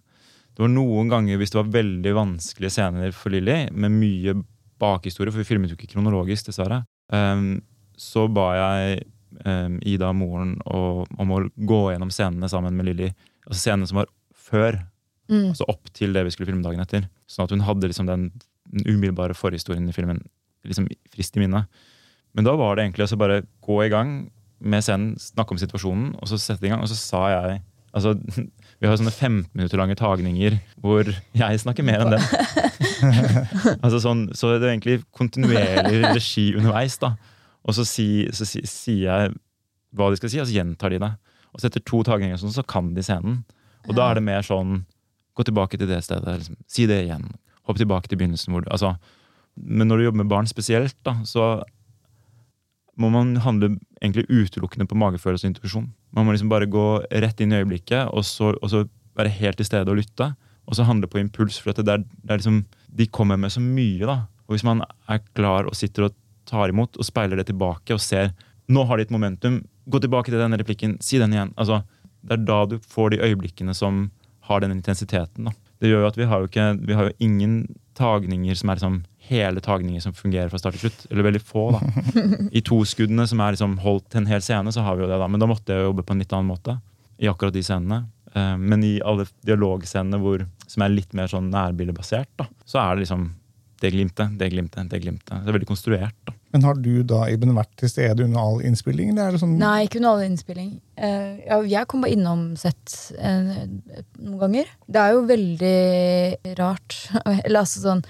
Det 0.55 0.63
var 0.63 0.71
noen 0.71 1.11
ganger 1.11 1.41
hvis 1.41 1.51
det 1.51 1.59
var 1.59 1.73
veldig 1.75 2.13
vanskelige 2.15 2.77
scener 2.77 3.15
for 3.17 3.35
Lilly, 3.35 3.65
med 3.75 3.95
mye 3.97 4.37
bakhistorie, 4.81 5.33
for 5.33 5.43
vi 5.43 5.49
filmet 5.49 5.73
jo 5.73 5.79
ikke 5.79 5.91
kronologisk, 5.95 6.47
dessverre, 6.49 6.85
um, 7.11 7.57
så 7.99 8.27
ba 8.31 8.47
jeg 8.59 9.01
um, 9.43 9.81
Ida, 9.87 10.13
moren, 10.15 10.55
og, 10.71 11.11
om 11.19 11.35
å 11.35 11.41
gå 11.55 11.81
gjennom 11.93 12.13
scenene 12.15 12.51
sammen 12.51 12.77
med 12.79 12.91
Lilly. 12.91 13.11
Altså 13.49 13.61
scenene 13.65 13.91
som 13.91 14.03
var 14.03 14.11
før, 14.47 14.79
Mm. 15.31 15.51
altså 15.55 15.65
opp 15.73 15.89
til 15.97 16.13
det 16.13 16.25
vi 16.27 16.33
skulle 16.35 16.51
filme 16.51 16.65
dagen 16.65 16.83
etter. 16.83 17.09
Sånn 17.31 17.47
at 17.47 17.55
hun 17.55 17.65
hadde 17.65 17.89
liksom 17.91 18.09
den, 18.11 18.31
umiddelbare 18.75 19.37
forhistorien 19.37 19.87
i 19.89 19.95
filmen 19.95 20.23
liksom 20.67 20.89
frist 21.13 21.37
i 21.37 21.43
minnet. 21.43 21.69
Men 22.35 22.47
da 22.47 22.55
var 22.59 22.77
det 22.77 22.87
egentlig 22.87 23.07
å 23.07 23.21
bare 23.21 23.43
gå 23.63 23.77
i 23.85 23.91
gang 23.93 24.15
med 24.65 24.85
scenen, 24.85 25.13
snakke 25.21 25.55
om 25.55 25.61
situasjonen, 25.61 26.15
og 26.19 26.31
så 26.31 26.39
sette 26.41 26.67
i 26.67 26.73
gang. 26.73 26.83
Og 26.83 26.91
så 26.91 26.99
sa 26.99 27.29
jeg 27.35 27.63
Altså, 27.95 28.17
vi 28.81 28.89
har 28.89 28.97
sånne 28.99 29.13
15 29.15 29.53
minutter 29.55 29.79
lange 29.79 29.95
tagninger 29.95 30.57
hvor 30.83 31.07
jeg 31.07 31.61
snakker 31.63 31.87
mer 31.87 32.03
enn 32.03 32.17
den. 32.17 32.25
altså 33.85 34.01
sånn, 34.03 34.25
så 34.35 34.57
det 34.57 34.67
er 34.67 34.73
egentlig 34.73 34.97
kontinuerlig 35.15 36.01
regi 36.09 36.49
underveis. 36.59 36.97
da. 36.99 37.13
Og 37.63 37.77
så, 37.79 37.85
si, 37.87 38.27
si, 38.35 38.65
sier 38.67 39.05
jeg 39.07 39.37
hva 39.95 40.11
de 40.11 40.19
skal 40.19 40.33
si, 40.33 40.41
og 40.43 40.51
så 40.51 40.57
gjentar 40.57 40.91
de 40.91 40.99
det. 41.05 41.13
Og 41.55 41.63
så 41.63 41.71
etter 41.71 41.85
to 41.87 42.03
tagninger 42.03 42.41
sånn, 42.43 42.57
så 42.57 42.67
kan 42.67 42.91
de 42.97 43.07
scenen. 43.07 43.45
Og 43.87 43.95
da 43.95 44.09
er 44.11 44.19
det 44.19 44.27
mer 44.27 44.43
sånn 44.43 44.81
Gå 45.35 45.47
tilbake 45.47 45.79
til 45.81 45.91
det 45.91 46.03
stedet. 46.07 46.39
Liksom, 46.41 46.59
si 46.71 46.87
det 46.91 47.05
igjen. 47.05 47.29
Hopp 47.69 47.81
tilbake 47.81 48.11
til 48.11 48.21
begynnelsen. 48.21 48.53
Hvor 48.55 48.65
du, 48.65 48.71
altså, 48.71 48.95
men 49.57 49.89
når 49.89 49.99
du 49.99 50.07
jobber 50.09 50.23
med 50.23 50.33
barn 50.33 50.51
spesielt, 50.51 50.97
da, 51.07 51.17
så 51.27 51.63
må 53.01 53.11
man 53.11 53.35
handle 53.43 53.75
egentlig 54.03 54.29
utelukkende 54.31 54.87
på 54.87 54.99
magefølelse 54.99 55.49
og 55.49 55.55
intuisjon. 55.55 55.89
Man 56.15 56.27
må 56.27 56.35
liksom 56.35 56.53
bare 56.53 56.71
gå 56.71 56.87
rett 57.11 57.41
inn 57.43 57.55
i 57.55 57.59
øyeblikket, 57.63 58.13
og 58.15 58.27
så, 58.27 58.53
og 58.55 58.71
så 58.71 58.85
være 59.19 59.33
helt 59.41 59.59
til 59.59 59.67
stede 59.67 59.91
og 59.91 59.99
lytte. 59.99 60.31
Og 60.65 60.79
så 60.79 60.87
handle 60.87 61.11
på 61.11 61.21
impuls, 61.21 61.59
for 61.61 61.75
det 61.77 61.89
er, 61.91 62.05
det 62.05 62.31
er 62.31 62.41
liksom, 62.41 62.63
de 62.89 63.07
kommer 63.11 63.37
med 63.41 63.53
så 63.53 63.61
mye. 63.61 64.07
da. 64.07 64.25
Og 64.47 64.57
Hvis 64.57 64.67
man 64.67 64.85
er 65.11 65.21
klar 65.35 65.69
og 65.69 65.77
sitter 65.77 66.09
og 66.09 66.17
tar 66.49 66.71
imot 66.71 66.97
og 67.01 67.07
speiler 67.07 67.41
det 67.41 67.49
tilbake 67.51 67.97
og 67.97 68.03
ser 68.03 68.33
nå 68.69 68.85
har 68.89 68.97
de 68.97 69.05
et 69.05 69.13
momentum, 69.13 69.59
gå 69.89 70.01
tilbake 70.01 70.33
til 70.33 70.41
denne 70.41 70.57
replikken, 70.61 70.97
si 71.05 71.19
den 71.21 71.35
igjen. 71.35 71.53
altså 71.57 71.83
Det 72.25 72.39
er 72.39 72.45
da 72.49 72.65
du 72.65 72.79
får 72.81 73.11
de 73.13 73.21
øyeblikkene 73.21 73.75
som 73.77 74.11
har 74.49 74.61
den 74.61 74.75
intensiteten. 74.77 75.49
da. 75.49 75.55
Det 75.81 75.91
gjør 75.91 76.05
jo 76.05 76.11
at 76.13 76.19
vi 76.21 76.29
har 76.29 76.41
jo, 76.41 76.49
ikke, 76.51 76.69
vi 76.85 76.97
har 76.97 77.09
jo 77.09 77.17
ingen 77.25 77.57
tagninger 77.99 78.57
som 78.59 78.71
er 78.71 78.79
liksom 78.79 79.03
hele 79.25 79.63
tagninger 79.65 80.03
som 80.05 80.15
fungerer 80.17 80.51
fra 80.53 80.61
start 80.61 80.77
til 80.77 80.89
slutt. 80.89 81.07
Eller 81.11 81.29
veldig 81.29 81.43
få, 81.45 81.67
da. 81.77 81.81
I 82.59 82.65
toskuddene 82.65 83.27
som 83.31 83.41
er 83.41 83.57
liksom 83.57 83.79
holdt 83.85 84.11
til 84.13 84.23
en 84.23 84.29
hel 84.31 84.45
scene, 84.45 84.73
så 84.75 84.85
har 84.85 84.99
vi 84.99 85.05
jo 85.05 85.11
det, 85.11 85.21
da. 85.21 85.29
Men 85.31 85.43
da 85.43 85.49
måtte 85.49 85.77
jeg 85.77 85.87
jobbe 85.87 86.05
på 86.05 86.17
en 86.17 86.21
litt 86.25 86.35
annen 86.37 86.53
måte. 86.53 86.77
I 87.23 87.31
akkurat 87.31 87.55
de 87.57 87.63
scenene. 87.65 88.03
Eh, 88.35 88.57
men 88.61 88.85
i 88.85 88.99
alle 89.07 89.27
dialogscenene 89.47 90.21
hvor, 90.21 90.45
som 90.69 90.85
er 90.85 90.93
litt 90.93 91.17
mer 91.17 91.31
sånn 91.31 91.49
nærbildebasert, 91.53 92.33
da, 92.41 92.49
så 92.69 92.83
er 92.83 92.95
det 92.95 93.07
liksom 93.07 93.29
det 93.83 93.93
glimtet, 93.95 94.39
det 94.41 94.51
glimtet, 94.53 94.89
det 94.91 95.01
glimtet. 95.05 95.33
Det 95.35 95.51
er 95.51 95.57
veldig 95.57 95.71
konstruert. 95.71 96.17
da. 96.29 96.37
Men 96.55 96.63
har 96.63 96.77
du 96.79 97.03
da 97.03 97.25
Iben, 97.33 97.51
vært 97.57 97.73
til 97.81 97.91
stede 97.91 98.23
under 98.23 98.39
all 98.39 98.61
innspilling? 98.63 99.09
Eller 99.11 99.27
er 99.27 99.35
det 99.35 99.41
sånn 99.43 99.57
Nei, 99.59 99.89
ikke 99.89 99.99
under 99.99 100.13
all 100.13 100.27
innspilling. 100.29 100.69
Eh, 100.95 101.41
ja, 101.49 101.57
jeg 101.67 101.89
kom 101.91 102.05
bare 102.05 102.15
innom 102.15 102.45
sett 102.61 102.95
eh, 103.19 103.49
noen 104.23 104.37
ganger. 104.39 104.71
Det 104.87 105.03
er 105.03 105.17
jo 105.17 105.25
veldig 105.33 106.55
rart. 106.61 107.01
Eller 107.43 107.65
altså 107.65 107.83
sånn 107.83 108.05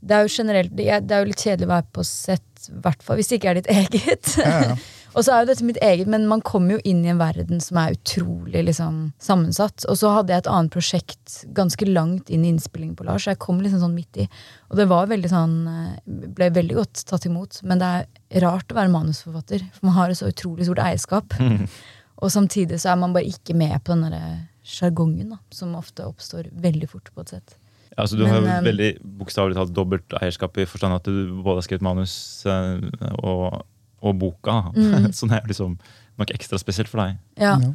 Det 0.00 0.16
er 0.16 0.24
jo 0.24 0.32
generelt 0.32 0.80
er 0.80 1.04
det 1.04 1.12
er 1.18 1.20
jo 1.20 1.28
litt 1.28 1.44
kjedelig 1.44 1.68
å 1.68 1.74
være 1.74 1.88
på 1.98 2.06
sett, 2.08 2.68
i 2.72 2.80
hvert 2.86 3.04
fall 3.04 3.20
hvis 3.20 3.28
det 3.28 3.40
ikke 3.42 3.52
er 3.52 3.60
ditt 3.60 3.70
eget. 3.82 4.32
Ja, 4.40 4.56
ja. 4.70 4.78
Og 5.16 5.24
så 5.24 5.32
er 5.32 5.42
jo 5.42 5.48
dette 5.50 5.66
mitt 5.66 5.78
eget, 5.84 6.08
men 6.10 6.26
man 6.28 6.42
kommer 6.44 6.76
jo 6.76 6.80
inn 6.88 7.00
i 7.04 7.10
en 7.12 7.20
verden 7.20 7.62
som 7.64 7.80
er 7.80 7.96
utrolig 7.96 8.62
liksom, 8.66 8.98
sammensatt. 9.22 9.86
Og 9.88 9.98
så 10.00 10.12
hadde 10.16 10.34
jeg 10.34 10.44
et 10.44 10.50
annet 10.52 10.74
prosjekt 10.74 11.38
ganske 11.56 11.88
langt 11.88 12.32
inn 12.32 12.44
i 12.44 12.52
innspillingen 12.52 12.96
på 12.98 13.06
Lars, 13.08 13.24
så 13.24 13.32
jeg 13.32 13.42
kom 13.42 13.62
liksom 13.64 13.82
sånn 13.82 13.96
midt 13.96 14.20
i. 14.24 14.28
Og 14.68 14.80
det 14.80 14.88
var 14.90 15.08
veldig 15.10 15.30
sånn 15.32 15.56
eh, 15.72 15.94
Ble 16.38 16.50
veldig 16.54 16.76
godt 16.76 17.04
tatt 17.08 17.24
imot. 17.28 17.62
Men 17.68 17.80
det 17.80 17.88
er 17.88 18.44
rart 18.44 18.72
å 18.72 18.78
være 18.78 18.92
manusforfatter, 18.92 19.64
for 19.76 19.88
man 19.88 19.96
har 19.96 20.12
et 20.12 20.20
så 20.20 20.28
utrolig 20.30 20.68
stort 20.68 20.84
eierskap. 20.84 21.38
Og 22.22 22.32
samtidig 22.34 22.80
så 22.82 22.92
er 22.92 23.00
man 23.00 23.14
bare 23.14 23.30
ikke 23.30 23.56
med 23.56 23.78
på 23.86 23.94
den 23.94 24.08
derre 24.08 24.36
sjargongen 24.68 25.32
som 25.54 25.76
ofte 25.78 26.04
oppstår 26.04 26.50
veldig 26.60 26.90
fort 26.90 27.08
på 27.14 27.24
et 27.24 27.34
sett. 27.36 27.56
Altså, 27.98 28.18
du 28.18 28.26
har 28.28 28.38
jo 28.38 28.44
um, 28.46 28.66
veldig 28.66 28.90
bokstavelig 29.18 29.56
talt 29.56 29.72
dobbelt 29.74 30.14
eierskap 30.20 30.58
i 30.60 30.66
forstand 30.68 30.98
at 30.98 31.08
du 31.08 31.40
både 31.40 31.58
har 31.58 31.66
skrevet 31.66 31.86
manus 31.86 32.14
eh, 32.46 32.84
og, 33.22 33.62
og 34.02 34.18
boka. 34.20 34.58
Mm. 34.76 35.10
så 35.16 35.26
det 35.30 35.40
er 35.40 35.48
liksom 35.50 35.78
nok 36.18 36.30
ekstra 36.34 36.58
spesielt 36.60 36.90
for 36.90 37.02
deg. 37.04 37.18
Ja. 37.40 37.56
Ja. 37.62 37.72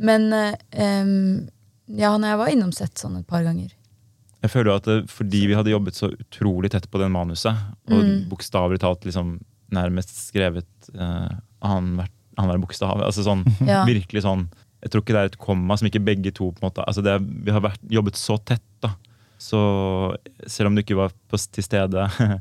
Men 0.00 0.32
eh, 0.32 0.54
em, 0.72 1.48
ja, 1.90 2.14
når 2.16 2.28
jeg 2.32 2.38
var 2.40 2.52
innom 2.54 2.72
sett 2.72 2.96
sånn 3.00 3.18
et 3.20 3.26
par 3.28 3.42
ganger. 3.44 3.72
Jeg 4.40 4.52
føler 4.54 4.70
jo 4.70 4.76
at 4.78 4.86
det, 4.88 4.94
Fordi 5.12 5.40
vi 5.50 5.56
hadde 5.58 5.72
jobbet 5.74 5.96
så 5.98 6.08
utrolig 6.14 6.70
tett 6.72 6.86
på 6.90 7.00
den 7.02 7.12
manuset, 7.12 7.56
og 7.90 7.98
Mm. 8.00 8.28
bokstavelig 8.30 8.80
talt 8.80 9.04
liksom 9.04 9.34
nærmest 9.70 10.14
skrevet 10.30 10.66
uh, 10.96 11.28
annenhver 11.60 12.08
annenhver 12.38 12.62
bokstav 12.64 13.02
altså 13.04 13.22
sånn, 13.26 13.44
Ja. 13.68 13.82
Virkelig 13.84 14.22
sånn 14.24 14.46
Jeg 14.80 14.90
tror 14.94 15.02
ikke 15.04 15.12
det 15.12 15.20
er 15.20 15.28
et 15.34 15.38
komma 15.38 15.76
som 15.76 15.86
ikke 15.90 16.00
begge 16.02 16.32
to 16.32 16.48
på 16.54 16.62
en 16.62 16.70
måte, 16.70 16.86
altså 16.88 17.02
det, 17.04 17.18
Vi 17.44 17.52
har 17.52 17.60
vært, 17.60 17.82
jobbet 17.92 18.16
så 18.16 18.38
tett, 18.48 18.64
da. 18.80 18.94
Så 19.40 19.60
selv 20.48 20.70
om 20.70 20.74
du 20.76 20.80
ikke 20.82 20.96
var 20.96 21.12
på, 21.28 21.36
til 21.52 21.64
stede 21.66 22.06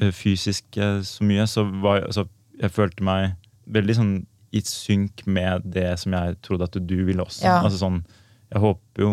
eh, 0.00 0.12
fysisk 0.14 0.78
eh, 0.78 1.00
så 1.06 1.26
mye, 1.26 1.46
så 1.50 1.64
var 1.82 2.04
altså, 2.06 2.28
jeg 2.60 2.70
følte 2.74 3.04
meg 3.06 3.32
veldig 3.70 3.96
sånn 3.96 4.12
i 4.52 4.60
synk 4.66 5.22
med 5.30 5.62
det 5.76 5.92
som 6.02 6.14
jeg 6.16 6.36
trodde 6.42 6.66
at 6.66 6.76
du 6.82 6.96
ville 7.06 7.22
også. 7.22 7.44
Ja. 7.46 7.60
Altså 7.62 7.78
sånn, 7.84 8.00
Jeg 8.50 8.60
håper 8.64 9.04
jo 9.04 9.10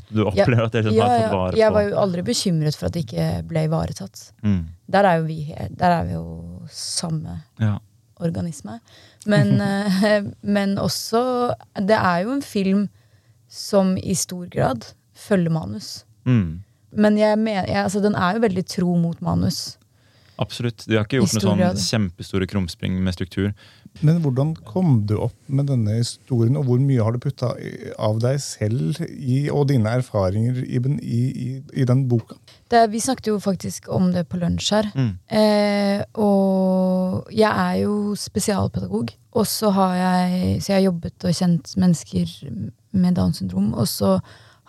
at 0.00 0.06
du 0.08 0.22
opplever 0.24 0.62
at 0.64 0.72
dere 0.72 0.92
Ja, 0.94 1.04
har 1.04 1.18
ja. 1.18 1.26
fått 1.28 1.34
vare 1.36 1.58
Jeg 1.60 1.72
var 1.74 1.82
jo 1.84 1.98
aldri 2.00 2.22
bekymret 2.24 2.78
for 2.78 2.88
at 2.88 2.94
det 2.96 3.02
ikke 3.04 3.26
ble 3.50 3.66
ivaretatt. 3.68 4.22
mm, 4.42 4.62
Der 4.88 5.04
er 5.04 5.20
vi 5.26 5.54
Der 5.76 5.90
er 5.98 6.04
vi 6.08 6.14
jo 6.14 6.62
samme 6.72 7.42
ja. 7.60 7.74
organisme. 8.20 8.78
Men, 9.26 9.60
eh, 9.60 10.24
men 10.42 10.78
også 10.78 11.54
Det 11.76 11.98
er 11.98 12.24
jo 12.24 12.32
en 12.32 12.42
film 12.42 12.88
som 13.50 13.96
i 13.98 14.14
stor 14.14 14.46
grad 14.46 14.94
følger 15.12 15.50
manus. 15.50 16.04
Mm. 16.24 16.62
Men 16.92 17.18
jeg 17.18 17.36
mener, 17.38 17.66
jeg, 17.66 17.84
altså, 17.84 18.00
den 18.00 18.14
er 18.14 18.34
jo 18.36 18.40
veldig 18.46 18.64
tro 18.66 18.96
mot 18.96 19.20
manus. 19.20 19.76
Absolutt. 20.40 20.86
Du 20.88 20.94
har 20.96 21.04
ikke 21.04 21.20
gjort 21.20 21.36
noen 21.36 21.60
sånn 21.60 21.82
kjempestore 21.84 22.46
krumspring 22.48 22.96
med 23.04 23.16
struktur. 23.16 23.50
Men 24.06 24.20
hvordan 24.24 24.54
kom 24.64 25.02
du 25.08 25.16
opp 25.20 25.36
med 25.52 25.68
denne 25.68 25.98
historien, 25.98 26.56
og 26.56 26.68
hvor 26.68 26.80
mye 26.80 27.04
har 27.04 27.12
du 27.12 27.20
putta 27.20 27.50
av 28.00 28.20
deg 28.22 28.38
selv 28.40 29.00
i, 29.04 29.42
og 29.52 29.68
dine 29.68 29.92
erfaringer 30.00 30.62
Iben, 30.64 30.96
i, 31.02 31.20
i, 31.30 31.48
i 31.82 31.86
den 31.88 32.06
boka? 32.08 32.38
Det, 32.70 32.86
vi 32.92 33.02
snakket 33.02 33.32
jo 33.32 33.38
faktisk 33.42 33.90
om 33.92 34.12
det 34.14 34.24
på 34.30 34.40
lunsj 34.40 34.72
her. 34.78 34.90
Mm. 34.94 35.12
Eh, 35.40 36.04
og 36.22 37.32
jeg 37.34 37.50
er 37.50 37.80
jo 37.82 37.96
spesialpedagog. 38.16 39.12
Og 39.36 39.46
så 39.46 39.70
har 39.74 39.96
jeg, 39.98 40.60
så 40.62 40.72
jeg 40.72 40.78
har 40.78 40.86
jobbet 40.88 41.26
og 41.26 41.36
kjent 41.36 41.74
mennesker 41.78 42.36
med 42.96 43.18
Downs 43.18 43.42
syndrom. 43.42 43.74
Og 43.74 43.90
så 43.90 44.16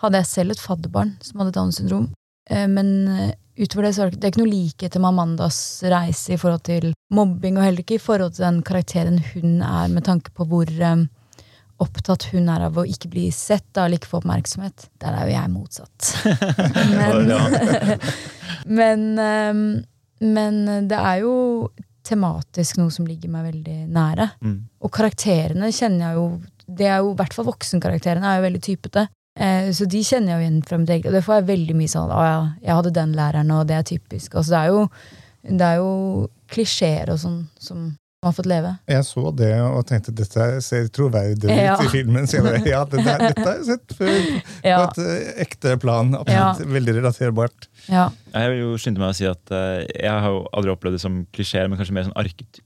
hadde 0.02 0.20
jeg 0.20 0.30
selv 0.30 0.54
et 0.54 0.62
fadderbarn 0.62 1.16
som 1.24 1.40
hadde 1.40 1.54
Downs 1.56 1.80
syndrom. 1.80 2.10
Eh, 2.50 2.68
men 2.68 2.92
eh, 3.08 3.32
utover 3.62 3.86
det 3.88 3.94
så 3.96 4.04
er 4.04 4.14
det, 4.14 4.32
ikke 4.32 4.42
noe 4.42 4.52
likhet 4.52 4.94
til 4.94 5.06
Amandas 5.08 5.58
reise 5.92 6.34
i 6.34 6.40
forhold 6.40 6.64
til 6.68 6.92
mobbing, 7.14 7.58
og 7.58 7.66
heller 7.66 7.84
ikke 7.84 7.98
i 7.98 8.02
forhold 8.02 8.36
til 8.36 8.46
den 8.46 8.62
karakteren 8.66 9.20
hun 9.32 9.60
er, 9.62 9.90
med 9.92 10.06
tanke 10.08 10.32
på 10.36 10.46
hvor 10.50 10.70
um, 10.92 11.06
opptatt 11.82 12.28
hun 12.32 12.50
er 12.52 12.66
av 12.68 12.78
å 12.78 12.86
ikke 12.88 13.10
bli 13.12 13.28
sett 13.34 13.66
da, 13.72 13.86
eller 13.86 14.00
ikke 14.00 14.10
få 14.12 14.20
oppmerksomhet. 14.22 14.88
Der 15.02 15.16
er 15.16 15.28
jo 15.28 15.36
jeg 15.36 15.52
motsatt. 15.52 16.12
Men, 16.98 17.32
men, 18.78 19.08
um, 19.18 19.64
men 20.22 20.60
det 20.90 20.98
er 20.98 21.22
jo 21.24 21.32
tematisk 22.06 22.78
noe 22.78 22.92
som 22.94 23.06
ligger 23.06 23.30
meg 23.32 23.48
veldig 23.48 23.78
nære. 23.94 24.28
Mm. 24.42 24.58
Og 24.82 24.92
karakterene 24.94 25.70
kjenner 25.74 26.08
jeg 26.08 26.18
jo 26.18 26.26
Det 26.62 26.86
er 26.86 27.02
jo 27.02 27.10
i 27.12 27.16
hvert 27.18 27.34
fall 27.34 27.46
voksenkarakterene 27.50 28.28
er 28.28 28.38
jo 28.38 28.44
veldig 28.46 28.60
typete. 28.64 29.06
Eh, 29.34 29.70
så 29.72 29.88
de 29.88 30.02
kjenner 30.04 30.34
jeg 30.34 30.36
jo 30.36 30.44
igjen 30.44 30.62
fra 30.68 30.78
mitt 30.80 30.92
eget. 30.92 31.08
Og 31.08 31.16
det 31.16 31.24
får 31.24 31.40
jeg 31.40 31.48
veldig 31.48 31.76
mye 31.78 31.92
sånn 31.92 32.12
Å 32.12 32.22
ja, 32.26 32.38
jeg 32.60 32.78
hadde 32.78 32.94
den 32.98 33.16
læreren, 33.16 33.52
og 33.56 33.66
det 33.70 33.78
er 33.78 33.88
typisk. 33.88 34.36
Altså, 34.36 34.52
det 34.52 34.60
er 34.60 34.72
jo, 34.72 34.86
det 35.62 35.72
jo 35.80 35.92
klisjeer 36.52 37.12
og 37.14 37.20
sånn 37.22 37.38
som 37.60 37.90
har 38.28 38.34
fått 38.36 38.46
leve. 38.46 38.70
Jeg 38.86 39.02
så 39.08 39.22
det 39.34 39.50
og 39.64 39.80
tenkte 39.88 40.12
dette 40.14 40.44
ser 40.62 40.84
troverdig 40.94 41.48
ut 41.50 41.56
Ja. 41.58 41.74
i 41.82 41.88
filmen. 41.90 42.26
Så 42.30 42.36
jeg 42.38 42.44
bare, 42.46 42.60
ja, 42.70 42.84
det 42.86 43.02
der, 43.04 43.18
dette 43.28 43.42
har 43.46 43.56
jeg 43.58 43.66
sett 43.66 43.94
før 43.98 44.18
Ja, 44.70 44.76
på 44.78 44.84
et 44.92 45.00
eh, 45.02 45.40
ekte 45.42 45.72
plan. 45.82 46.14
Absolutt 46.14 46.68
Veldig 46.70 46.94
relaterbart. 47.00 47.66
ja, 47.88 48.04
Jeg 48.32 48.50
vil 48.52 48.60
jo 48.62 48.76
skynde 48.78 49.02
meg 49.02 49.10
å 49.10 49.16
si 49.18 49.26
at 49.26 49.50
eh, 49.50 49.86
jeg 50.04 50.12
har 50.22 50.28
jo 50.30 50.44
aldri 50.54 50.70
opplevd 50.76 50.94
det 50.98 51.02
som 51.02 51.16
klisjeer, 51.34 51.66
men 51.68 51.80
kanskje 51.80 51.96
mer 51.98 52.06
sånn 52.06 52.14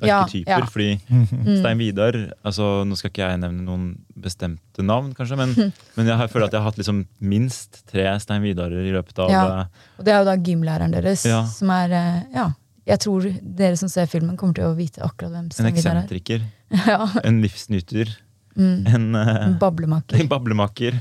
Ja, 0.04 0.18
arketyper. 0.26 0.52
ja. 0.60 0.68
Fordi 0.68 0.90
mm, 1.08 1.56
Stein 1.62 1.78
Vidar 1.80 2.18
altså 2.44 2.68
Nå 2.84 2.96
skal 3.00 3.10
ikke 3.14 3.24
jeg 3.30 3.40
nevne 3.46 3.64
noen 3.64 3.88
bestemte 4.16 4.84
navn, 4.84 5.14
kanskje, 5.16 5.36
men, 5.40 5.56
men 5.96 6.06
jeg 6.12 6.30
føler 6.34 6.46
at 6.50 6.52
jeg 6.52 6.60
har 6.60 6.68
hatt 6.68 6.78
liksom 6.84 7.00
minst 7.20 7.80
tre 7.88 8.04
Stein 8.20 8.44
Vidarer 8.44 8.84
i 8.84 8.92
løpet 8.92 9.24
av 9.24 9.32
Ja. 9.32 9.42
eh, 9.64 9.90
Og 9.98 10.04
det 10.04 10.12
er 10.12 10.20
jo 10.20 10.28
da 10.28 10.36
gymlæreren 10.36 10.92
deres, 10.92 11.24
Ja. 11.24 11.44
som 11.48 11.70
er 11.72 11.96
Ja. 12.36 12.50
Jeg 12.86 13.00
tror 13.02 13.24
dere 13.42 13.76
som 13.80 13.88
ser 13.90 14.06
filmen, 14.06 14.36
kommer 14.38 14.54
til 14.54 14.68
å 14.68 14.76
vite 14.78 15.02
akkurat 15.02 15.32
hvem 15.34 15.48
som 15.50 15.64
Stein 15.64 15.74
Vidar 15.74 15.96
er. 15.96 16.04
eksentriker, 16.04 16.46
Ja. 16.92 17.08
en 17.24 17.42
livsnyter, 17.42 18.16
Mm. 18.56 18.86
en, 18.88 19.02
uh, 19.14 19.28
En 19.50 19.58
bablemaker. 19.60 20.16
en 20.22 20.28
bablemaker. 20.30 20.94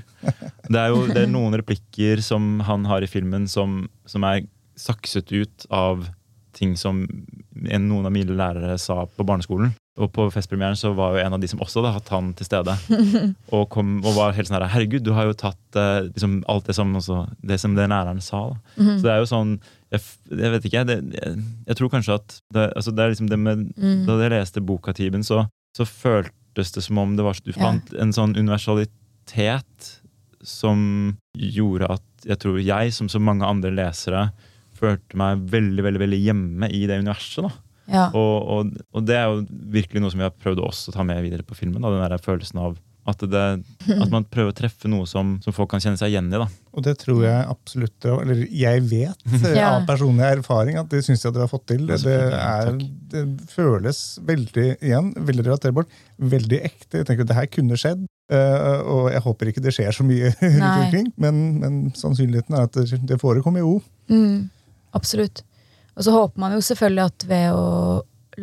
Det 0.68 0.76
er 0.76 0.90
jo 0.92 1.06
det 1.08 1.22
er 1.24 1.30
noen 1.32 1.54
replikker 1.56 2.20
som 2.22 2.60
han 2.68 2.84
har 2.90 3.02
i 3.02 3.08
filmen 3.08 3.46
som, 3.48 3.86
som 4.06 4.26
er 4.28 4.42
sakset 4.76 5.32
ut 5.32 5.66
av 5.72 6.04
ting 6.52 6.74
som 6.76 7.06
en, 7.70 7.88
noen 7.88 8.06
av 8.06 8.12
mine 8.12 8.36
lærere 8.36 8.76
sa 8.78 9.06
på 9.08 9.24
barneskolen. 9.24 9.72
Og 9.96 10.10
på 10.12 10.26
festpremieren 10.34 10.76
så 10.76 10.90
var 10.92 11.14
jo 11.16 11.22
en 11.24 11.36
av 11.38 11.40
de 11.40 11.48
som 11.48 11.62
også 11.64 11.80
hadde 11.80 11.94
hatt 11.96 12.10
han 12.12 12.34
til 12.36 12.48
stede. 12.50 12.74
Og, 13.56 13.70
kom, 13.72 13.94
og 14.04 14.18
var 14.18 14.34
helt 14.36 14.50
sånn 14.50 14.58
her 14.58 14.68
Herregud, 14.74 15.06
du 15.06 15.14
har 15.16 15.30
jo 15.30 15.36
tatt 15.40 15.78
eh, 15.80 16.10
liksom, 16.10 16.42
alt 16.52 16.68
det 16.68 16.76
som, 16.76 16.92
også, 17.00 17.22
det 17.40 17.60
som 17.62 17.78
den 17.78 17.94
læreren 17.94 18.20
sa. 18.24 18.42
Da. 18.52 18.58
Mhm. 18.84 18.98
Så 19.00 19.08
det 19.08 19.14
er 19.14 19.22
jo 19.24 19.30
sånn 19.32 19.54
Jeg, 19.94 20.02
jeg 20.36 20.52
vet 20.52 20.66
ikke, 20.68 20.82
det, 20.90 20.98
jeg, 21.16 21.44
jeg 21.70 21.78
tror 21.80 21.92
kanskje 21.94 22.18
at 22.20 22.36
det, 22.52 22.66
altså 22.76 22.92
det 22.92 23.04
er 23.06 23.14
liksom 23.14 23.30
det 23.32 23.40
med 23.40 23.64
Mm. 23.76 24.02
Da 24.08 24.18
jeg 24.20 24.34
leste 24.34 24.64
boka 24.66 24.92
Tiben, 24.98 25.24
så, 25.24 25.46
så 25.78 25.86
føltes 25.88 26.74
det 26.76 26.84
som 26.84 27.00
om 27.00 27.16
det 27.16 27.24
var, 27.24 27.38
du 27.46 27.54
Ja. 27.54 27.62
fant 27.62 27.94
en 28.02 28.12
sånn 28.16 28.36
universalitet 28.36 29.92
som 30.44 31.16
gjorde 31.38 31.88
at 31.96 32.28
jeg 32.28 32.40
tror 32.42 32.60
jeg, 32.60 32.92
som 32.94 33.08
så 33.12 33.22
mange 33.22 33.46
andre 33.48 33.72
lesere, 33.72 34.28
følte 34.76 35.16
meg 35.20 35.46
veldig 35.52 35.84
veldig, 35.86 36.02
veldig 36.04 36.20
hjemme 36.20 36.70
i 36.74 36.84
det 36.90 37.00
universet. 37.00 37.46
da. 37.48 37.52
Ja. 37.92 38.08
Og, 38.18 38.36
og, 38.50 38.74
og 38.98 39.06
det 39.06 39.16
er 39.20 39.30
jo 39.30 39.44
virkelig 39.76 40.02
noe 40.02 40.12
som 40.14 40.22
vi 40.24 40.28
har 40.28 40.34
prøvd 40.34 40.64
også 40.66 40.92
å 40.92 40.96
ta 40.98 41.04
med 41.06 41.22
videre 41.26 41.46
på 41.46 41.58
filmen. 41.58 41.82
Da, 41.86 41.92
den 41.94 42.06
der 42.16 42.22
følelsen 42.24 42.62
av 42.64 42.78
at, 43.06 43.22
det, 43.30 43.42
at 44.02 44.10
man 44.10 44.24
prøver 44.26 44.50
å 44.50 44.56
treffe 44.58 44.90
noe 44.90 45.06
som, 45.06 45.36
som 45.46 45.54
folk 45.54 45.70
kan 45.76 45.84
kjenne 45.84 46.00
seg 46.02 46.10
igjen 46.16 46.32
i. 46.34 46.40
da. 46.42 46.48
Og 46.74 46.82
det 46.88 46.96
tror 47.04 47.20
jeg 47.22 47.44
absolutt 47.54 48.08
Eller 48.10 48.42
jeg 48.50 48.82
vet 48.90 49.28
eh, 49.44 49.52
Ja. 49.60 49.76
av 49.76 49.86
personlig 49.86 50.26
erfaring 50.40 50.80
at 50.82 50.90
det 50.90 51.04
syns 51.06 51.22
jeg 51.22 51.36
dere 51.36 51.46
har 51.46 51.52
fått 51.54 51.68
til. 51.70 51.86
Det, 51.86 52.02
er, 52.10 52.72
det 53.14 53.24
føles 53.54 54.02
veldig 54.26 54.68
igjen, 54.80 55.14
veldig 55.30 55.46
relaterbart, 55.52 55.94
veldig 56.18 56.64
ekte. 56.66 57.04
Jeg 57.04 57.10
tenker 57.12 57.28
at 57.28 57.34
det 57.36 57.38
her 57.44 57.52
kunne 57.54 57.78
skjedd. 57.78 58.08
eh, 58.34 58.80
og 58.90 59.12
jeg 59.14 59.22
håper 59.22 59.52
ikke 59.54 59.62
det 59.68 59.76
skjer 59.78 59.94
så 59.94 60.02
mye 60.10 60.34
rundt 60.42 60.70
omkring, 60.82 61.12
men, 61.22 61.44
men 61.62 61.78
sannsynligheten 61.94 62.58
er 62.58 62.66
at 62.66 62.74
det, 62.82 63.04
det 63.06 63.22
forekommer 63.22 63.62
jo. 63.62 63.76
Mm, 64.10 64.48
absolutt. 64.98 65.46
Og 65.96 66.04
så 66.06 66.12
håper 66.16 66.42
man 66.44 66.56
jo 66.56 66.64
selvfølgelig 66.66 67.06
at 67.06 67.26
ved 67.30 67.48
å 67.56 67.66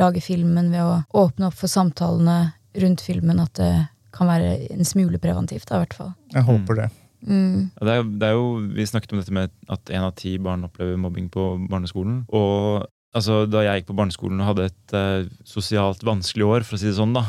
lage 0.00 0.22
filmen, 0.24 0.70
ved 0.72 0.80
å 0.80 0.94
åpne 1.26 1.50
opp 1.50 1.58
for 1.58 1.68
samtalene 1.68 2.54
rundt 2.80 3.04
filmen, 3.04 3.42
at 3.42 3.52
det 3.60 3.72
kan 4.16 4.28
være 4.28 4.54
en 4.72 4.88
smule 4.88 5.20
preventivt, 5.20 5.66
da, 5.68 5.76
i 5.80 5.84
hvert 5.84 5.96
fall. 5.96 6.14
Jeg 6.32 6.46
håper 6.48 6.80
det. 6.80 6.88
Mm. 7.22 7.68
Det 7.76 7.92
er, 7.92 8.08
det 8.18 8.28
er 8.28 8.32
jo, 8.34 8.46
vi 8.74 8.86
snakket 8.88 9.12
om 9.14 9.20
dette 9.20 9.36
med 9.36 9.52
at 9.70 9.92
én 9.92 10.02
av 10.04 10.14
ti 10.18 10.34
barn 10.42 10.64
opplever 10.66 10.98
mobbing 11.00 11.28
på 11.32 11.44
barneskolen. 11.70 12.22
Og 12.34 12.86
altså, 13.14 13.44
da 13.46 13.62
jeg 13.66 13.82
gikk 13.82 13.92
på 13.92 13.98
barneskolen 14.00 14.40
og 14.42 14.48
hadde 14.50 14.66
et 14.72 14.96
eh, 14.98 15.30
sosialt 15.48 16.02
vanskelig 16.08 16.48
år, 16.48 16.66
for 16.66 16.76
å 16.76 16.82
si 16.82 16.88
det 16.90 16.96
sånn, 16.98 17.14
da, 17.16 17.26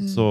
Mm. 0.00 0.06
så 0.08 0.24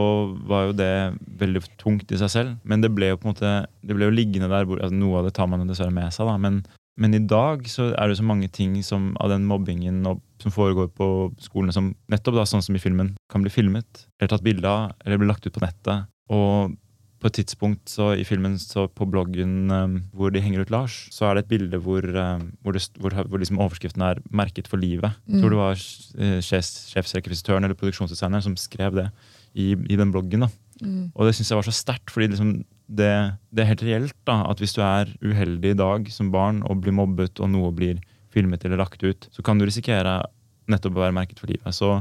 var 0.50 0.64
jo 0.66 0.72
det 0.74 0.94
veldig 1.38 1.62
tungt 1.78 2.10
i 2.10 2.18
seg 2.18 2.32
selv. 2.34 2.54
Men 2.66 2.82
det 2.82 2.90
ble 2.96 3.12
jo 3.12 3.20
på 3.22 3.28
en 3.28 3.34
måte 3.36 3.52
Det 3.86 3.94
ble 3.94 4.08
jo 4.08 4.16
liggende 4.16 4.50
der 4.50 4.66
hvor 4.66 4.80
altså, 4.82 4.98
Noe 4.98 5.20
av 5.20 5.28
det 5.28 5.36
tar 5.38 5.46
man 5.52 5.68
dessverre 5.70 5.94
med 5.94 6.10
seg, 6.16 6.26
da. 6.26 6.38
Men, 6.42 6.64
men 7.00 7.16
i 7.16 7.22
dag 7.24 7.64
så 7.72 7.90
er 7.94 8.12
det 8.12 8.18
så 8.20 8.26
mange 8.28 8.50
ting 8.52 8.76
som, 8.84 9.14
av 9.24 9.32
den 9.32 9.48
mobbingen 9.48 10.04
og, 10.10 10.20
som 10.44 10.54
foregår 10.54 10.92
på 10.96 11.08
skolene, 11.42 11.76
som 11.76 11.94
nettopp 12.12 12.42
da, 12.42 12.46
sånn 12.50 12.66
som 12.66 12.76
i 12.76 12.84
filmen, 12.84 13.14
kan 13.32 13.46
bli 13.46 13.54
filmet, 13.54 14.06
eller 14.20 14.34
tatt 14.34 14.46
bilde 14.46 14.68
av, 14.68 14.94
eller 15.06 15.22
bli 15.22 15.30
lagt 15.30 15.48
ut 15.48 15.56
på 15.56 15.64
nettet. 15.64 16.10
Og 16.34 16.76
på 17.20 17.28
et 17.28 17.36
tidspunkt 17.42 17.92
så 17.92 18.14
i 18.16 18.24
filmen 18.28 18.56
så 18.62 18.86
på 18.96 19.08
bloggen 19.10 19.72
um, 19.72 19.96
hvor 20.16 20.32
de 20.32 20.42
henger 20.44 20.64
ut 20.64 20.72
Lars, 20.72 21.02
så 21.12 21.28
er 21.28 21.36
det 21.36 21.46
et 21.46 21.52
bilde 21.52 21.80
hvor, 21.84 22.04
um, 22.04 22.46
hvor, 22.64 22.76
det, 22.76 22.86
hvor, 23.00 23.16
hvor 23.28 23.42
liksom 23.42 23.60
overskriften 23.60 24.06
er 24.08 24.22
'Merket 24.32 24.70
for 24.72 24.80
livet'. 24.80 25.18
Jeg 25.28 25.42
tror 25.42 25.52
det 25.52 25.60
var 25.60 25.76
uh, 25.76 26.40
sjefsrekvisitøren 26.40 27.68
eller 27.68 27.80
produksjonsdesigneren 27.80 28.46
som 28.48 28.56
skrev 28.56 28.96
det 28.96 29.10
i, 29.54 29.72
i 29.76 30.00
den 30.00 30.12
bloggen. 30.16 30.48
da. 30.48 30.50
Mm. 30.80 31.12
Og 31.14 31.28
det 31.28 31.36
syns 31.36 31.52
jeg 31.52 31.60
var 31.60 31.68
så 31.68 31.76
sterkt, 31.76 32.12
fordi 32.12 32.32
liksom 32.32 32.54
det, 32.90 33.10
det 33.54 33.62
er 33.64 33.70
helt 33.70 33.84
reelt 33.86 34.16
da, 34.26 34.40
at 34.50 34.60
hvis 34.62 34.74
du 34.74 34.82
er 34.82 35.12
uheldig 35.22 35.76
i 35.76 35.78
dag 35.78 36.08
som 36.12 36.32
barn 36.34 36.64
og 36.66 36.82
blir 36.84 36.96
mobbet, 36.98 37.40
og 37.40 37.52
noe 37.54 37.70
blir 37.76 38.00
filmet 38.34 38.66
eller 38.66 38.82
lagt 38.82 39.04
ut, 39.06 39.28
så 39.34 39.44
kan 39.46 39.60
du 39.62 39.66
risikere 39.68 40.24
nettopp 40.70 40.98
å 40.98 41.04
være 41.06 41.16
merket 41.18 41.40
for 41.42 41.50
livet. 41.50 41.70
Så 41.74 42.00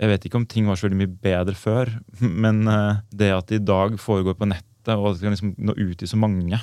jeg 0.00 0.10
vet 0.10 0.24
ikke 0.28 0.38
om 0.40 0.46
ting 0.46 0.66
var 0.68 0.76
så 0.78 0.86
veldig 0.88 1.00
mye 1.02 1.16
bedre 1.26 1.54
før, 1.58 1.90
men 2.46 2.64
eh, 2.70 3.02
det 3.14 3.32
at 3.34 3.50
det 3.50 3.60
i 3.62 3.66
dag 3.66 3.98
foregår 4.02 4.38
på 4.38 4.48
nettet, 4.50 4.94
og 4.94 5.10
at 5.12 5.18
det 5.18 5.26
kan 5.26 5.34
liksom 5.34 5.54
nå 5.58 5.74
ut 5.74 5.98
til 5.98 6.10
så 6.10 6.18
mange, 6.22 6.58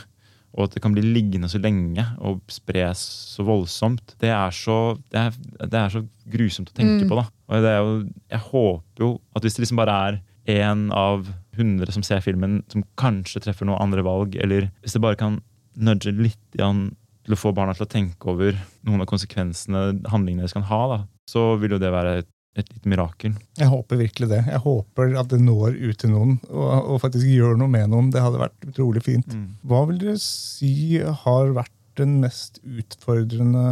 og 0.53 0.67
at 0.67 0.75
det 0.75 0.83
kan 0.83 0.93
bli 0.93 1.01
liggende 1.01 1.47
så 1.49 1.57
lenge 1.59 2.03
og 2.21 2.43
spres 2.53 2.99
så 3.33 3.41
voldsomt, 3.47 4.13
det 4.21 4.29
er 4.29 4.51
så, 4.53 4.93
det 5.11 5.17
er, 5.25 5.39
det 5.65 5.79
er 5.79 5.89
så 5.95 6.03
grusomt 6.29 6.69
å 6.69 6.75
tenke 6.77 7.03
Mm. 7.03 7.09
på. 7.09 7.15
da. 7.17 7.23
Og 7.49 7.63
det 7.65 7.71
jo, 7.73 7.95
jeg 8.29 8.43
håper 8.51 9.01
jo 9.01 9.09
at 9.35 9.41
hvis 9.47 9.55
det 9.57 9.63
liksom 9.65 9.79
bare 9.81 9.95
er 10.07 10.19
én 10.53 10.83
av 10.93 11.25
hundre 11.57 11.93
som 11.93 12.03
ser 12.05 12.21
filmen, 12.25 12.61
som 12.71 12.83
kanskje 12.99 13.43
treffer 13.45 13.67
noen 13.69 13.81
andre 13.83 14.03
valg, 14.05 14.35
eller 14.41 14.69
hvis 14.83 14.95
det 14.97 15.03
bare 15.03 15.19
kan 15.19 15.39
nudge 15.73 16.13
litt 16.13 16.57
igjen 16.57 16.91
til 17.23 17.35
å 17.35 17.39
få 17.39 17.53
barna 17.55 17.73
til 17.77 17.85
å 17.85 17.91
tenke 17.91 18.29
over 18.33 18.57
noen 18.83 19.03
av 19.03 19.09
konsekvensene 19.09 19.83
handlingene 20.11 20.43
deres 20.43 20.55
kan 20.55 20.65
ha, 20.67 20.81
da, 20.91 20.99
så 21.29 21.53
vil 21.61 21.77
jo 21.77 21.79
det 21.81 21.91
være 21.93 22.17
et, 22.21 22.29
et 22.59 22.67
lite 22.73 22.89
mirakel. 22.91 23.37
Jeg 23.57 23.71
håper 23.71 24.01
virkelig 24.01 24.27
det. 24.33 24.41
Jeg 24.51 24.61
håper 24.65 25.15
at 25.21 25.31
det 25.31 25.39
når 25.41 25.77
ut 25.79 26.01
til 26.03 26.11
noen, 26.13 26.35
og, 26.51 26.67
og 26.95 26.99
faktisk 27.01 27.29
gjør 27.31 27.55
noe 27.61 27.71
med 27.71 27.87
noen. 27.93 28.11
Det 28.13 28.21
hadde 28.21 28.41
vært 28.43 28.67
utrolig 28.67 29.05
fint. 29.05 29.37
Hva 29.63 29.85
vil 29.89 30.01
dere 30.03 30.19
si 30.21 30.99
har 30.99 31.55
vært 31.55 31.71
den 31.97 32.15
mest 32.23 32.57
utfordrende 32.65 33.63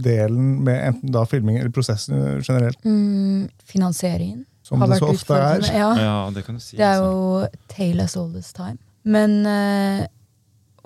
delen 0.00 0.62
med 0.64 0.78
enten 0.88 1.12
da 1.12 1.24
filming 1.28 1.58
eller 1.60 1.72
prosessen 1.74 2.40
generelt, 2.40 2.78
Mm, 2.84 3.48
finansieringen 3.68 4.46
som 4.68 4.82
har 4.82 4.90
det 4.90 4.98
vært 4.98 5.04
så 5.04 5.10
ofte 5.14 5.40
er? 5.40 5.66
Ja. 5.72 5.90
Ja, 6.04 6.16
det 6.34 6.44
kan 6.46 6.58
du 6.58 6.62
si. 6.62 6.76
Det 6.76 6.84
er 6.84 7.00
altså. 7.00 7.48
jo 7.48 7.68
tale 7.72 8.04
as 8.04 8.16
all 8.20 8.30
this 8.34 8.52
time. 8.56 8.78
Men 9.08 9.38
eh, 9.48 10.06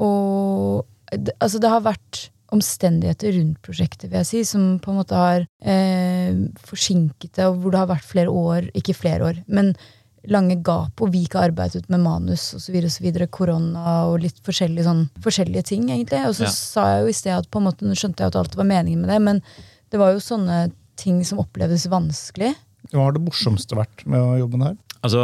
Og 0.03 0.87
det, 1.13 1.35
altså 1.43 1.61
det 1.63 1.71
har 1.73 1.83
vært 1.85 2.29
omstendigheter 2.53 3.33
rundt 3.39 3.63
prosjektet, 3.65 4.11
vil 4.11 4.21
jeg 4.21 4.29
si, 4.29 4.43
som 4.45 4.77
på 4.83 4.93
en 4.93 4.99
måte 5.01 5.17
har 5.17 5.47
eh, 5.65 6.37
forsinket 6.69 7.39
det, 7.39 7.47
og 7.49 7.63
hvor 7.63 7.73
det 7.73 7.81
har 7.81 7.91
vært 7.95 8.09
flere 8.11 8.33
år, 8.33 8.69
ikke 8.77 8.97
flere 8.97 9.31
år, 9.31 9.39
men 9.49 9.73
lange 10.31 10.59
gap, 10.63 11.01
og 11.03 11.11
vi 11.15 11.25
ikke 11.25 11.41
har 11.41 11.51
arbeidet 11.51 11.89
med 11.91 12.03
manus 12.05 12.51
osv., 12.55 12.77
korona 13.33 13.95
og 14.11 14.21
litt 14.23 14.39
forskjellige, 14.47 14.85
sånn, 14.87 15.07
forskjellige 15.25 15.65
ting, 15.73 15.89
egentlig. 15.91 16.21
Og 16.29 16.37
så 16.39 16.45
Ja. 16.47 16.53
sa 16.53 16.85
jeg 16.93 17.03
jo 17.03 17.09
i 17.09 17.17
sted 17.17 17.33
at 17.39 17.51
på 17.51 17.59
en 17.59 17.67
måte, 17.67 17.89
skjønte 17.97 18.21
jeg 18.21 18.31
at 18.31 18.37
alt 18.37 18.55
var 18.55 18.69
meningen 18.69 19.01
med 19.01 19.11
det, 19.11 19.21
men 19.23 19.43
det 19.91 19.99
var 19.99 20.13
jo 20.13 20.21
sånne 20.21 20.71
ting 20.97 21.25
som 21.25 21.41
opplevdes 21.43 21.89
vanskelig. 21.89 22.55
Hva 22.93 23.07
har 23.09 23.15
det 23.17 23.23
morsomste 23.25 23.77
vært 23.79 24.03
med 24.07 24.21
å 24.21 24.35
jobbe 24.43 24.63
her? 24.63 24.81
Altså, 25.03 25.23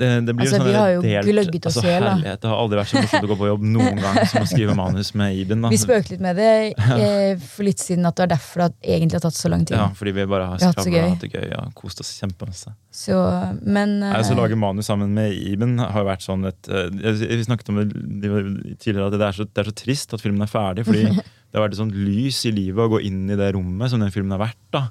det, 0.00 0.06
det 0.24 0.32
blir 0.32 0.46
Altså, 0.46 0.56
sånn 0.56 0.68
vi 0.70 0.72
har 0.72 0.90
jo 0.94 1.00
delt- 1.04 1.26
gløgget 1.28 1.66
oss 1.68 1.74
altså, 1.76 1.84
i 1.84 1.90
hjel. 1.92 2.22
Det 2.40 2.48
har 2.48 2.60
aldri 2.62 2.78
vært 2.78 2.88
så 2.94 3.00
morsomt 3.02 3.26
å 3.26 3.28
gå 3.28 3.36
på 3.42 3.48
jobb 3.50 3.66
noen 3.74 3.98
gang 4.00 4.20
som 4.30 4.46
å 4.46 4.48
skrive 4.48 4.76
manus 4.78 5.10
med 5.20 5.36
Iben. 5.36 5.60
Da. 5.60 5.68
Vi 5.74 5.80
spøkte 5.82 6.14
litt 6.14 6.22
med 6.24 6.40
det 6.40 6.46
eh, 6.80 7.42
for 7.44 7.66
litt 7.68 7.82
siden 7.84 8.08
at 8.08 8.16
det 8.16 8.24
var 8.24 8.30
derfor 8.32 8.64
det 8.64 8.70
egentlig 8.94 9.18
har 9.20 9.26
tatt 9.26 9.36
så 9.36 9.50
lang 9.52 9.66
tid. 9.68 9.76
Ja, 9.76 9.90
fordi 9.98 10.14
vi 10.16 10.24
bare 10.32 10.46
har 10.48 10.56
Vi 10.56 10.64
har 10.64 10.72
hatt 10.72 10.80
så 10.80 10.86
skravla 10.86 10.96
gøy. 10.96 11.04
og 11.04 11.12
hatt 11.18 11.26
det 11.26 11.32
gøy. 11.34 11.46
Ja, 11.52 11.60
kost 11.82 12.00
oss 12.06 12.14
kjempemasse. 12.22 12.72
Så, 13.02 13.20
men 13.68 13.94
altså, 14.00 14.32
eh, 14.32 14.38
Å 14.38 14.40
lage 14.46 14.60
manus 14.64 14.88
sammen 14.88 15.12
med 15.20 15.36
Iben 15.36 15.76
har 15.82 16.00
jo 16.00 16.08
vært 16.08 16.24
sånn 16.24 16.48
et 16.48 16.72
eh, 16.72 16.88
Vi 17.36 17.42
snakket 17.44 17.68
om 17.74 17.82
det 17.84 18.32
tidligere 18.80 19.10
at 19.12 19.18
det 19.18 19.28
er, 19.28 19.36
så, 19.42 19.44
det 19.44 19.66
er 19.66 19.72
så 19.74 19.76
trist 19.84 20.16
at 20.16 20.24
filmen 20.24 20.40
er 20.48 20.54
ferdig. 20.56 20.88
Fordi 20.88 21.04
det 21.52 21.58
har 21.60 21.66
vært 21.66 21.76
et 21.76 21.82
sånt 21.84 22.00
lys 22.00 22.46
i 22.48 22.56
livet 22.56 22.80
å 22.88 22.94
gå 22.96 23.04
inn 23.04 23.26
i 23.28 23.36
det 23.36 23.52
rommet 23.60 23.92
som 23.92 24.00
den 24.00 24.14
filmen 24.14 24.32
har 24.38 24.46
vært. 24.48 24.62
da 24.72 24.86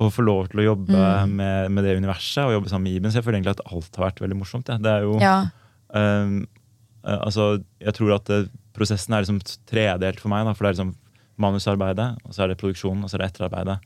og 0.00 0.12
få 0.14 0.22
lov 0.24 0.48
til 0.52 0.60
å 0.62 0.64
jobbe 0.74 0.96
Mm. 1.26 1.34
med, 1.36 1.70
med 1.70 1.84
det 1.84 1.96
universet 1.98 2.44
og 2.46 2.52
jobbe 2.56 2.68
sammen 2.70 2.84
med 2.88 2.96
Iben. 2.96 3.10
Så 3.12 3.20
jeg 3.20 3.24
føler 3.26 3.38
egentlig 3.40 3.56
at 3.58 3.66
alt 3.72 3.96
har 3.96 4.06
vært 4.10 4.20
veldig 4.24 4.38
morsomt. 4.38 4.68
Ja. 4.68 4.78
Det 4.78 4.92
er 4.96 5.02
jo 5.08 5.18
ja, 5.20 5.36
Um, 5.92 6.46
eh, 7.04 7.18
altså, 7.20 7.62
jeg 7.84 7.92
tror 7.92 8.14
at 8.14 8.24
det, 8.24 8.48
prosessen 8.72 9.12
er 9.12 9.20
liksom 9.20 9.42
tredelt 9.68 10.20
for 10.22 10.32
meg. 10.32 10.46
Da, 10.46 10.54
for 10.56 10.64
det 10.64 10.70
er 10.70 10.76
liksom 10.78 10.94
manusarbeidet, 11.36 12.16
og 12.24 12.32
så 12.32 12.44
er 12.44 12.48
det 12.52 12.58
produksjonen, 12.62 13.02
og 13.04 13.10
så 13.10 13.18
er 13.18 13.24
det 13.24 13.30
etterarbeidet. 13.34 13.78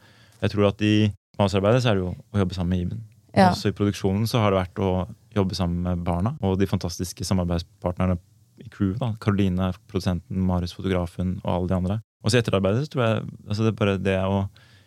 Jeg 0.43 0.53
tror 0.53 0.69
at 0.69 0.83
I 0.87 0.93
manusarbeidet 1.41 1.83
så 1.83 1.91
er 1.91 1.99
det 1.99 2.05
jo 2.05 2.13
å 2.15 2.39
jobbe 2.43 2.55
sammen 2.55 2.71
med 2.77 2.85
Iben. 2.85 3.01
ja. 3.35 3.51
Også 3.51 3.69
i 3.73 3.77
produksjonen 3.77 4.27
så 4.31 4.39
har 4.45 4.51
det 4.55 4.61
vært 4.63 4.79
å 4.87 4.91
jobbe 5.37 5.55
sammen 5.59 5.83
med 5.83 6.05
barna 6.07 6.37
og 6.41 6.59
de 6.61 6.67
fantastiske 6.71 7.25
samarbeidspartnerne 7.27 8.17
i 8.63 8.69
crewet. 8.73 8.99
da, 9.03 9.11
Karoline, 9.21 9.73
produsenten, 9.91 10.39
Marius, 10.47 10.73
fotografen 10.73 11.41
og 11.45 11.51
alle 11.53 11.69
de 11.69 11.75
andre. 11.75 11.99
Og 12.25 12.31
så 12.31 12.39
i 12.39 12.41
etterarbeidet 12.41 12.87
så 12.87 12.93
tror 12.95 13.05
jeg 13.05 13.27
altså 13.49 13.67
det 13.67 13.73
er 13.75 13.81
bare 13.83 13.99
det 13.99 14.17
å 14.25 14.39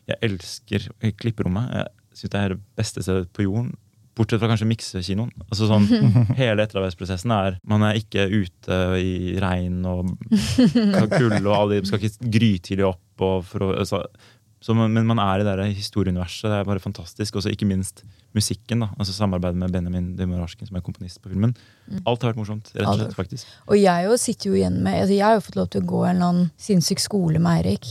Jeg 0.10 0.20
elsker 0.30 0.90
klipperommet. 1.20 1.70
Jeg 1.76 2.20
syns 2.24 2.34
det 2.34 2.42
er 2.42 2.56
det 2.56 2.64
beste 2.80 3.06
stedet 3.06 3.30
på 3.36 3.46
jorden. 3.46 3.72
Bortsett 4.20 4.42
fra 4.42 4.50
kanskje 4.52 4.68
miksekinoen. 4.68 5.30
Altså 5.48 5.70
sånn, 5.70 5.86
hele 6.42 6.66
etterarbeidsprosessen 6.66 7.32
er 7.32 7.60
Man 7.70 7.86
er 7.88 8.00
ikke 8.02 8.26
ute 8.28 8.80
i 9.00 9.38
regn 9.40 9.86
og 9.88 10.10
kulde 11.20 11.46
og 11.46 11.56
alle 11.56 11.80
de 11.80 11.88
skal 11.88 12.04
ikke 12.04 12.34
grytidlig 12.40 12.90
opp. 12.90 13.06
Og 13.24 13.46
for 13.48 13.70
å, 13.70 13.72
altså, 13.80 14.04
så 14.60 14.76
men 14.76 15.08
man 15.08 15.22
er 15.24 15.40
i 15.40 15.48
det 15.48 15.70
historieuniverset. 15.78 16.50
Det 16.52 16.58
er 16.58 16.68
bare 16.68 16.84
fantastisk. 16.84 17.38
Og 17.40 17.46
så 17.46 17.54
ikke 17.54 17.68
minst 17.70 18.04
musikken. 18.36 18.84
da, 18.84 18.90
altså 19.00 19.16
Samarbeidet 19.16 19.62
med 19.62 19.72
Benjamin 19.72 20.12
Demorarsken, 20.20 20.68
som 20.68 20.76
er 20.76 20.84
komponist 20.84 21.22
på 21.24 21.32
filmen. 21.32 21.56
Alt 22.04 22.22
har 22.26 22.34
vært 22.34 22.42
morsomt. 22.42 22.74
rett 22.76 22.88
og 22.90 23.00
slett, 23.00 23.16
faktisk. 23.16 23.48
Og 23.72 23.80
jeg 23.80 24.10
jo 24.10 24.20
sitter 24.20 24.52
jo 24.52 24.60
igjen 24.60 24.84
med 24.84 25.00
altså 25.00 25.16
Jeg 25.16 25.26
har 25.26 25.40
jo 25.40 25.48
fått 25.48 25.60
lov 25.62 25.72
til 25.72 25.86
å 25.86 25.92
gå 25.94 26.04
en 26.04 26.16
eller 26.16 26.34
annen 26.34 26.52
sinnssyk 26.60 27.00
skole 27.00 27.40
med 27.40 27.62
Eirik. 27.62 27.88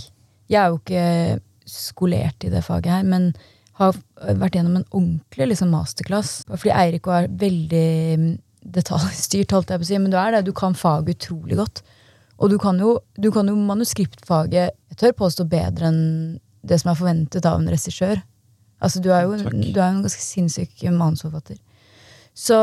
Jeg 0.49 0.61
er 0.61 0.69
jo 0.69 0.81
ikke 0.83 1.41
skolert 1.71 2.45
i 2.47 2.53
det 2.53 2.65
faget 2.67 2.93
her, 2.99 3.07
men 3.07 3.31
har 3.79 3.95
vært 4.41 4.59
gjennom 4.59 4.81
en 4.81 4.89
ordentlig 4.91 5.53
liksom, 5.53 5.71
masterclass. 5.71 6.33
Fordi 6.51 6.73
Eirik 6.75 7.07
er 7.15 7.29
veldig 7.41 7.91
mm, 8.19 8.33
detaljstyrt, 8.79 9.55
holdt 9.55 9.71
jeg 9.71 9.83
på 9.83 9.87
å 9.87 9.91
si, 9.93 10.01
men 10.03 10.15
du 10.15 10.19
er 10.19 10.35
det. 10.35 10.47
Du 10.49 10.55
kan 10.57 10.75
faget 10.79 11.15
utrolig 11.15 11.59
godt. 11.61 11.85
Og 12.39 12.51
du 12.53 12.59
kan 12.63 12.79
jo, 12.83 12.97
du 13.19 13.31
kan 13.35 13.49
jo 13.51 13.55
manuskriptfaget 13.59 14.75
jeg 14.75 14.99
tør 14.99 15.15
påstå 15.23 15.47
bedre 15.51 15.91
enn 15.91 16.03
det 16.69 16.81
som 16.83 16.93
er 16.93 16.99
forventet 16.99 17.47
av 17.47 17.61
en 17.61 17.71
regissør. 17.71 18.21
Altså, 18.83 19.03
du 19.03 19.09
er 19.15 19.25
jo 19.27 19.39
Takk. 19.39 19.55
du 19.55 19.79
er 19.79 19.89
jo 19.89 19.97
en 19.97 20.05
ganske 20.05 20.23
sinnssyk 20.23 20.85
manusforfatter. 20.95 21.59
Så 22.35 22.59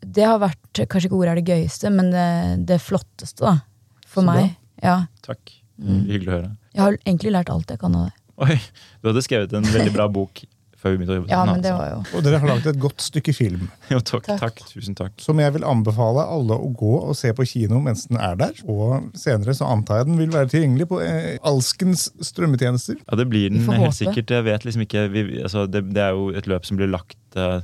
det 0.00 0.24
har 0.26 0.40
vært 0.42 0.58
Kanskje 0.90 1.10
ikke 1.10 1.18
ordet 1.18 1.32
er 1.32 1.40
det 1.40 1.50
gøyeste, 1.50 1.90
men 1.92 2.12
det, 2.14 2.28
det 2.70 2.78
flotteste, 2.80 3.42
da. 3.42 4.06
For 4.06 4.22
Så 4.22 4.26
meg. 4.26 4.54
Ja. 4.82 4.96
Takk. 5.26 5.52
Mm. 5.82 6.04
Hyggelig 6.06 6.30
å 6.30 6.36
høre. 6.36 6.50
Jeg 6.70 6.82
har 6.82 6.96
egentlig 7.02 7.32
lært 7.34 7.50
alt 7.52 7.72
jeg 7.74 7.82
kan 7.82 7.96
av 7.98 8.06
det. 8.08 8.19
Oi, 8.40 8.56
du 9.02 9.10
hadde 9.10 9.22
skrevet 9.26 9.52
en 9.56 9.68
veldig 9.68 9.92
bra 9.94 10.08
bok 10.12 10.42
før 10.80 10.94
vi 10.94 11.00
begynte 11.00 11.12
å 11.12 11.18
jobbe 11.18 11.32
Ja, 11.32 11.40
men 11.44 11.62
det 11.64 11.72
altså. 11.72 11.80
var 11.80 11.90
jo 11.90 12.18
Og 12.18 12.24
dere 12.24 12.40
har 12.40 12.50
laget 12.50 12.68
et 12.72 12.78
godt 12.80 13.04
stykke 13.04 13.34
film 13.36 13.66
Jo, 13.92 14.00
takk, 14.00 14.28
Takk. 14.28 14.40
takk. 14.40 14.62
Tusen 14.70 14.96
takk. 14.96 15.12
som 15.20 15.40
jeg 15.42 15.54
vil 15.56 15.66
anbefale 15.68 16.24
alle 16.36 16.56
å 16.56 16.70
gå 16.76 16.92
og 17.00 17.12
se 17.18 17.32
på 17.36 17.46
kino 17.48 17.80
mens 17.84 18.06
den 18.08 18.20
er 18.20 18.38
der. 18.40 18.62
Og 18.70 19.10
senere 19.18 19.54
så 19.56 19.68
antar 19.68 20.00
jeg 20.00 20.10
den 20.10 20.20
vil 20.20 20.32
være 20.32 20.50
tilgjengelig 20.52 20.88
på 20.90 21.00
eh, 21.04 21.36
alskens 21.46 22.06
strømmetjenester. 22.24 23.00
Ja, 23.02 23.18
det 23.18 23.26
blir 23.32 23.50
den 23.52 23.66
helt 23.66 23.96
sikkert. 23.96 24.32
Jeg 24.32 24.46
vet 24.46 24.66
liksom 24.66 24.84
ikke 24.86 25.04
vi, 25.12 25.24
altså, 25.42 25.66
det, 25.68 25.84
det 25.94 26.04
er 26.06 26.16
jo 26.16 26.30
et 26.36 26.48
løp 26.50 26.68
som 26.68 26.80
blir 26.80 26.90
lagt 26.92 27.18
eh, 27.36 27.60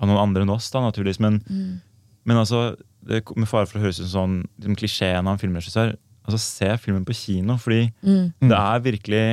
av 0.00 0.08
noen 0.08 0.22
andre 0.22 0.46
enn 0.46 0.54
oss, 0.54 0.70
da, 0.72 0.82
naturligvis. 0.82 1.20
Men, 1.22 1.40
mm. 1.44 1.72
men 2.30 2.40
altså, 2.40 2.70
det, 3.06 3.22
med 3.36 3.50
fare 3.50 3.68
for 3.68 3.78
å 3.78 3.84
høres 3.84 4.00
ut 4.00 4.06
som 4.06 4.14
sånn, 4.16 4.38
liksom, 4.58 4.78
klisjeen 4.80 5.26
av 5.26 5.36
en 5.36 5.42
filmregissør, 5.42 5.94
altså 6.26 6.40
se 6.42 6.72
filmen 6.82 7.06
på 7.06 7.16
kino. 7.16 7.58
Fordi 7.60 7.84
mm. 8.00 8.24
det 8.48 8.56
er 8.56 8.86
virkelig 8.86 9.24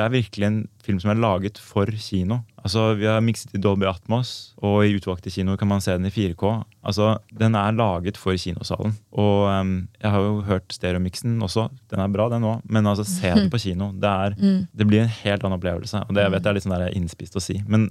det 0.00 0.06
er 0.06 0.14
virkelig 0.14 0.46
en 0.48 0.58
film 0.82 0.98
som 1.02 1.10
er 1.12 1.18
laget 1.20 1.58
for 1.60 1.84
kino. 2.00 2.40
Altså, 2.64 2.94
Vi 2.96 3.04
har 3.08 3.20
mikset 3.24 3.52
i 3.56 3.60
Dolby 3.60 3.84
Atmos, 3.88 4.54
og 4.64 4.82
i 4.86 4.94
utvalgte 4.96 5.30
kinoer 5.32 5.56
kan 5.60 5.68
man 5.68 5.80
se 5.84 5.92
den 5.96 6.08
i 6.08 6.12
4K. 6.12 6.44
Altså, 6.84 7.18
Den 7.36 7.54
er 7.54 7.72
laget 7.76 8.16
for 8.20 8.32
kinosalen. 8.36 8.94
Og 9.12 9.48
um, 9.48 9.74
jeg 10.00 10.10
har 10.10 10.20
jo 10.24 10.40
hørt 10.48 10.72
stereomiksen 10.72 11.36
også. 11.44 11.68
Den 11.92 12.00
er 12.00 12.08
bra, 12.08 12.28
den 12.32 12.42
òg. 12.48 12.62
Men 12.68 12.86
altså, 12.88 13.04
se 13.04 13.34
den 13.36 13.50
på 13.52 13.60
kino. 13.60 13.92
Det, 13.92 14.08
er, 14.08 14.34
Mm. 14.40 14.66
det 14.76 14.86
blir 14.88 15.02
en 15.04 15.12
helt 15.20 15.44
annen 15.44 15.58
opplevelse. 15.60 16.02
Og 16.08 16.14
det 16.16 16.24
jeg 16.24 16.32
vet 16.32 16.42
jeg 16.42 16.50
er 16.50 16.54
litt 16.58 16.64
sånn 16.66 16.74
der 16.78 16.86
jeg 16.88 16.94
er 16.94 17.00
innspist 17.02 17.36
å 17.36 17.44
si. 17.44 17.60
Men, 17.68 17.90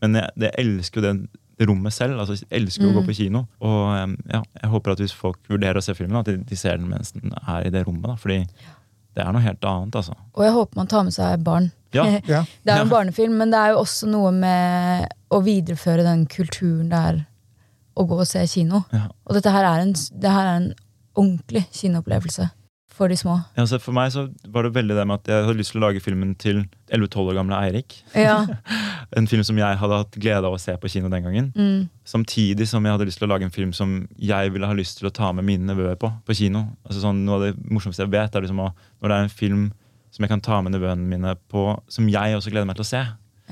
men 0.00 0.14
jeg, 0.22 0.30
jeg 0.46 0.54
elsker 0.64 1.02
jo 1.02 1.06
det 1.10 1.66
rommet 1.68 1.92
selv. 1.92 2.20
altså 2.22 2.36
Jeg 2.38 2.52
elsker 2.62 2.84
jo 2.86 2.90
å 2.92 2.98
gå 3.00 3.02
Mm. 3.02 3.08
på 3.10 3.16
kino. 3.18 3.40
Og 3.66 3.80
ehm, 3.98 4.16
ja, 4.30 4.42
jeg 4.62 4.70
håper 4.70 4.92
at 4.94 5.00
hvis 5.02 5.14
folk 5.14 5.38
vurderer 5.50 5.78
å 5.80 5.82
se 5.82 5.94
filmen, 5.98 6.20
at 6.20 6.26
de, 6.30 6.36
de 6.46 6.56
ser 6.56 6.78
den 6.78 6.86
mens 6.90 7.10
den 7.16 7.32
er 7.34 7.66
i 7.66 7.70
det 7.74 7.86
rommet. 7.86 8.06
da, 8.06 8.14
Fordi 8.14 8.44
det 9.18 9.24
er 9.26 9.34
noe 9.34 9.42
helt 9.44 9.66
annet, 9.66 9.96
altså. 9.98 10.14
Og 10.38 10.44
jeg 10.46 10.54
håper 10.54 10.78
man 10.80 10.90
tar 10.90 11.06
med 11.08 11.14
seg 11.16 11.42
barn. 11.46 11.70
Ja, 11.96 12.04
Ja. 12.30 12.42
Det 12.64 12.72
er 12.72 12.82
jo 12.82 12.84
en 12.84 12.90
Ja. 12.90 12.92
barnefilm, 12.96 13.38
men 13.40 13.50
det 13.54 13.58
er 13.58 13.72
jo 13.74 13.80
også 13.82 14.06
noe 14.10 14.30
med 14.34 15.08
å 15.34 15.40
videreføre 15.44 16.04
den 16.06 16.26
kulturen 16.30 16.88
det 16.92 16.98
er 17.10 17.18
å 17.98 18.04
gå 18.06 18.20
og 18.22 18.28
se 18.30 18.44
kino. 18.46 18.84
ja. 18.94 19.08
Og 19.26 19.34
dette 19.34 19.50
her 19.50 19.64
er 19.66 19.82
en, 19.82 19.92
det 19.92 20.30
her 20.30 20.46
er 20.52 20.56
en 20.60 20.68
ordentlig 21.18 21.64
kinoopplevelse 21.74 22.46
for 22.98 23.08
de 23.10 23.16
små. 23.18 23.36
Ja, 23.56 23.64
for 23.78 23.94
meg 23.94 24.10
så 24.14 24.28
var 24.50 24.62
det 24.66 24.72
veldig 24.74 24.94
det 24.98 25.06
med 25.06 25.20
at 25.20 25.28
jeg 25.30 25.44
hadde 25.46 25.58
lyst 25.58 25.72
til 25.74 25.80
å 25.80 25.84
lage 25.88 26.00
filmen 26.02 26.32
til 26.38 26.64
11-12 26.94 27.28
år 27.32 27.36
gamle 27.38 27.58
Eirik. 27.66 27.98
Ja. 28.14 28.40
En 29.16 29.26
film 29.26 29.44
som 29.46 29.56
jeg 29.56 29.78
hadde 29.80 29.98
hatt 30.02 30.16
glede 30.20 30.44
av 30.44 30.52
å 30.52 30.60
se 30.60 30.74
på 30.76 30.88
kino 30.92 31.08
den 31.08 31.22
gangen. 31.24 31.46
Mm. 31.56 31.86
Samtidig 32.04 32.66
som 32.68 32.84
jeg 32.84 32.92
hadde 32.92 33.06
lyst 33.08 33.18
til 33.22 33.28
å 33.28 33.30
lage 33.32 33.46
en 33.46 33.54
film 33.54 33.70
som 33.72 33.94
jeg 34.20 34.52
ville 34.52 34.68
ha 34.68 34.74
lyst 34.76 34.98
til 34.98 35.08
å 35.08 35.12
ta 35.14 35.30
med 35.32 35.46
mine 35.48 35.64
nevøer 35.70 35.96
på 35.96 36.10
på 36.26 36.36
kino. 36.36 36.66
Altså 36.84 37.00
sånn, 37.06 37.22
Noe 37.24 37.38
av 37.38 37.46
det 37.46 37.54
morsomste 37.72 38.04
jeg 38.04 38.12
vet, 38.12 38.34
er 38.36 38.44
liksom 38.44 38.60
å, 38.60 38.72
når 39.00 39.08
det 39.08 39.16
er 39.16 39.28
en 39.28 39.32
film 39.32 39.62
som 40.10 40.24
jeg 40.24 40.32
kan 40.32 40.40
ta 40.44 40.60
med 40.64 40.72
nevøene 40.74 41.08
mine 41.08 41.34
på, 41.52 41.64
som 41.88 42.08
jeg 42.08 42.36
også 42.36 42.52
gleder 42.52 42.68
meg 42.68 42.76
til 42.76 42.84
å 42.84 42.90
se. 42.90 43.02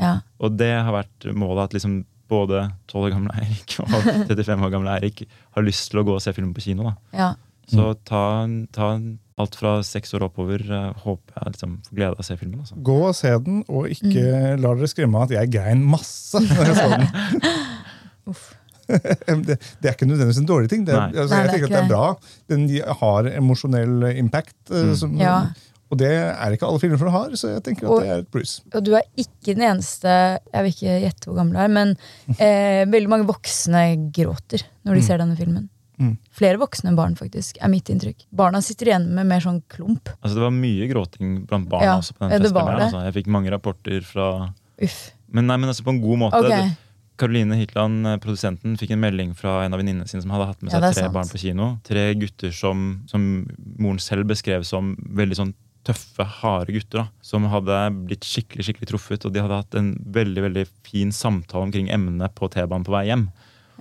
ja. 0.00 0.12
Og 0.40 0.56
det 0.60 0.72
har 0.76 0.92
vært 0.92 1.30
målet 1.32 1.70
at 1.70 1.76
liksom 1.76 2.04
både 2.28 2.64
12 2.90 3.04
år 3.06 3.12
gamle 3.14 3.34
Eirik 3.40 3.76
og 3.80 3.92
35 4.28 4.64
år 4.66 4.72
gamle 4.72 4.94
Eirik 4.98 5.24
har 5.56 5.62
lyst 5.64 5.90
til 5.92 6.00
å 6.00 6.04
gå 6.04 6.16
og 6.16 6.22
se 6.24 6.32
film 6.36 6.52
på 6.56 6.64
kino. 6.64 6.90
da. 6.90 6.94
ja. 7.16 7.34
Så 7.66 7.94
ta, 8.06 8.46
ta 8.70 8.92
alt 9.38 9.54
fra 9.58 9.72
seks 9.84 10.14
år 10.16 10.24
oppover. 10.30 10.62
eh, 10.64 10.92
håper 11.04 11.34
jeg 11.42 11.52
liksom 11.56 11.74
får 11.88 11.96
glede 11.98 12.12
av 12.16 12.22
å 12.22 12.24
se 12.24 12.36
filmen. 12.40 12.60
altså. 12.64 12.76
Gå 12.82 12.98
og 13.08 13.14
se 13.18 13.32
den, 13.38 13.64
og 13.68 13.88
ikke 13.92 14.56
la 14.60 14.74
dere 14.74 14.88
skremme 14.88 15.16
av 15.20 15.26
at 15.28 15.34
jeg 15.36 15.50
grein 15.52 15.82
masse. 15.84 16.40
når 16.40 16.70
jeg 16.70 16.76
så 16.76 16.88
den. 16.94 17.50
Uff. 18.32 18.46
det, 18.86 19.56
det 19.82 19.88
er 19.90 19.94
ikke 19.96 20.06
nødvendigvis 20.06 20.38
en 20.38 20.46
dårlig 20.48 20.68
ting. 20.70 20.84
Det, 20.86 20.94
altså, 20.94 21.34
Nei, 21.34 21.38
jeg 21.40 21.46
er 21.48 21.52
tenker 21.56 21.66
at 21.66 21.72
det 21.74 21.80
er 21.80 21.88
bra. 21.90 22.04
Den 22.52 22.66
har 23.00 23.30
emosjonell 23.34 24.04
impact. 24.16 24.54
eh, 24.70 24.84
Mm. 24.86 24.94
Som, 24.96 25.16
Ja. 25.20 25.38
Og 25.86 25.98
det 26.00 26.08
er 26.10 26.50
ikke 26.50 26.66
alle 26.66 26.80
filmer 26.82 26.98
som 26.98 27.12
har, 27.14 27.30
så 27.38 27.48
jeg 27.52 27.62
tenker 27.62 27.86
at 27.86 27.90
Og- 27.92 28.00
det 28.02 28.08
er 28.10 28.18
et 28.24 28.30
pluss. 28.34 28.60
Og 28.74 28.82
du 28.82 28.92
er 28.98 29.04
ikke 29.16 29.54
den 29.54 29.62
eneste 29.62 30.08
Jeg 30.10 30.62
vil 30.64 30.72
ikke 30.72 30.96
gjette 31.04 31.26
hvor 31.28 31.36
gammel 31.38 31.54
du 31.54 31.60
er, 31.62 31.68
men 31.68 31.92
eh, 32.40 32.82
veldig 32.90 33.08
mange 33.12 33.26
voksne 33.28 34.10
gråter 34.10 34.64
når 34.84 34.94
de 34.98 35.02
ser 35.06 35.18
denne 35.22 35.36
filmen. 35.38 35.68
Mm. 35.98 36.16
Flere 36.36 36.58
voksne 36.60 36.90
enn 36.92 36.96
barn, 36.98 37.14
faktisk, 37.16 37.56
er 37.62 37.68
mitt 37.72 37.88
inntrykk. 37.88 38.26
Barna 38.36 38.60
sitter 38.64 38.90
igjen 38.90 39.06
med 39.16 39.26
mer 39.26 39.40
sånn 39.40 39.62
klump. 39.72 40.10
Altså 40.20 40.34
Det 40.36 40.42
var 40.44 40.52
mye 40.52 40.88
gråting 40.90 41.46
blant 41.48 41.68
barna 41.72 41.84
Ja, 41.84 41.94
også. 42.02 42.12
på 42.18 42.24
den 42.26 42.30
ja, 42.34 42.38
det 42.38 42.50
festen. 42.50 42.58
var 42.64 42.76
det. 42.76 42.82
Altså. 42.90 43.04
Jeg 43.06 43.14
fikk 43.20 43.30
mange 43.32 43.50
rapporter 43.54 44.02
fra 44.04 44.52
Uff. 44.82 44.98
Men, 45.32 45.46
nei, 45.48 45.56
men 45.56 45.70
altså 45.72 45.82
på 45.86 45.94
en 45.94 46.00
god 46.02 46.18
måte. 46.26 46.42
Okay. 46.44 46.70
Karoline 47.16 47.56
Hitland, 47.56 48.06
eh, 48.06 48.18
produsenten, 48.20 48.76
fikk 48.76 48.90
en 48.92 49.00
melding 49.00 49.30
fra 49.34 49.64
en 49.64 49.72
av 49.72 49.80
venninnene 49.80 50.06
sine 50.06 50.20
som 50.20 50.30
hadde 50.34 50.46
hatt 50.50 50.60
med 50.62 50.70
seg 50.70 50.82
er 50.84 50.92
tre 50.92 51.02
sant. 51.06 51.14
barn 51.14 51.30
på 51.32 51.40
kino. 51.40 51.68
Tre 51.82 52.02
gutter 52.14 52.52
som, 52.52 52.82
som 53.08 53.46
moren 53.78 53.98
selv 53.98 54.26
beskrev 54.28 54.66
som 54.68 54.94
veldig 55.00 55.38
sånn 55.40 55.54
tøffe, 55.86 56.26
harde 56.42 56.74
gutter. 56.76 56.98
da, 56.98 57.08
Som 57.22 57.44
hadde 57.48 57.78
blitt 58.06 58.20
skikkelig 58.26 58.66
skikkelig 58.68 58.88
truffet. 58.92 59.24
Og 59.24 59.32
de 59.32 59.40
hadde 59.40 59.56
hatt 59.62 59.74
en 59.80 59.94
veldig 60.12 60.42
veldig 60.44 60.66
fin 60.84 61.08
samtale 61.10 61.62
omkring 61.70 61.88
emnet 61.88 62.34
på 62.34 62.50
T-banen 62.52 62.84
på 62.84 62.92
vei 62.92 63.06
hjem. 63.08 63.30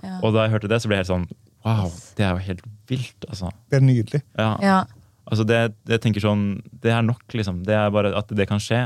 Ja. 0.02 0.20
Og 0.22 0.32
da 0.32 0.46
jeg 0.46 0.54
hørte 0.56 0.68
det, 0.72 0.80
så 0.80 0.88
ble 0.88 0.96
jeg 0.96 1.04
helt 1.04 1.12
sånn 1.12 1.28
Wow, 1.66 1.90
det 2.16 2.24
er 2.28 2.36
jo 2.36 2.44
helt 2.46 2.62
vilt, 2.88 3.26
altså. 3.28 3.50
Det 3.70 3.80
er 3.80 3.86
nydelig. 3.88 4.22
Ja, 4.38 4.52
Ja. 4.62 4.78
altså 5.26 5.44
det, 5.48 5.60
det 5.84 5.98
jeg 5.98 6.04
tenker 6.06 6.22
sånn, 6.22 6.46
det 6.70 6.92
er 6.94 7.02
nok, 7.02 7.24
liksom. 7.34 7.64
Det 7.66 7.74
er 7.74 7.90
bare 7.90 8.14
At 8.16 8.28
det 8.30 8.46
kan 8.48 8.62
skje, 8.62 8.84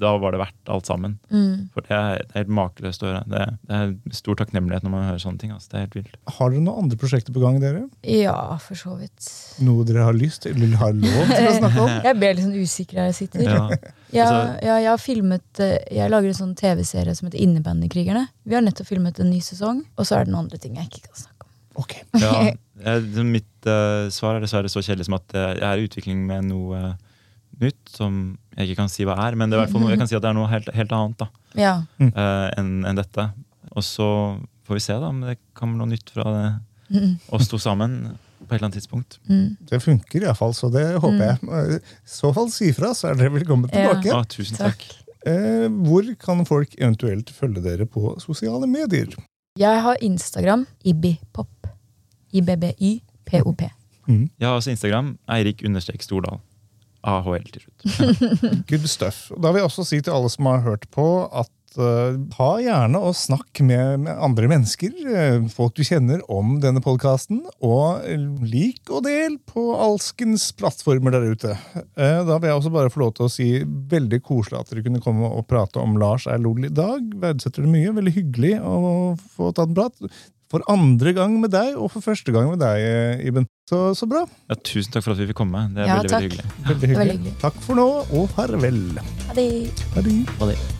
da 0.00 0.14
var 0.16 0.32
det 0.32 0.38
verdt 0.40 0.70
alt 0.72 0.86
sammen. 0.88 1.18
Mm. 1.28 1.66
For 1.74 1.84
det 1.84 1.92
er, 1.92 2.22
det 2.22 2.30
er 2.32 2.38
helt 2.38 2.52
makeløst 2.56 3.02
å 3.04 3.08
høre. 3.10 3.18
Det, 3.28 3.42
det 3.68 3.80
er 3.82 3.90
stor 4.16 4.38
takknemlighet 4.40 4.86
når 4.86 4.92
man 4.94 5.02
hører 5.10 5.18
sånne 5.20 5.42
ting. 5.42 5.50
Altså. 5.52 5.68
Det 5.68 5.76
er 5.76 5.82
helt 5.84 5.96
vilt. 5.98 6.14
Har 6.38 6.54
dere 6.54 6.62
noen 6.64 6.86
andre 6.86 6.96
prosjekter 7.02 7.34
på 7.36 7.42
gang, 7.42 7.58
dere? 7.60 7.82
ja, 8.08 8.36
for 8.64 8.80
så 8.80 8.94
vidt. 8.96 9.26
Noe 9.60 9.84
dere 9.84 10.06
har 10.06 10.16
lyst 10.16 10.46
til, 10.46 10.54
eller 10.56 10.78
har 10.80 10.94
lov 10.96 11.34
til 11.34 11.50
å 11.50 11.52
snakke 11.58 11.82
om? 11.84 11.92
Jeg 12.08 12.16
ble 12.22 12.30
litt 12.32 12.46
sånn 12.46 12.56
usikker 12.62 13.02
her 13.02 13.10
jeg 13.10 13.18
sitter. 13.20 13.44
Ja. 13.44 13.66
Ja, 14.10 14.24
Altså- 14.26 14.56
ja, 14.66 14.76
jeg 14.82 14.88
har 14.90 14.98
filmet 14.98 15.60
eh, 15.62 15.76
Jeg 15.94 16.10
lager 16.10 16.32
en 16.32 16.34
sånn 16.34 16.54
TV-serie 16.58 17.12
som 17.14 17.28
heter 17.28 17.38
Innebandykrigerne. 17.44 18.24
Vi 18.42 18.56
har 18.56 18.64
nettopp 18.64 18.88
filmet 18.88 19.20
en 19.22 19.28
ny 19.30 19.38
sesong, 19.44 19.84
og 19.94 20.08
så 20.08 20.16
er 20.16 20.24
det 20.26 20.32
noen 20.32 20.46
andre 20.48 20.58
ting 20.58 20.74
jeg 20.80 20.88
ikke 20.88 21.04
kan 21.10 21.14
snakke 21.20 21.36
om. 21.39 21.39
Ok. 21.78 21.94
Ja, 22.18 22.50
jeg, 22.86 23.24
mitt 23.28 23.68
uh, 23.68 24.08
svar 24.14 24.36
er 24.38 24.44
dessverre 24.44 24.70
så 24.72 24.82
kjedelig 24.82 25.06
som 25.08 25.18
at 25.18 25.34
eh, 25.36 25.52
jeg 25.60 25.66
er 25.68 25.82
i 25.82 25.86
utvikling 25.88 26.24
med 26.26 26.48
noe 26.48 26.80
uh, 26.94 26.94
nytt 27.60 27.92
som 27.92 28.38
jeg 28.56 28.70
ikke 28.70 28.80
kan 28.82 28.90
si 28.92 29.04
hva 29.08 29.18
er. 29.26 29.36
Men 29.38 29.50
det 29.50 29.56
er 29.56 29.62
i 29.62 29.64
hvert 29.66 29.74
fall 29.76 29.84
noe, 29.84 29.92
jeg 29.92 30.00
kan 30.02 30.10
si 30.10 30.16
at 30.18 30.24
det 30.24 30.30
er 30.32 30.38
noe 30.38 30.50
helt, 30.50 30.70
helt 30.74 30.96
annet 30.96 31.20
da, 31.22 31.28
Ja. 31.60 31.74
uh, 32.00 32.48
enn 32.58 32.72
en 32.88 32.98
dette. 32.98 33.28
Og 33.76 33.84
så 33.86 34.08
får 34.66 34.78
vi 34.80 34.82
se 34.88 34.96
da 34.98 35.10
om 35.12 35.20
det 35.26 35.36
kommer 35.54 35.78
noe 35.82 35.92
nytt 35.94 36.10
fra 36.14 36.26
det, 36.34 36.48
Mm. 36.90 37.20
oss 37.30 37.46
to 37.46 37.54
sammen 37.62 38.16
på 38.40 38.48
et 38.48 38.56
eller 38.56 38.64
annet 38.66 38.80
tidspunkt. 38.80 39.20
Mm. 39.30 39.52
Det 39.62 39.78
funker 39.78 40.24
iallfall, 40.24 40.50
så 40.58 40.66
det 40.74 40.96
håper 40.98 41.20
jeg. 41.22 41.36
I 41.76 42.08
så 42.10 42.32
fall 42.34 42.48
si 42.50 42.72
fra, 42.74 42.90
så 42.98 43.12
er 43.12 43.14
dere 43.20 43.30
velkommen 43.36 43.70
Ja. 43.70 43.92
tilbake. 43.94 44.24
Tusen 44.34 44.58
takk. 44.58 44.82
Eh, 45.22 45.68
hvor 45.86 46.02
kan 46.18 46.42
folk 46.48 46.74
eventuelt 46.80 47.30
følge 47.30 47.62
dere 47.62 47.86
på 47.86 48.16
sosiale 48.18 48.66
medier? 48.66 49.14
Jeg 49.60 49.82
har 49.84 50.02
Instagram, 50.02 50.66
Ibbipop. 50.82 51.59
I-B-B-Y-P-O-P. 52.32 53.70
Jeg 54.10 54.48
har 54.48 54.58
også 54.58 54.74
Instagram. 54.74 55.14
Eirik 55.30 55.64
understrek 55.66 56.02
Stordal. 56.02 56.40
AHL 57.06 57.46
til 57.48 57.64
slutt. 57.64 57.86
Good 58.70 58.90
stuff. 58.90 59.30
Da 59.40 59.52
vil 59.52 59.62
jeg 59.62 59.70
også 59.70 59.86
si 59.88 60.02
til 60.04 60.14
alle 60.14 60.30
som 60.32 60.50
har 60.50 60.64
hørt 60.66 60.84
på, 60.92 61.06
at 61.32 61.78
eh, 61.80 62.18
ta 62.34 62.48
gjerne 62.60 63.00
og 63.00 63.16
snakk 63.16 63.62
med, 63.64 64.02
med 64.04 64.20
andre 64.20 64.50
mennesker, 64.50 64.96
eh, 65.08 65.46
folk 65.54 65.78
du 65.78 65.84
kjenner, 65.86 66.20
om 66.28 66.58
denne 66.60 66.82
podkasten. 66.84 67.40
Og 67.64 68.04
lik 68.44 68.92
og 68.92 69.06
del 69.08 69.38
på 69.48 69.64
alskens 69.80 70.50
plattformer 70.58 71.16
der 71.16 71.30
ute. 71.32 71.54
Eh, 71.78 72.20
da 72.28 72.36
vil 72.36 72.50
jeg 72.50 72.58
også 72.58 72.74
bare 72.74 72.92
få 72.92 73.04
lov 73.06 73.14
til 73.16 73.28
å 73.28 73.32
si 73.32 73.48
veldig 73.64 74.20
koselig 74.26 74.60
at 74.60 74.74
dere 74.74 74.84
kunne 74.84 75.04
komme 75.04 75.30
og 75.30 75.48
prate 75.48 75.80
om 75.80 75.96
Lars 76.00 76.28
er 76.28 76.42
lol 76.42 76.68
i 76.68 76.74
dag. 76.74 77.00
Verdsetter 77.22 77.64
det 77.64 77.72
mye. 77.72 77.96
Veldig 77.96 78.16
hyggelig 78.18 78.58
å 78.60 79.16
få 79.38 79.54
tatt 79.56 79.72
en 79.72 79.80
prat. 79.80 80.12
For 80.50 80.64
andre 80.66 81.12
gang 81.14 81.36
med 81.38 81.52
deg, 81.54 81.76
og 81.78 81.92
for 81.92 82.02
første 82.02 82.34
gang 82.34 82.48
med 82.50 82.58
deg, 82.58 82.82
eh, 82.82 83.22
Iben. 83.30 83.46
Så, 83.70 83.94
så 83.94 84.08
bra. 84.10 84.24
Ja, 84.50 84.56
tusen 84.58 84.90
takk 84.90 85.06
for 85.06 85.14
at 85.14 85.22
vi 85.22 85.28
fikk 85.30 85.38
komme. 85.44 85.68
Det 85.76 85.84
er 85.84 85.92
Ja, 85.92 86.00
veldig, 86.00 86.10
veldig 86.10 86.26
hyggelig. 86.26 86.50
Veldig 86.66 86.90
hyggelig. 86.90 87.36
Takk 87.44 87.62
for 87.62 87.78
nå, 87.78 87.86
og 88.10 88.28
farvel. 88.34 88.82
Ha 90.40 90.50
det. 90.50 90.79